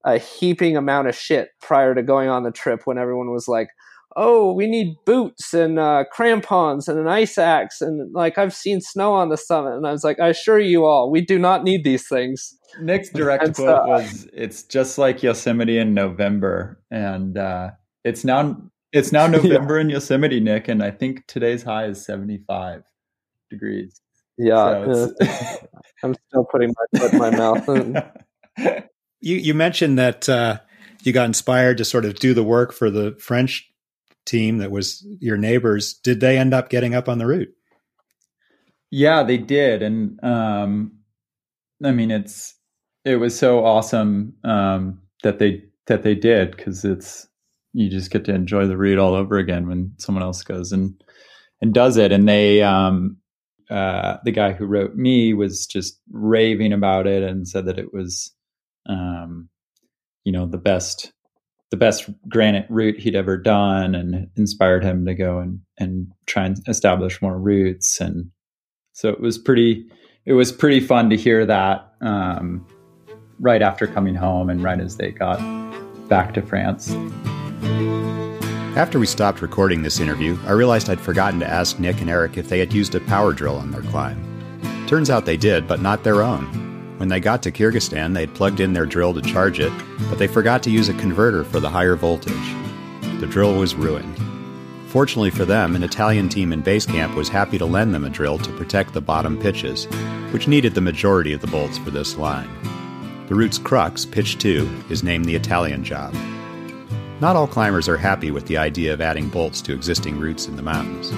a 0.04 0.18
heaping 0.18 0.76
amount 0.76 1.08
of 1.08 1.14
shit 1.14 1.50
prior 1.60 1.94
to 1.94 2.02
going 2.02 2.28
on 2.28 2.42
the 2.42 2.50
trip 2.50 2.82
when 2.84 2.98
everyone 2.98 3.30
was 3.30 3.48
like, 3.48 3.68
oh, 4.16 4.52
we 4.52 4.66
need 4.66 4.96
boots 5.04 5.54
and 5.54 5.78
uh, 5.78 6.04
crampons 6.10 6.88
and 6.88 6.98
an 6.98 7.06
ice 7.06 7.38
axe. 7.38 7.80
And 7.80 8.12
like, 8.12 8.38
I've 8.38 8.54
seen 8.54 8.80
snow 8.80 9.12
on 9.12 9.28
the 9.28 9.36
summit. 9.36 9.74
And 9.74 9.86
I 9.86 9.92
was 9.92 10.04
like, 10.04 10.18
I 10.18 10.28
assure 10.28 10.58
you 10.58 10.84
all, 10.84 11.10
we 11.10 11.20
do 11.20 11.38
not 11.38 11.62
need 11.62 11.84
these 11.84 12.08
things. 12.08 12.56
Nik's 12.80 13.10
direct 13.10 13.44
and 13.44 13.54
quote 13.54 13.68
so, 13.68 13.86
was, 13.86 14.28
it's 14.32 14.62
just 14.62 14.98
like 14.98 15.22
Yosemite 15.22 15.78
in 15.78 15.94
November. 15.94 16.80
And 16.90 17.38
uh, 17.38 17.70
it's 18.04 18.24
now, 18.24 18.60
it's 18.92 19.12
now 19.12 19.26
November 19.28 19.76
yeah. 19.76 19.82
in 19.82 19.90
Yosemite, 19.90 20.40
Nik. 20.40 20.68
And 20.68 20.82
I 20.82 20.90
think 20.90 21.26
today's 21.26 21.62
high 21.62 21.86
is 21.86 22.04
75 22.04 22.82
degrees. 23.48 24.00
Yeah. 24.38 24.84
So 24.92 25.14
I'm 26.02 26.14
still 26.28 26.46
putting 26.50 26.72
my 26.92 26.98
foot 26.98 27.12
in 27.12 27.18
my 27.18 27.30
mouth. 27.30 28.86
you, 29.20 29.36
you 29.36 29.54
mentioned 29.54 29.98
that, 29.98 30.28
uh, 30.28 30.58
you 31.02 31.12
got 31.12 31.26
inspired 31.26 31.78
to 31.78 31.84
sort 31.84 32.04
of 32.04 32.18
do 32.18 32.34
the 32.34 32.42
work 32.42 32.72
for 32.72 32.90
the 32.90 33.16
French 33.18 33.70
team 34.26 34.58
that 34.58 34.70
was 34.70 35.06
your 35.18 35.36
neighbors, 35.36 35.94
did 35.94 36.20
they 36.20 36.38
end 36.38 36.54
up 36.54 36.68
getting 36.68 36.94
up 36.94 37.08
on 37.08 37.18
the 37.18 37.26
route? 37.26 37.52
Yeah, 38.90 39.22
they 39.22 39.38
did. 39.38 39.82
And 39.82 40.22
um, 40.22 40.92
I 41.84 41.92
mean, 41.92 42.10
it's 42.10 42.54
it 43.04 43.16
was 43.16 43.38
so 43.38 43.64
awesome 43.64 44.34
um, 44.44 45.00
that 45.22 45.38
they 45.38 45.64
that 45.86 46.02
they 46.02 46.14
did 46.14 46.56
because 46.56 46.84
it's 46.84 47.26
you 47.72 47.88
just 47.88 48.10
get 48.10 48.24
to 48.24 48.34
enjoy 48.34 48.66
the 48.66 48.76
route 48.76 48.98
all 48.98 49.14
over 49.14 49.38
again 49.38 49.68
when 49.68 49.92
someone 49.98 50.24
else 50.24 50.42
goes 50.42 50.72
and 50.72 51.02
and 51.60 51.72
does 51.72 51.96
it. 51.96 52.12
And 52.12 52.28
they 52.28 52.62
um, 52.62 53.16
uh, 53.70 54.18
the 54.24 54.32
guy 54.32 54.52
who 54.52 54.66
wrote 54.66 54.96
me 54.96 55.34
was 55.34 55.66
just 55.66 56.00
raving 56.10 56.72
about 56.72 57.06
it 57.06 57.22
and 57.22 57.48
said 57.48 57.66
that 57.66 57.78
it 57.78 57.92
was 57.94 58.32
um, 58.86 59.48
you 60.24 60.32
know 60.32 60.46
the 60.46 60.58
best 60.58 61.12
the 61.70 61.76
best 61.76 62.10
granite 62.28 62.66
route 62.68 62.98
he'd 62.98 63.14
ever 63.14 63.36
done 63.36 63.94
and 63.94 64.28
inspired 64.36 64.82
him 64.82 65.06
to 65.06 65.14
go 65.14 65.38
and, 65.38 65.60
and 65.78 66.08
try 66.26 66.44
and 66.44 66.60
establish 66.68 67.22
more 67.22 67.38
routes. 67.38 68.00
And 68.00 68.30
so 68.92 69.08
it 69.08 69.20
was 69.20 69.38
pretty, 69.38 69.86
it 70.26 70.32
was 70.32 70.50
pretty 70.50 70.80
fun 70.80 71.10
to 71.10 71.16
hear 71.16 71.46
that 71.46 71.92
um, 72.00 72.66
right 73.38 73.62
after 73.62 73.86
coming 73.86 74.16
home 74.16 74.50
and 74.50 74.62
right 74.62 74.80
as 74.80 74.96
they 74.96 75.12
got 75.12 75.38
back 76.08 76.34
to 76.34 76.42
France. 76.42 76.90
After 78.76 78.98
we 78.98 79.06
stopped 79.06 79.40
recording 79.40 79.82
this 79.82 80.00
interview, 80.00 80.36
I 80.46 80.52
realized 80.52 80.90
I'd 80.90 81.00
forgotten 81.00 81.38
to 81.40 81.46
ask 81.46 81.78
Nik 81.78 82.00
and 82.00 82.10
Eric 82.10 82.36
if 82.36 82.48
they 82.48 82.58
had 82.58 82.72
used 82.72 82.94
a 82.96 83.00
power 83.00 83.32
drill 83.32 83.56
on 83.56 83.70
their 83.70 83.82
climb. 83.82 84.26
Turns 84.88 85.08
out 85.08 85.24
they 85.24 85.36
did, 85.36 85.68
but 85.68 85.80
not 85.80 86.02
their 86.02 86.22
own. 86.22 86.59
When 87.00 87.08
they 87.08 87.18
got 87.18 87.42
to 87.44 87.50
Kyrgyzstan, 87.50 88.12
they'd 88.12 88.34
plugged 88.34 88.60
in 88.60 88.74
their 88.74 88.84
drill 88.84 89.14
to 89.14 89.22
charge 89.22 89.58
it, 89.58 89.72
but 90.10 90.18
they 90.18 90.26
forgot 90.26 90.62
to 90.64 90.70
use 90.70 90.90
a 90.90 90.94
converter 90.98 91.44
for 91.44 91.58
the 91.58 91.70
higher 91.70 91.96
voltage. 91.96 92.34
The 93.20 93.26
drill 93.26 93.58
was 93.58 93.74
ruined. 93.74 94.20
Fortunately 94.88 95.30
for 95.30 95.46
them, 95.46 95.74
an 95.74 95.82
Italian 95.82 96.28
team 96.28 96.52
in 96.52 96.60
base 96.60 96.84
camp 96.84 97.14
was 97.14 97.30
happy 97.30 97.56
to 97.56 97.64
lend 97.64 97.94
them 97.94 98.04
a 98.04 98.10
drill 98.10 98.36
to 98.40 98.52
protect 98.52 98.92
the 98.92 99.00
bottom 99.00 99.38
pitches, 99.38 99.86
which 100.30 100.46
needed 100.46 100.74
the 100.74 100.82
majority 100.82 101.32
of 101.32 101.40
the 101.40 101.46
bolts 101.46 101.78
for 101.78 101.90
this 101.90 102.18
line. 102.18 102.50
The 103.28 103.34
route's 103.34 103.56
crux, 103.56 104.04
pitch 104.04 104.36
2, 104.36 104.84
is 104.90 105.02
named 105.02 105.24
the 105.24 105.36
Italian 105.36 105.82
job. 105.82 106.14
Not 107.22 107.34
all 107.34 107.46
climbers 107.46 107.88
are 107.88 107.96
happy 107.96 108.30
with 108.30 108.46
the 108.46 108.58
idea 108.58 108.92
of 108.92 109.00
adding 109.00 109.30
bolts 109.30 109.62
to 109.62 109.72
existing 109.72 110.20
routes 110.20 110.48
in 110.48 110.56
the 110.56 110.62
mountains. 110.62 111.10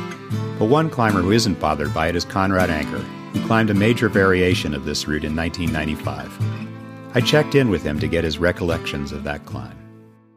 But 0.60 0.66
one 0.66 0.90
climber 0.90 1.22
who 1.22 1.32
isn't 1.32 1.58
bothered 1.58 1.92
by 1.92 2.06
it 2.06 2.14
is 2.14 2.24
Conrad 2.24 2.70
Anker, 2.70 3.04
who 3.32 3.46
climbed 3.46 3.70
a 3.70 3.74
major 3.74 4.08
variation 4.08 4.74
of 4.74 4.84
this 4.84 5.06
route 5.06 5.24
in 5.24 5.34
1995. 5.34 7.16
I 7.16 7.20
checked 7.20 7.54
in 7.54 7.68
with 7.68 7.82
him 7.82 7.98
to 8.00 8.08
get 8.08 8.24
his 8.24 8.38
recollections 8.38 9.12
of 9.12 9.24
that 9.24 9.44
climb. 9.44 9.76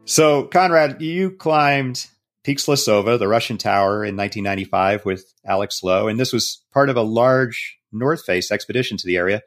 So, 0.05 0.43
Conrad, 0.43 1.01
you 1.01 1.31
climbed 1.31 2.07
Peak 2.43 2.59
Slesova, 2.59 3.17
the 3.17 3.27
Russian 3.27 3.57
tower, 3.57 4.05
in 4.05 4.15
1995 4.15 5.05
with 5.05 5.33
Alex 5.45 5.81
Lowe, 5.83 6.07
and 6.07 6.19
this 6.19 6.31
was 6.31 6.63
part 6.71 6.89
of 6.89 6.97
a 6.97 7.01
large 7.01 7.77
North 7.91 8.23
Face 8.23 8.51
expedition 8.51 8.97
to 8.97 9.07
the 9.07 9.17
area. 9.17 9.41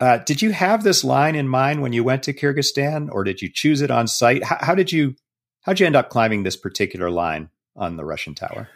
Uh, 0.00 0.18
did 0.18 0.42
you 0.42 0.50
have 0.50 0.82
this 0.82 1.04
line 1.04 1.34
in 1.34 1.48
mind 1.48 1.80
when 1.80 1.92
you 1.92 2.04
went 2.04 2.22
to 2.24 2.34
Kyrgyzstan, 2.34 3.08
or 3.10 3.24
did 3.24 3.40
you 3.40 3.48
choose 3.52 3.80
it 3.80 3.90
on 3.90 4.06
site? 4.06 4.44
How 4.44 4.74
did 4.74 4.92
you 4.92 5.14
how 5.62 5.72
did 5.72 5.80
you 5.80 5.86
end 5.86 5.96
up 5.96 6.10
climbing 6.10 6.42
this 6.42 6.56
particular 6.56 7.10
line 7.10 7.48
on 7.74 7.96
the 7.96 8.04
Russian 8.04 8.34
tower? 8.34 8.68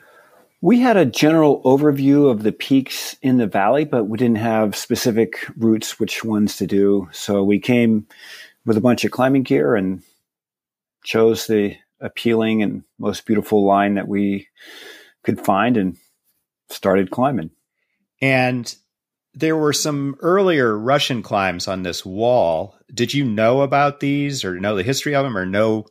We 0.60 0.80
had 0.80 0.96
a 0.96 1.06
general 1.06 1.62
overview 1.62 2.30
of 2.30 2.42
the 2.42 2.50
peaks 2.50 3.16
in 3.22 3.36
the 3.36 3.46
valley, 3.46 3.84
but 3.84 4.04
we 4.04 4.18
didn't 4.18 4.38
have 4.38 4.74
specific 4.74 5.46
routes, 5.56 6.00
which 6.00 6.24
ones 6.24 6.56
to 6.56 6.66
do. 6.66 7.08
So 7.12 7.44
we 7.44 7.60
came 7.60 8.08
with 8.66 8.76
a 8.76 8.80
bunch 8.80 9.04
of 9.04 9.12
climbing 9.12 9.44
gear 9.44 9.76
and 9.76 10.02
chose 11.04 11.46
the 11.46 11.76
appealing 12.00 12.62
and 12.62 12.82
most 12.98 13.24
beautiful 13.24 13.64
line 13.64 13.94
that 13.94 14.08
we 14.08 14.48
could 15.22 15.40
find 15.40 15.76
and 15.76 15.96
started 16.70 17.10
climbing. 17.10 17.50
And 18.20 18.74
there 19.34 19.56
were 19.56 19.72
some 19.72 20.16
earlier 20.20 20.76
Russian 20.76 21.22
climbs 21.22 21.68
on 21.68 21.84
this 21.84 22.04
wall. 22.04 22.76
Did 22.92 23.14
you 23.14 23.24
know 23.24 23.60
about 23.60 24.00
these 24.00 24.44
or 24.44 24.58
know 24.58 24.74
the 24.74 24.82
history 24.82 25.14
of 25.14 25.24
them 25.24 25.36
or 25.36 25.46
know 25.46 25.86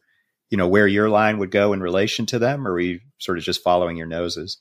you 0.49 0.57
know 0.57 0.67
where 0.67 0.87
your 0.87 1.09
line 1.09 1.39
would 1.39 1.51
go 1.51 1.73
in 1.73 1.81
relation 1.81 2.25
to 2.27 2.39
them 2.39 2.67
or 2.67 2.73
were 2.73 2.79
you 2.79 2.99
sort 3.17 3.37
of 3.37 3.43
just 3.43 3.63
following 3.63 3.97
your 3.97 4.07
noses 4.07 4.57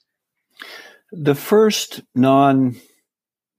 the 1.12 1.34
first 1.34 2.02
non 2.14 2.76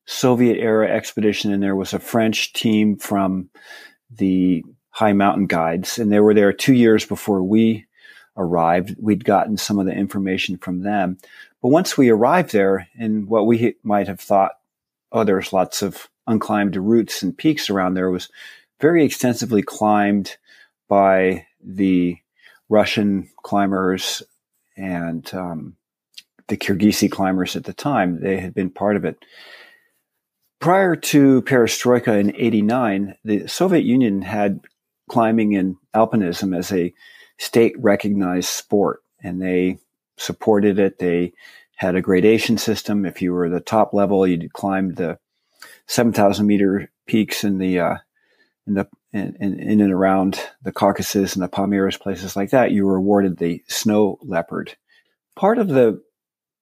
soviet 0.06 0.58
era 0.58 0.90
expedition 0.90 1.52
in 1.52 1.60
there 1.60 1.76
was 1.76 1.94
a 1.94 2.00
french 2.00 2.54
team 2.54 2.98
from 2.98 3.50
the 4.12 4.64
high 4.90 5.14
mountain 5.14 5.46
guides 5.46 6.00
and 6.00 6.12
they 6.12 6.20
were 6.20 6.34
there 6.34 6.54
two 6.54 6.74
years 6.74 7.06
before 7.06 7.44
we 7.44 7.88
arrived. 8.38 8.96
We'd 9.00 9.26
gotten 9.26 9.58
some 9.58 9.80
of 9.80 9.86
the 9.86 9.94
information 9.94 10.58
from 10.58 10.84
them. 10.84 11.18
But 11.62 11.70
once 11.70 11.98
we 11.98 12.10
arrived 12.10 12.52
there, 12.52 12.88
and 12.98 13.28
what 13.28 13.48
we 13.48 13.76
might 13.84 14.08
have 14.08 14.20
thought, 14.20 14.54
oh, 15.12 15.24
there's 15.24 15.52
lots 15.52 15.82
of 15.82 16.08
unclimbed 16.30 16.76
routes 16.76 17.24
and 17.24 17.38
peaks 17.38 17.70
around 17.70 17.96
there, 17.96 18.12
was 18.12 18.30
very 18.80 19.04
extensively 19.04 19.64
climbed 19.64 20.38
by 20.88 21.48
the 21.62 22.18
Russian 22.70 23.30
climbers 23.44 24.22
and 24.78 25.34
um, 25.34 25.76
the 26.48 26.58
Kirgisi 26.58 27.12
climbers 27.12 27.56
at 27.56 27.66
the 27.66 27.74
time. 27.74 28.22
They 28.22 28.40
had 28.40 28.54
been 28.54 28.70
part 28.70 28.96
of 28.96 29.06
it. 29.06 29.18
Prior 30.60 30.96
to 30.96 31.42
perestroika 31.44 32.20
in 32.20 32.36
89, 32.36 33.16
the 33.24 33.48
Soviet 33.48 33.84
Union 33.84 34.22
had 34.22 34.62
climbing 35.10 35.56
and 35.56 35.76
alpinism 35.96 36.58
as 36.58 36.72
a 36.72 36.94
state 37.38 37.76
recognized 37.80 38.50
sport 38.50 39.02
and 39.24 39.42
they 39.42 39.78
supported 40.18 40.80
it. 40.80 41.00
They 41.00 41.34
had 41.76 41.96
a 41.96 42.02
gradation 42.02 42.58
system. 42.58 43.06
If 43.06 43.22
you 43.22 43.34
were 43.34 43.50
the 43.50 43.60
top 43.60 43.94
level, 43.94 44.26
you'd 44.26 44.54
climb 44.54 44.96
the 44.96 45.20
7,000 45.88 46.46
meter 46.46 46.92
peaks 47.06 47.44
in 47.44 47.60
the, 47.60 47.80
uh, 47.80 47.96
in 48.68 48.74
the, 48.76 48.88
in, 49.14 49.36
in, 49.40 49.82
and 49.82 49.94
around 49.94 50.40
the 50.62 50.72
Caucasus 50.72 51.34
and 51.34 51.42
the 51.42 51.48
Pamirs, 51.50 52.00
places 52.00 52.36
like 52.36 52.52
that. 52.52 52.72
You 52.72 52.86
were 52.86 52.98
awarded 52.98 53.38
the 53.38 53.64
snow 53.68 54.20
leopard. 54.22 54.76
Part 55.36 55.58
of 55.58 55.70
the 55.70 56.02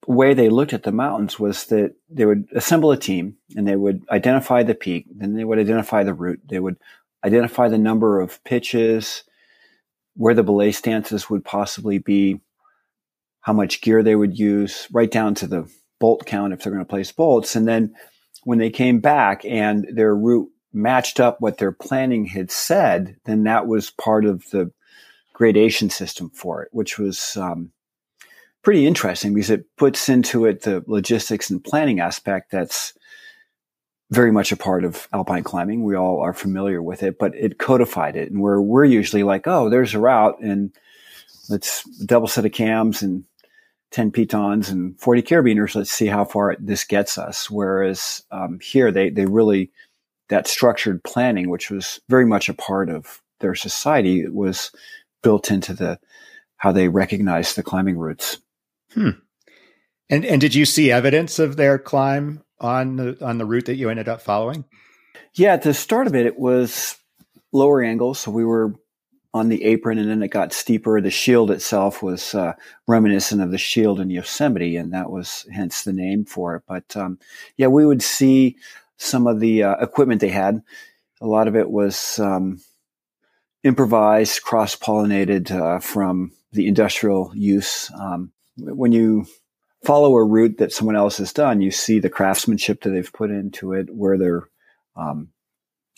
way 0.07 0.33
they 0.33 0.49
looked 0.49 0.73
at 0.73 0.83
the 0.83 0.91
mountains 0.91 1.39
was 1.39 1.65
that 1.65 1.95
they 2.09 2.25
would 2.25 2.47
assemble 2.53 2.91
a 2.91 2.97
team 2.97 3.37
and 3.55 3.67
they 3.67 3.75
would 3.75 4.03
identify 4.11 4.61
the 4.61 4.75
peak, 4.75 5.05
then 5.09 5.33
they 5.33 5.43
would 5.43 5.59
identify 5.59 6.03
the 6.03 6.13
route. 6.13 6.41
They 6.45 6.59
would 6.59 6.77
identify 7.23 7.67
the 7.67 7.77
number 7.77 8.21
of 8.21 8.43
pitches, 8.43 9.23
where 10.15 10.35
the 10.35 10.43
belay 10.43 10.71
stances 10.71 11.29
would 11.29 11.43
possibly 11.43 11.97
be, 11.97 12.39
how 13.41 13.53
much 13.53 13.81
gear 13.81 14.03
they 14.03 14.15
would 14.15 14.37
use, 14.37 14.87
right 14.91 15.09
down 15.09 15.35
to 15.35 15.47
the 15.47 15.69
bolt 15.99 16.25
count 16.25 16.53
if 16.53 16.61
they're 16.63 16.73
going 16.73 16.85
to 16.85 16.89
place 16.89 17.11
bolts. 17.11 17.55
And 17.55 17.67
then 17.67 17.95
when 18.43 18.59
they 18.59 18.69
came 18.69 18.99
back 18.99 19.43
and 19.43 19.87
their 19.91 20.15
route 20.15 20.49
matched 20.75 21.19
up 21.19 21.41
what 21.41 21.57
their 21.57 21.71
planning 21.71 22.25
had 22.25 22.51
said, 22.51 23.17
then 23.25 23.43
that 23.43 23.67
was 23.67 23.89
part 23.89 24.25
of 24.25 24.49
the 24.51 24.71
gradation 25.33 25.89
system 25.89 26.29
for 26.29 26.63
it, 26.63 26.69
which 26.71 26.97
was 26.97 27.37
um, 27.37 27.71
pretty 28.61 28.85
interesting 28.85 29.33
because 29.33 29.49
it 29.49 29.65
puts 29.77 30.09
into 30.09 30.45
it 30.45 30.61
the 30.61 30.83
logistics 30.87 31.49
and 31.49 31.63
planning 31.63 31.99
aspect 31.99 32.51
that's 32.51 32.93
very 34.11 34.31
much 34.31 34.51
a 34.51 34.57
part 34.57 34.83
of 34.85 35.07
alpine 35.13 35.43
climbing. 35.43 35.83
We 35.83 35.95
all 35.95 36.19
are 36.19 36.33
familiar 36.33 36.81
with 36.81 37.03
it, 37.03 37.17
but 37.17 37.35
it 37.35 37.57
codified 37.57 38.15
it. 38.15 38.31
And 38.31 38.41
where 38.41 38.61
we're 38.61 38.85
usually 38.85 39.23
like, 39.23 39.47
oh, 39.47 39.69
there's 39.69 39.93
a 39.93 39.99
route 39.99 40.39
and 40.41 40.71
let's 41.49 41.83
double 42.05 42.27
set 42.27 42.45
of 42.45 42.51
cams 42.51 43.01
and 43.01 43.25
10 43.91 44.11
pitons 44.11 44.69
and 44.69 44.99
40 44.99 45.21
carabiners. 45.21 45.75
Let's 45.75 45.91
see 45.91 46.07
how 46.07 46.25
far 46.25 46.55
this 46.59 46.83
gets 46.83 47.17
us. 47.17 47.49
Whereas 47.49 48.23
um, 48.31 48.59
here, 48.59 48.91
they, 48.91 49.09
they 49.09 49.25
really, 49.25 49.71
that 50.29 50.47
structured 50.47 51.03
planning, 51.03 51.49
which 51.49 51.69
was 51.69 51.99
very 52.09 52.25
much 52.25 52.49
a 52.49 52.53
part 52.53 52.89
of 52.89 53.21
their 53.39 53.55
society, 53.55 54.27
was 54.27 54.71
built 55.21 55.51
into 55.51 55.73
the 55.73 55.99
how 56.57 56.71
they 56.71 56.87
recognized 56.87 57.55
the 57.55 57.63
climbing 57.63 57.97
routes. 57.97 58.39
Hmm. 58.93 59.11
And 60.09 60.25
and 60.25 60.39
did 60.39 60.55
you 60.55 60.65
see 60.65 60.91
evidence 60.91 61.39
of 61.39 61.57
their 61.57 61.77
climb 61.77 62.43
on 62.59 62.95
the 62.95 63.25
on 63.25 63.37
the 63.37 63.45
route 63.45 63.65
that 63.65 63.75
you 63.75 63.89
ended 63.89 64.07
up 64.07 64.21
following? 64.21 64.65
Yeah, 65.33 65.53
at 65.53 65.63
the 65.63 65.73
start 65.73 66.07
of 66.07 66.15
it, 66.15 66.25
it 66.25 66.39
was 66.39 66.97
lower 67.51 67.83
angle, 67.83 68.13
so 68.13 68.31
we 68.31 68.45
were 68.45 68.73
on 69.33 69.49
the 69.49 69.65
apron, 69.65 69.97
and 69.97 70.09
then 70.09 70.23
it 70.23 70.29
got 70.29 70.53
steeper. 70.53 71.01
The 71.01 71.09
shield 71.09 71.51
itself 71.51 72.01
was 72.01 72.33
uh, 72.33 72.53
reminiscent 72.87 73.41
of 73.41 73.51
the 73.51 73.57
shield 73.57 73.99
in 73.99 74.09
Yosemite, 74.09 74.77
and 74.77 74.93
that 74.93 75.11
was 75.11 75.45
hence 75.51 75.83
the 75.83 75.91
name 75.91 76.23
for 76.23 76.55
it. 76.55 76.63
But 76.67 76.95
um, 76.95 77.19
yeah, 77.57 77.67
we 77.67 77.85
would 77.85 78.01
see 78.01 78.55
some 78.97 79.27
of 79.27 79.39
the 79.39 79.63
uh, 79.63 79.75
equipment 79.75 80.21
they 80.21 80.29
had. 80.29 80.61
A 81.21 81.27
lot 81.27 81.47
of 81.47 81.55
it 81.55 81.69
was 81.69 82.19
um, 82.19 82.59
improvised, 83.63 84.41
cross 84.43 84.75
pollinated 84.75 85.51
uh, 85.51 85.79
from 85.79 86.31
the 86.51 86.67
industrial 86.67 87.31
use. 87.35 87.91
Um, 87.99 88.31
when 88.57 88.91
you 88.91 89.25
follow 89.83 90.15
a 90.15 90.23
route 90.23 90.57
that 90.57 90.71
someone 90.71 90.95
else 90.95 91.17
has 91.17 91.33
done, 91.33 91.61
you 91.61 91.71
see 91.71 91.99
the 91.99 92.09
craftsmanship 92.09 92.81
that 92.81 92.89
they've 92.89 93.13
put 93.13 93.31
into 93.31 93.73
it, 93.73 93.89
where 93.93 94.17
they're 94.17 94.49
um, 94.95 95.29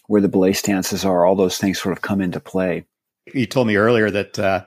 where 0.07 0.21
the 0.21 0.29
belay 0.29 0.53
stances 0.53 1.05
are. 1.05 1.25
All 1.25 1.35
those 1.35 1.57
things 1.57 1.79
sort 1.79 1.95
of 1.95 2.01
come 2.01 2.21
into 2.21 2.39
play. 2.39 2.85
You 3.33 3.45
told 3.45 3.67
me 3.67 3.75
earlier 3.75 4.09
that 4.09 4.39
uh, 4.39 4.65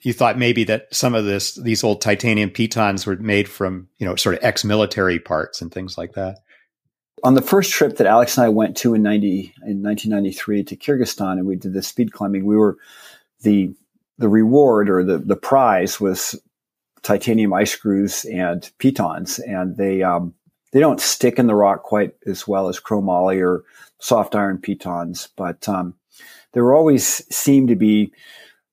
you 0.00 0.12
thought 0.12 0.38
maybe 0.38 0.64
that 0.64 0.86
some 0.94 1.14
of 1.14 1.24
this 1.24 1.54
these 1.56 1.82
old 1.82 2.00
titanium 2.00 2.50
pitons 2.50 3.06
were 3.06 3.16
made 3.16 3.48
from 3.48 3.88
you 3.98 4.06
know 4.06 4.16
sort 4.16 4.36
of 4.36 4.44
ex-military 4.44 5.18
parts 5.18 5.60
and 5.60 5.72
things 5.72 5.98
like 5.98 6.12
that. 6.14 6.38
On 7.22 7.34
the 7.34 7.42
first 7.42 7.72
trip 7.72 7.96
that 7.96 8.06
Alex 8.06 8.36
and 8.36 8.44
I 8.44 8.48
went 8.50 8.76
to 8.78 8.94
in 8.94 9.02
ninety 9.02 9.54
in 9.66 9.82
nineteen 9.82 10.10
ninety 10.10 10.32
three 10.32 10.62
to 10.64 10.76
Kyrgyzstan, 10.76 11.32
and 11.32 11.46
we 11.46 11.56
did 11.56 11.72
the 11.72 11.82
speed 11.82 12.12
climbing, 12.12 12.44
we 12.44 12.56
were 12.56 12.76
the 13.42 13.74
the 14.18 14.28
reward 14.28 14.88
or 14.90 15.02
the 15.02 15.18
the 15.18 15.36
prize 15.36 16.00
was 16.00 16.38
titanium 17.02 17.52
ice 17.52 17.72
screws 17.72 18.24
and 18.26 18.70
pitons, 18.78 19.38
and 19.38 19.76
they 19.76 20.02
um, 20.02 20.34
they 20.72 20.80
don't 20.80 21.00
stick 21.00 21.38
in 21.38 21.46
the 21.46 21.54
rock 21.54 21.82
quite 21.82 22.14
as 22.26 22.46
well 22.46 22.68
as 22.68 22.80
chromoly 22.80 23.40
or 23.40 23.64
soft 23.98 24.34
iron 24.34 24.58
pitons, 24.58 25.28
but 25.36 25.66
um, 25.68 25.94
there 26.52 26.74
always 26.74 27.24
seem 27.34 27.66
to 27.66 27.76
be 27.76 28.12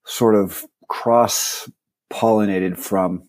sort 0.06 0.36
of 0.36 0.66
cross 0.90 1.70
pollinated 2.12 2.78
from 2.78 3.24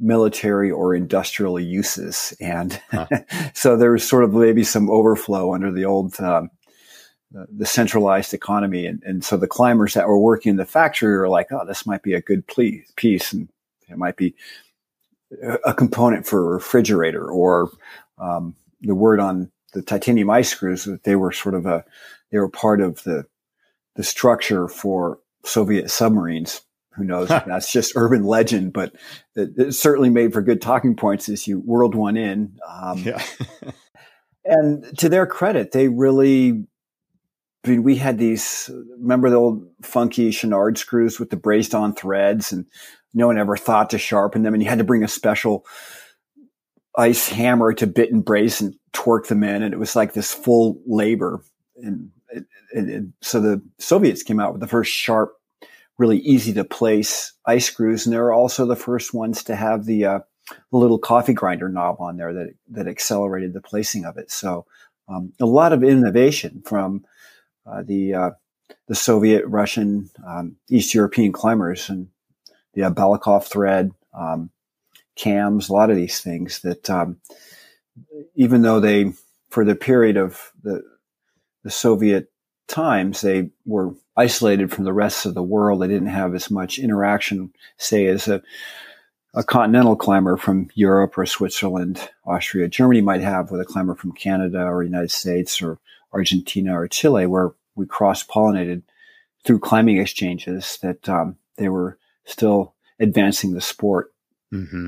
military 0.00 0.70
or 0.70 0.94
industrial 0.94 1.60
uses, 1.60 2.34
and 2.40 2.80
huh. 2.90 3.06
so 3.54 3.76
was 3.76 4.08
sort 4.08 4.24
of 4.24 4.32
maybe 4.32 4.64
some 4.64 4.90
overflow 4.90 5.54
under 5.54 5.70
the 5.70 5.84
old. 5.84 6.18
Um, 6.20 6.50
the 7.32 7.64
centralized 7.64 8.34
economy. 8.34 8.86
And, 8.86 9.00
and 9.04 9.24
so 9.24 9.36
the 9.36 9.46
climbers 9.46 9.94
that 9.94 10.08
were 10.08 10.18
working 10.18 10.50
in 10.50 10.56
the 10.56 10.64
factory 10.64 11.16
were 11.16 11.28
like, 11.28 11.46
oh, 11.52 11.64
this 11.64 11.86
might 11.86 12.02
be 12.02 12.14
a 12.14 12.20
good 12.20 12.44
piece. 12.96 13.32
And 13.32 13.48
it 13.88 13.96
might 13.96 14.16
be 14.16 14.34
a 15.64 15.72
component 15.72 16.26
for 16.26 16.40
a 16.40 16.54
refrigerator 16.54 17.30
or 17.30 17.70
um, 18.18 18.56
the 18.80 18.94
word 18.94 19.20
on 19.20 19.50
the 19.72 19.82
titanium 19.82 20.30
ice 20.30 20.50
screws 20.50 20.84
that 20.84 21.04
they 21.04 21.16
were 21.16 21.32
sort 21.32 21.54
of 21.54 21.66
a 21.66 21.84
they 22.30 22.38
were 22.38 22.48
part 22.48 22.80
of 22.80 23.02
the 23.04 23.24
the 23.96 24.02
structure 24.02 24.68
for 24.68 25.18
Soviet 25.44 25.90
submarines. 25.90 26.62
Who 26.96 27.04
knows? 27.04 27.28
That's 27.28 27.72
just 27.72 27.92
urban 27.94 28.24
legend, 28.24 28.72
but 28.72 28.94
it, 29.36 29.50
it, 29.56 29.72
certainly 29.72 30.10
made 30.10 30.32
for 30.32 30.42
good 30.42 30.60
talking 30.60 30.96
points 30.96 31.28
as 31.28 31.46
you 31.46 31.60
whirled 31.60 31.94
one 31.94 32.16
in. 32.16 32.58
Um, 32.68 32.98
yeah. 32.98 33.22
and 34.44 34.98
to 34.98 35.08
their 35.08 35.26
credit, 35.26 35.72
they 35.72 35.88
really 35.88 36.66
I 37.64 37.68
mean, 37.68 37.82
we 37.82 37.96
had 37.96 38.18
these, 38.18 38.70
remember 38.98 39.28
the 39.28 39.36
old 39.36 39.66
funky 39.82 40.30
Chouinard 40.30 40.78
screws 40.78 41.20
with 41.20 41.30
the 41.30 41.36
braced 41.36 41.74
on 41.74 41.94
threads 41.94 42.52
and 42.52 42.64
no 43.12 43.26
one 43.26 43.38
ever 43.38 43.56
thought 43.56 43.90
to 43.90 43.98
sharpen 43.98 44.42
them. 44.42 44.54
And 44.54 44.62
you 44.62 44.68
had 44.68 44.78
to 44.78 44.84
bring 44.84 45.04
a 45.04 45.08
special 45.08 45.66
ice 46.96 47.28
hammer 47.28 47.72
to 47.74 47.86
bit 47.86 48.12
and 48.12 48.24
brace 48.24 48.60
and 48.60 48.74
torque 48.92 49.28
them 49.28 49.44
in. 49.44 49.62
And 49.62 49.74
it 49.74 49.78
was 49.78 49.94
like 49.94 50.14
this 50.14 50.32
full 50.32 50.80
labor. 50.86 51.42
And, 51.76 52.10
and, 52.72 52.88
and 52.88 53.12
so 53.20 53.40
the 53.40 53.62
Soviets 53.78 54.22
came 54.22 54.40
out 54.40 54.52
with 54.52 54.60
the 54.60 54.66
first 54.66 54.92
sharp, 54.92 55.34
really 56.00 56.18
easy 56.18 56.54
to 56.54 56.64
place 56.64 57.34
ice 57.44 57.66
screws. 57.66 58.06
And 58.06 58.14
they 58.14 58.18
were 58.18 58.32
also 58.32 58.64
the 58.64 58.74
first 58.74 59.12
ones 59.12 59.44
to 59.44 59.54
have 59.54 59.84
the, 59.84 60.06
uh, 60.06 60.20
the 60.48 60.78
little 60.78 60.98
coffee 60.98 61.34
grinder 61.34 61.68
knob 61.68 62.00
on 62.00 62.16
there 62.16 62.32
that, 62.32 62.54
that 62.70 62.88
accelerated 62.88 63.52
the 63.52 63.60
placing 63.60 64.06
of 64.06 64.16
it. 64.16 64.30
So, 64.30 64.64
um, 65.08 65.34
a 65.38 65.46
lot 65.46 65.74
of 65.74 65.84
innovation 65.84 66.62
from, 66.64 67.04
uh, 67.66 67.82
the 67.82 68.14
uh, 68.14 68.30
the 68.88 68.94
Soviet, 68.94 69.44
Russian, 69.46 70.10
um, 70.26 70.56
East 70.68 70.94
European 70.94 71.32
climbers, 71.32 71.88
and 71.88 72.08
the 72.74 72.84
uh, 72.84 72.90
Balakov 72.90 73.44
thread, 73.44 73.92
um, 74.12 74.50
cams, 75.16 75.68
a 75.68 75.72
lot 75.72 75.90
of 75.90 75.96
these 75.96 76.20
things 76.20 76.60
that 76.60 76.88
um, 76.88 77.18
even 78.34 78.62
though 78.62 78.80
they, 78.80 79.12
for 79.50 79.64
the 79.64 79.74
period 79.74 80.16
of 80.16 80.52
the 80.62 80.82
the 81.62 81.70
Soviet 81.70 82.32
times, 82.68 83.20
they 83.20 83.50
were 83.66 83.94
isolated 84.20 84.70
from 84.70 84.84
the 84.84 84.92
rest 84.92 85.24
of 85.24 85.34
the 85.34 85.42
world. 85.42 85.80
They 85.80 85.88
didn't 85.88 86.08
have 86.08 86.34
as 86.34 86.50
much 86.50 86.78
interaction, 86.78 87.52
say, 87.78 88.06
as 88.06 88.28
a 88.28 88.42
a 89.32 89.44
continental 89.44 89.94
climber 89.94 90.36
from 90.36 90.68
Europe 90.74 91.16
or 91.16 91.24
Switzerland, 91.24 92.10
Austria, 92.26 92.66
Germany 92.66 93.00
might 93.00 93.20
have 93.20 93.50
with 93.50 93.60
a 93.60 93.64
climber 93.64 93.94
from 93.94 94.12
Canada 94.12 94.64
or 94.64 94.82
United 94.82 95.10
States 95.10 95.62
or 95.62 95.78
Argentina 96.12 96.76
or 96.76 96.88
Chile, 96.88 97.26
where 97.26 97.52
we 97.76 97.86
cross 97.86 98.26
pollinated 98.26 98.82
through 99.44 99.60
climbing 99.60 99.98
exchanges 99.98 100.78
that 100.82 101.08
um, 101.08 101.36
they 101.56 101.68
were 101.68 101.96
still 102.24 102.74
advancing 102.98 103.54
the 103.54 103.60
sport. 103.60 104.12
Mm-hmm. 104.52 104.86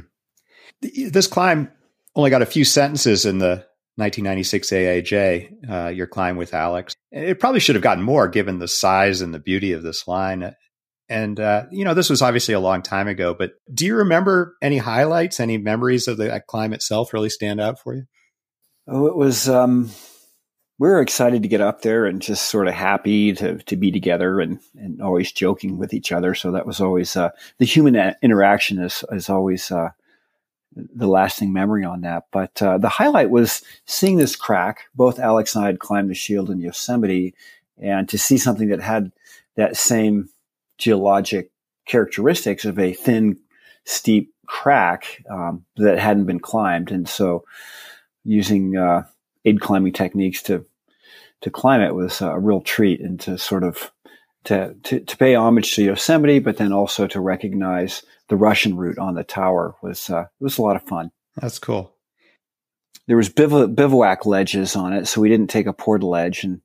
This 0.81 1.29
climb 1.29 1.71
only 2.17 2.31
got 2.31 2.43
a 2.43 2.47
few 2.47 2.65
sentences 2.65 3.25
in 3.25 3.39
the 3.39 3.65
1996 3.97 4.71
AAJ, 4.71 5.71
uh, 5.71 5.89
your 5.89 6.07
climb 6.07 6.37
with 6.37 6.55
Alex. 6.55 6.95
It 7.11 7.39
probably 7.39 7.61
should 7.61 7.75
have 7.75 7.83
gotten 7.83 8.03
more 8.03 8.29
given 8.29 8.59
the 8.59 8.69
size 8.69 9.21
and 9.21 9.35
the 9.35 9.39
beauty 9.39 9.73
of 9.73 9.83
this 9.83 10.09
line. 10.09 10.55
And, 11.11 11.39
uh, 11.39 11.67
you 11.71 11.85
know, 11.85 11.93
this 11.93 12.09
was 12.09 12.23
obviously 12.23 12.55
a 12.55 12.61
long 12.61 12.81
time 12.81 13.07
ago, 13.07 13.35
but 13.39 13.53
do 13.73 13.85
you 13.85 13.97
remember 13.97 14.57
any 14.63 14.79
highlights, 14.79 15.41
any 15.41 15.59
memories 15.59 16.09
of 16.09 16.17
the 16.17 16.43
climb 16.49 16.73
itself 16.73 17.13
really 17.13 17.29
stand 17.29 17.61
out 17.61 17.79
for 17.79 17.95
you? 17.95 18.05
Oh, 18.89 19.07
it 19.07 19.17
was, 19.17 19.47
um, 19.47 19.91
we 20.79 20.89
were 20.89 21.03
excited 21.03 21.43
to 21.43 21.49
get 21.49 21.61
up 21.61 21.83
there 21.83 22.07
and 22.07 22.23
just 22.23 22.49
sort 22.49 22.67
of 22.67 22.75
happy 22.75 23.35
to, 23.35 23.59
to 23.59 23.77
be 23.77 23.93
together 23.93 24.41
and, 24.41 24.59
and 24.75 25.03
always 25.03 25.33
joking 25.33 25.77
with 25.77 25.93
each 25.93 26.13
other. 26.13 26.35
So 26.35 26.53
that 26.53 26.67
was 26.67 26.81
always, 26.81 27.15
uh, 27.15 27.31
the 27.59 27.67
human 27.67 28.15
interaction 28.23 28.79
is, 28.79 29.05
is 29.13 29.29
always, 29.29 29.71
uh, 29.71 29.91
the 30.75 31.07
lasting 31.07 31.53
memory 31.53 31.85
on 31.85 32.01
that. 32.03 32.25
But 32.31 32.61
uh, 32.63 32.79
the 32.79 32.89
highlight 32.89 33.31
was 33.31 33.63
seeing 33.87 34.17
this 34.17 34.37
crack. 34.37 34.85
Both 34.95 35.19
Alex 35.19 35.55
and 35.55 35.65
I 35.65 35.69
had 35.69 35.79
climbed 35.79 36.11
the 36.11 36.15
shield 36.15 36.51
in 36.51 36.61
Yosemite, 36.61 37.35
and 37.79 38.09
to 38.09 38.19
see 38.19 38.39
something 38.39 38.69
that 38.69 38.81
had 38.81 39.13
that 39.57 39.77
same 39.77 40.29
geologic 40.79 41.51
characteristics 41.87 42.65
of 42.65 42.79
a 42.79 42.93
thin, 42.93 43.39
steep 43.85 44.33
crack 44.47 45.23
um, 45.31 45.65
that 45.77 45.99
hadn't 45.99 46.27
been 46.27 46.41
climbed, 46.41 46.91
and 46.91 47.09
so 47.09 47.45
using 48.25 48.77
uh, 48.77 49.05
aid 49.45 49.61
climbing 49.61 49.93
techniques 49.93 50.43
to 50.43 50.65
to 51.43 51.51
climb 51.51 51.81
it 51.81 51.95
was 51.95 52.21
a 52.21 52.39
real 52.39 52.61
treat, 52.61 53.01
and 53.01 53.21
to 53.21 53.37
sort 53.39 53.65
of 53.65 53.92
to, 54.45 54.75
to, 54.83 55.01
to 55.01 55.17
pay 55.17 55.35
homage 55.35 55.75
to 55.75 55.85
Yosemite, 55.85 56.39
but 56.39 56.57
then 56.57 56.73
also 56.73 57.07
to 57.07 57.21
recognize 57.21 58.03
the 58.29 58.37
Russian 58.37 58.77
route 58.77 58.99
on 58.99 59.15
the 59.15 59.25
tower 59.25 59.77
was 59.83 60.11
uh, 60.11 60.23
it 60.23 60.45
was 60.45 60.59
a 60.59 60.63
lot 60.63 60.77
of 60.77 60.83
fun. 60.83 61.11
That's 61.37 61.59
cool. 61.59 61.95
There 63.07 63.17
was 63.17 63.29
biv- 63.29 63.75
bivouac 63.75 64.27
ledges 64.27 64.77
on 64.77 64.93
it, 64.93 65.07
so 65.07 65.21
we 65.21 65.29
didn't 65.29 65.51
take 65.51 65.67
a 65.67 65.75
portaledge, 65.75 66.45
and 66.45 66.61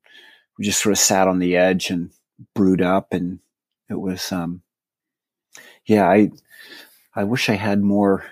we 0.58 0.66
just 0.66 0.82
sort 0.82 0.94
of 0.94 1.00
sat 1.00 1.28
on 1.28 1.40
the 1.40 1.56
edge 1.56 1.90
and 1.90 2.12
brewed 2.54 2.82
up, 2.82 3.14
and 3.14 3.40
it 3.90 4.00
was, 4.00 4.32
um, 4.32 4.62
yeah, 5.86 6.08
I 6.08 6.32
I 7.16 7.24
wish 7.24 7.50
I 7.50 7.56
had 7.56 7.82
more 7.82 8.26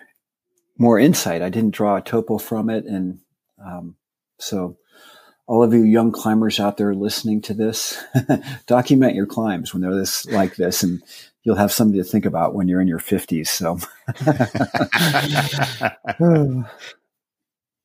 more 0.78 1.00
insight. 1.00 1.42
I 1.42 1.50
didn't 1.50 1.74
draw 1.74 1.98
a 1.98 2.02
topo 2.02 2.38
from 2.38 2.70
it, 2.70 2.86
and 2.86 3.20
um, 3.64 3.96
so 4.38 4.78
all 5.48 5.64
of 5.64 5.74
you 5.74 5.84
young 5.84 6.12
climbers 6.12 6.60
out 6.60 6.78
there 6.78 6.96
listening 6.96 7.42
to 7.42 7.54
this, 7.54 8.02
document 8.68 9.16
your 9.16 9.28
climbs 9.28 9.74
when 9.74 9.82
they're 9.82 9.96
this 9.96 10.26
like 10.28 10.56
this, 10.56 10.84
and 10.84 11.02
you'll 11.44 11.56
have 11.56 11.72
something 11.72 11.98
to 11.98 12.04
think 12.04 12.26
about 12.26 12.56
when 12.56 12.68
you're 12.68 12.82
in 12.82 12.88
your 12.88 13.00
50s. 13.00 13.48
So, 13.48 13.78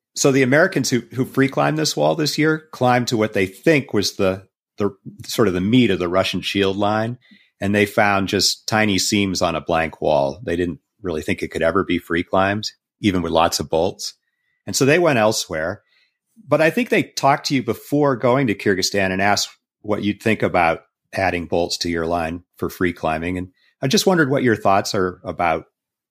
so 0.14 0.32
the 0.32 0.42
Americans 0.42 0.88
who 0.90 1.00
who 1.14 1.24
free 1.24 1.48
climbed 1.48 1.78
this 1.78 1.96
wall 1.96 2.14
this 2.14 2.38
year 2.38 2.68
climbed 2.72 3.08
to 3.08 3.16
what 3.16 3.34
they 3.34 3.46
think 3.46 3.92
was 3.92 4.16
the 4.16 4.48
the 4.78 4.90
sort 5.26 5.48
of 5.48 5.54
the 5.54 5.60
meat 5.60 5.90
of 5.90 5.98
the 5.98 6.08
Russian 6.08 6.40
shield 6.40 6.78
line, 6.78 7.18
and 7.60 7.74
they 7.74 7.84
found 7.84 8.28
just 8.28 8.66
tiny 8.66 8.98
seams 8.98 9.42
on 9.42 9.54
a 9.54 9.60
blank 9.60 10.00
wall. 10.00 10.40
They 10.42 10.56
didn't 10.56 10.80
really 11.02 11.22
think 11.22 11.42
it 11.42 11.48
could 11.48 11.62
ever 11.62 11.84
be 11.84 11.98
free 11.98 12.22
climbed, 12.22 12.70
even 13.00 13.20
with 13.20 13.32
lots 13.32 13.60
of 13.60 13.68
bolts, 13.68 14.14
and 14.66 14.74
so 14.74 14.86
they 14.86 14.98
went 14.98 15.18
elsewhere 15.18 15.82
but 16.46 16.60
I 16.60 16.70
think 16.70 16.88
they 16.88 17.04
talked 17.04 17.46
to 17.46 17.54
you 17.54 17.62
before 17.62 18.16
going 18.16 18.46
to 18.48 18.54
Kyrgyzstan 18.54 19.10
and 19.10 19.22
asked 19.22 19.50
what 19.82 20.02
you'd 20.02 20.22
think 20.22 20.42
about 20.42 20.82
adding 21.12 21.46
bolts 21.46 21.76
to 21.78 21.90
your 21.90 22.06
line 22.06 22.44
for 22.56 22.68
free 22.68 22.92
climbing. 22.92 23.38
And 23.38 23.48
I 23.82 23.88
just 23.88 24.06
wondered 24.06 24.30
what 24.30 24.42
your 24.42 24.56
thoughts 24.56 24.94
are 24.94 25.20
about 25.24 25.66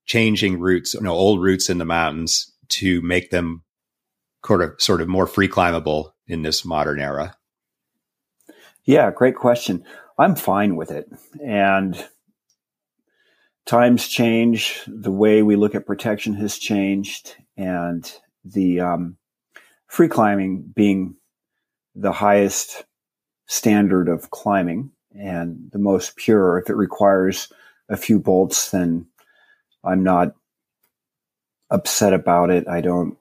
changing 0.06 0.60
routes, 0.60 0.94
you 0.94 1.02
know, 1.02 1.14
old 1.14 1.42
routes 1.42 1.70
in 1.70 1.78
the 1.78 1.86
mountains 1.86 2.52
to 2.70 3.02
make 3.02 3.30
them 3.30 3.64
sort 4.46 4.62
of 4.62 4.74
sort 4.80 5.02
of 5.02 5.08
more 5.08 5.28
free 5.28 5.48
climbable 5.48 6.16
in 6.28 6.42
this 6.42 6.66
modern 6.66 7.00
era. 7.00 7.36
Yeah, 8.86 9.12
great 9.12 9.36
question. 9.36 9.84
I'm 10.18 10.36
fine 10.36 10.76
with 10.76 10.92
it. 10.92 11.08
And 11.44 12.08
times 13.66 14.08
change, 14.08 14.82
the 14.88 15.12
way 15.12 15.44
we 15.44 15.56
look 15.56 15.76
at 15.76 15.86
protection 15.86 16.34
has 16.36 16.58
changed, 16.58 17.36
and 17.56 18.12
the 18.44 18.80
um, 18.80 19.18
free 19.90 20.08
climbing 20.08 20.62
being 20.74 21.16
the 21.96 22.14
highest 22.14 22.86
standard 23.48 24.08
of 24.08 24.30
climbing 24.30 24.92
and 25.20 25.70
the 25.74 25.80
most 25.80 26.16
pure. 26.16 26.58
If 26.60 26.70
it 26.70 26.76
requires 26.76 27.52
a 27.90 27.98
few 27.98 28.20
bolts, 28.20 28.72
then 28.72 29.08
I'm 29.84 30.04
not 30.04 30.36
upset 31.70 32.14
about 32.14 32.52
it. 32.52 32.68
I 32.68 32.82
don't 32.82 33.18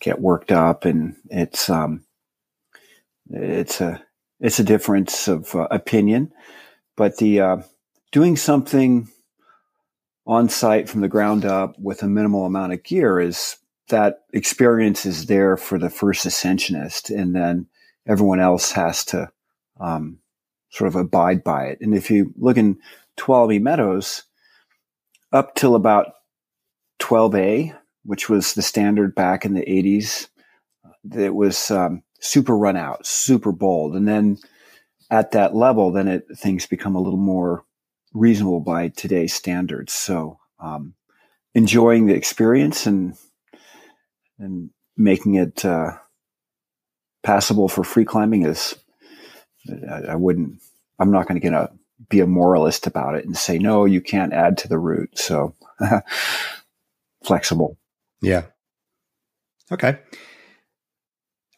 get 0.00 0.20
worked 0.20 0.52
up, 0.52 0.84
and 0.84 1.16
it's 1.30 1.70
um, 1.70 2.04
it's 3.30 3.80
a 3.80 4.02
it's 4.40 4.58
a 4.58 4.64
difference 4.64 5.28
of 5.28 5.54
uh, 5.54 5.68
opinion. 5.70 6.32
But 6.96 7.18
the 7.18 7.40
uh, 7.40 7.56
doing 8.10 8.36
something 8.36 9.08
on 10.26 10.48
site 10.48 10.88
from 10.88 11.00
the 11.00 11.08
ground 11.08 11.44
up 11.44 11.78
with 11.78 12.02
a 12.02 12.08
minimal 12.08 12.44
amount 12.44 12.72
of 12.72 12.82
gear 12.82 13.20
is 13.20 13.56
that 13.88 14.20
experience 14.32 15.06
is 15.06 15.26
there 15.26 15.56
for 15.56 15.78
the 15.78 15.90
first 15.90 16.26
ascensionist, 16.26 17.10
and 17.10 17.34
then 17.34 17.66
everyone 18.06 18.40
else 18.40 18.72
has 18.72 19.04
to 19.06 19.30
um, 19.80 20.18
sort 20.70 20.88
of 20.88 20.96
abide 20.96 21.42
by 21.44 21.66
it. 21.66 21.78
And 21.80 21.94
if 21.94 22.10
you 22.10 22.32
look 22.36 22.56
in 22.56 22.78
Tuolumne 23.16 23.62
Meadows, 23.62 24.24
up 25.32 25.54
till 25.54 25.74
about 25.74 26.12
12A, 27.00 27.76
which 28.04 28.28
was 28.28 28.54
the 28.54 28.62
standard 28.62 29.14
back 29.14 29.44
in 29.44 29.54
the 29.54 29.62
80s, 29.62 30.28
it 31.14 31.34
was 31.34 31.70
um, 31.70 32.02
super 32.20 32.56
run 32.56 32.76
out, 32.76 33.06
super 33.06 33.52
bold. 33.52 33.94
And 33.94 34.08
then 34.08 34.38
at 35.10 35.32
that 35.32 35.54
level, 35.54 35.92
then 35.92 36.08
it, 36.08 36.26
things 36.36 36.66
become 36.66 36.94
a 36.94 37.00
little 37.00 37.18
more 37.18 37.64
reasonable 38.12 38.60
by 38.60 38.88
today's 38.88 39.34
standards. 39.34 39.92
So 39.92 40.38
um, 40.60 40.94
enjoying 41.54 42.06
the 42.06 42.14
experience 42.14 42.86
and 42.86 43.14
and 44.38 44.70
making 44.96 45.34
it 45.34 45.64
uh, 45.64 45.92
passable 47.22 47.68
for 47.68 47.84
free 47.84 48.04
climbing 48.04 48.44
is 48.44 48.74
I, 49.68 50.12
I 50.12 50.14
wouldn't 50.16 50.60
I'm 50.98 51.10
not 51.10 51.28
going 51.28 51.40
to 51.40 51.44
get 51.44 51.54
a 51.54 51.70
be 52.08 52.20
a 52.20 52.26
moralist 52.26 52.86
about 52.86 53.16
it 53.16 53.24
and 53.24 53.36
say 53.36 53.58
no 53.58 53.84
you 53.84 54.00
can't 54.00 54.32
add 54.32 54.58
to 54.58 54.68
the 54.68 54.78
route. 54.78 55.18
So 55.18 55.54
flexible. 57.24 57.78
Yeah. 58.20 58.44
Okay. 59.70 59.98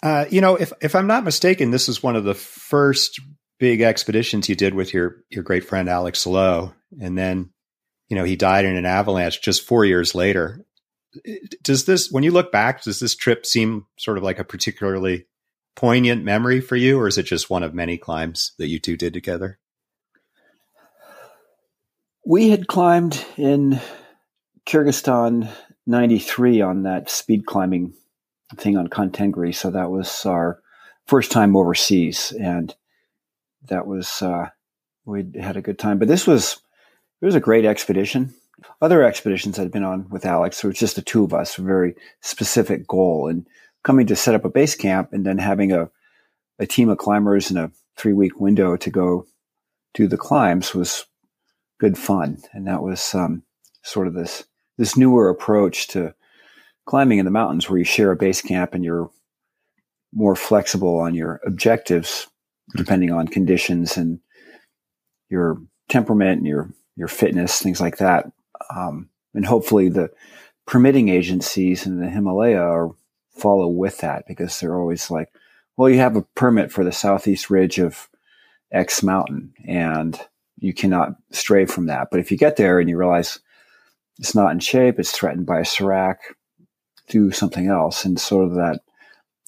Uh, 0.03 0.24
you 0.31 0.41
know 0.41 0.57
if 0.57 0.72
if 0.81 0.95
I'm 0.95 1.07
not 1.07 1.24
mistaken 1.24 1.70
this 1.70 1.89
is 1.89 2.03
one 2.03 2.16
of 2.16 2.24
the 2.24 2.35
first 2.35 3.20
big 3.59 3.83
expeditions 3.83 4.49
you 4.49 4.57
did 4.57 4.74
with 4.74 4.95
your 4.95 5.16
your 5.31 5.43
great 5.43 5.64
friend 5.64 5.89
Alex 5.89 6.26
Lowe. 6.26 6.72
And 7.01 7.16
then 7.16 7.51
you 8.09 8.16
know 8.16 8.24
he 8.24 8.37
died 8.37 8.64
in 8.64 8.76
an 8.76 8.87
avalanche 8.87 9.41
just 9.43 9.66
4 9.66 9.85
years 9.85 10.14
later 10.14 10.64
does 11.63 11.85
this 11.87 12.11
when 12.11 12.23
you 12.23 12.31
look 12.31 12.53
back 12.53 12.83
does 12.83 13.01
this 13.01 13.17
trip 13.17 13.45
seem 13.45 13.87
sort 13.99 14.17
of 14.17 14.23
like 14.23 14.39
a 14.39 14.45
particularly 14.45 15.27
poignant 15.77 16.25
memory 16.25 16.61
for 16.61 16.77
you 16.77 16.99
or 16.99 17.09
is 17.09 17.19
it 17.19 17.25
just 17.25 17.51
one 17.51 17.63
of 17.63 17.75
many 17.75 17.97
climbs 17.97 18.53
that 18.59 18.69
you 18.69 18.79
two 18.79 18.97
did 18.97 19.13
together? 19.13 19.59
We 22.27 22.51
had 22.51 22.69
climbed 22.69 23.25
in 23.37 23.81
kyrgyzstan 24.67 25.51
93 25.87 26.61
on 26.61 26.83
that 26.85 27.11
speed 27.11 27.47
climbing 27.47 27.95
thing 28.57 28.77
on 28.77 28.89
Khan-Tengri 28.89 29.55
so 29.55 29.71
that 29.71 29.91
was 29.91 30.27
our 30.27 30.61
first 31.07 31.33
time 31.33 31.57
overseas 31.57 32.33
and 32.39 32.75
that 33.69 33.87
was 33.87 34.23
uh, 34.23 34.47
we 35.05 35.27
had 35.41 35.57
a 35.57 35.63
good 35.63 35.79
time. 35.79 35.99
But 35.99 36.09
this 36.09 36.27
was 36.27 36.61
it 37.21 37.27
was 37.27 37.35
a 37.35 37.41
great 37.41 37.65
expedition 37.65 38.35
other 38.81 39.03
expeditions 39.03 39.59
I'd 39.59 39.71
been 39.71 39.85
on 39.85 40.09
with 40.11 40.27
Alex, 40.27 40.63
it 40.63 40.67
was 40.67 40.79
just 40.79 40.97
the 40.97 41.03
two 41.03 41.25
of 41.25 41.35
us, 41.35 41.59
a 41.59 41.63
very 41.63 41.95
specific 42.21 42.87
goal. 42.87 43.29
And 43.29 43.47
coming 43.83 44.07
to 44.07 44.17
set 44.17 44.35
up 44.35 44.45
a 44.45 44.51
base 44.51 44.75
camp 44.75 45.13
and 45.13 45.25
then 45.25 45.39
having 45.39 45.73
a, 45.73 45.91
a 46.59 46.67
team 46.67 46.89
of 46.89 46.99
climbers 46.99 47.51
in 47.51 47.57
a 47.57 47.71
three 47.97 48.13
week 48.13 48.41
window 48.41 48.77
to 48.77 48.91
go 48.91 49.27
do 49.95 50.07
the 50.07 50.17
climbs 50.17 50.75
was 50.75 51.07
good 51.79 51.97
fun. 51.99 52.39
And 52.53 52.67
that 52.67 52.83
was 52.83 53.15
um, 53.15 53.43
sort 53.83 54.07
of 54.07 54.15
this 54.15 54.45
this 54.79 54.97
newer 54.97 55.29
approach 55.29 55.89
to 55.89 56.15
climbing 56.87 57.19
in 57.19 57.27
the 57.27 57.31
mountains 57.31 57.69
where 57.69 57.79
you 57.79 57.85
share 57.85 58.11
a 58.11 58.17
base 58.17 58.41
camp 58.41 58.75
and 58.75 58.83
you're 58.83 59.11
more 60.13 60.35
flexible 60.35 60.99
on 60.99 61.15
your 61.15 61.41
objectives 61.45 62.27
depending 62.77 63.13
on 63.13 63.29
conditions 63.29 63.97
and 63.97 64.21
your 65.29 65.61
temperament 65.89 66.39
and 66.39 66.47
your 66.47 66.71
your 66.97 67.09
fitness, 67.09 67.61
things 67.61 67.81
like 67.81 67.99
that. 67.99 68.31
Um, 68.75 69.09
and 69.35 69.47
hopefully 69.47 69.89
the 69.89 70.11
permitting 70.67 71.09
agencies 71.09 71.87
in 71.87 72.01
the 72.01 72.09
Himalaya 72.09 72.61
are, 72.61 72.91
follow 73.33 73.69
with 73.69 73.99
that 73.99 74.25
because 74.27 74.61
they're 74.61 74.79
always 74.79 75.11
like, 75.11 75.33
well, 75.77 75.89
you 75.89 75.99
have 75.99 76.17
a 76.17 76.23
permit 76.35 76.71
for 76.71 76.85
the 76.85 76.93
southeast 76.93 77.49
ridge 77.49 77.79
of 77.79 78.09
X 78.71 79.03
mountain 79.03 79.55
and 79.67 80.21
you 80.59 80.75
cannot 80.75 81.15
stray 81.31 81.65
from 81.65 81.87
that. 81.87 82.09
But 82.11 82.21
if 82.21 82.31
you 82.31 82.37
get 82.37 82.57
there 82.57 82.79
and 82.79 82.89
you 82.89 82.99
realize 82.99 83.41
it's 84.19 84.35
not 84.35 84.53
in 84.53 84.59
shape, 84.61 84.99
it's 84.99 85.13
threatened 85.13 85.47
by 85.47 85.61
a 85.61 85.65
serac, 85.65 86.19
do 87.09 87.31
something 87.31 87.69
else. 87.69 88.05
And 88.05 88.21
sort 88.21 88.45
of 88.45 88.55
that, 88.57 88.81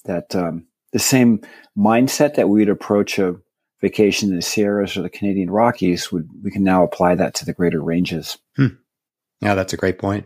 that, 0.05 0.35
um, 0.35 0.65
the 0.91 0.99
same 0.99 1.41
mindset 1.77 2.35
that 2.35 2.49
we'd 2.49 2.69
approach 2.69 3.19
a 3.19 3.35
vacation 3.81 4.29
in 4.29 4.37
the 4.37 4.41
Sierras 4.41 4.95
or 4.95 5.01
the 5.01 5.09
Canadian 5.09 5.51
Rockies, 5.51 6.11
would 6.11 6.29
we 6.41 6.51
can 6.51 6.63
now 6.63 6.83
apply 6.83 7.15
that 7.15 7.33
to 7.35 7.45
the 7.45 7.53
greater 7.53 7.81
ranges. 7.81 8.37
Hmm. 8.55 8.67
Yeah, 9.43 9.55
that's 9.55 9.73
a 9.73 9.77
great 9.77 9.99
point. 9.99 10.25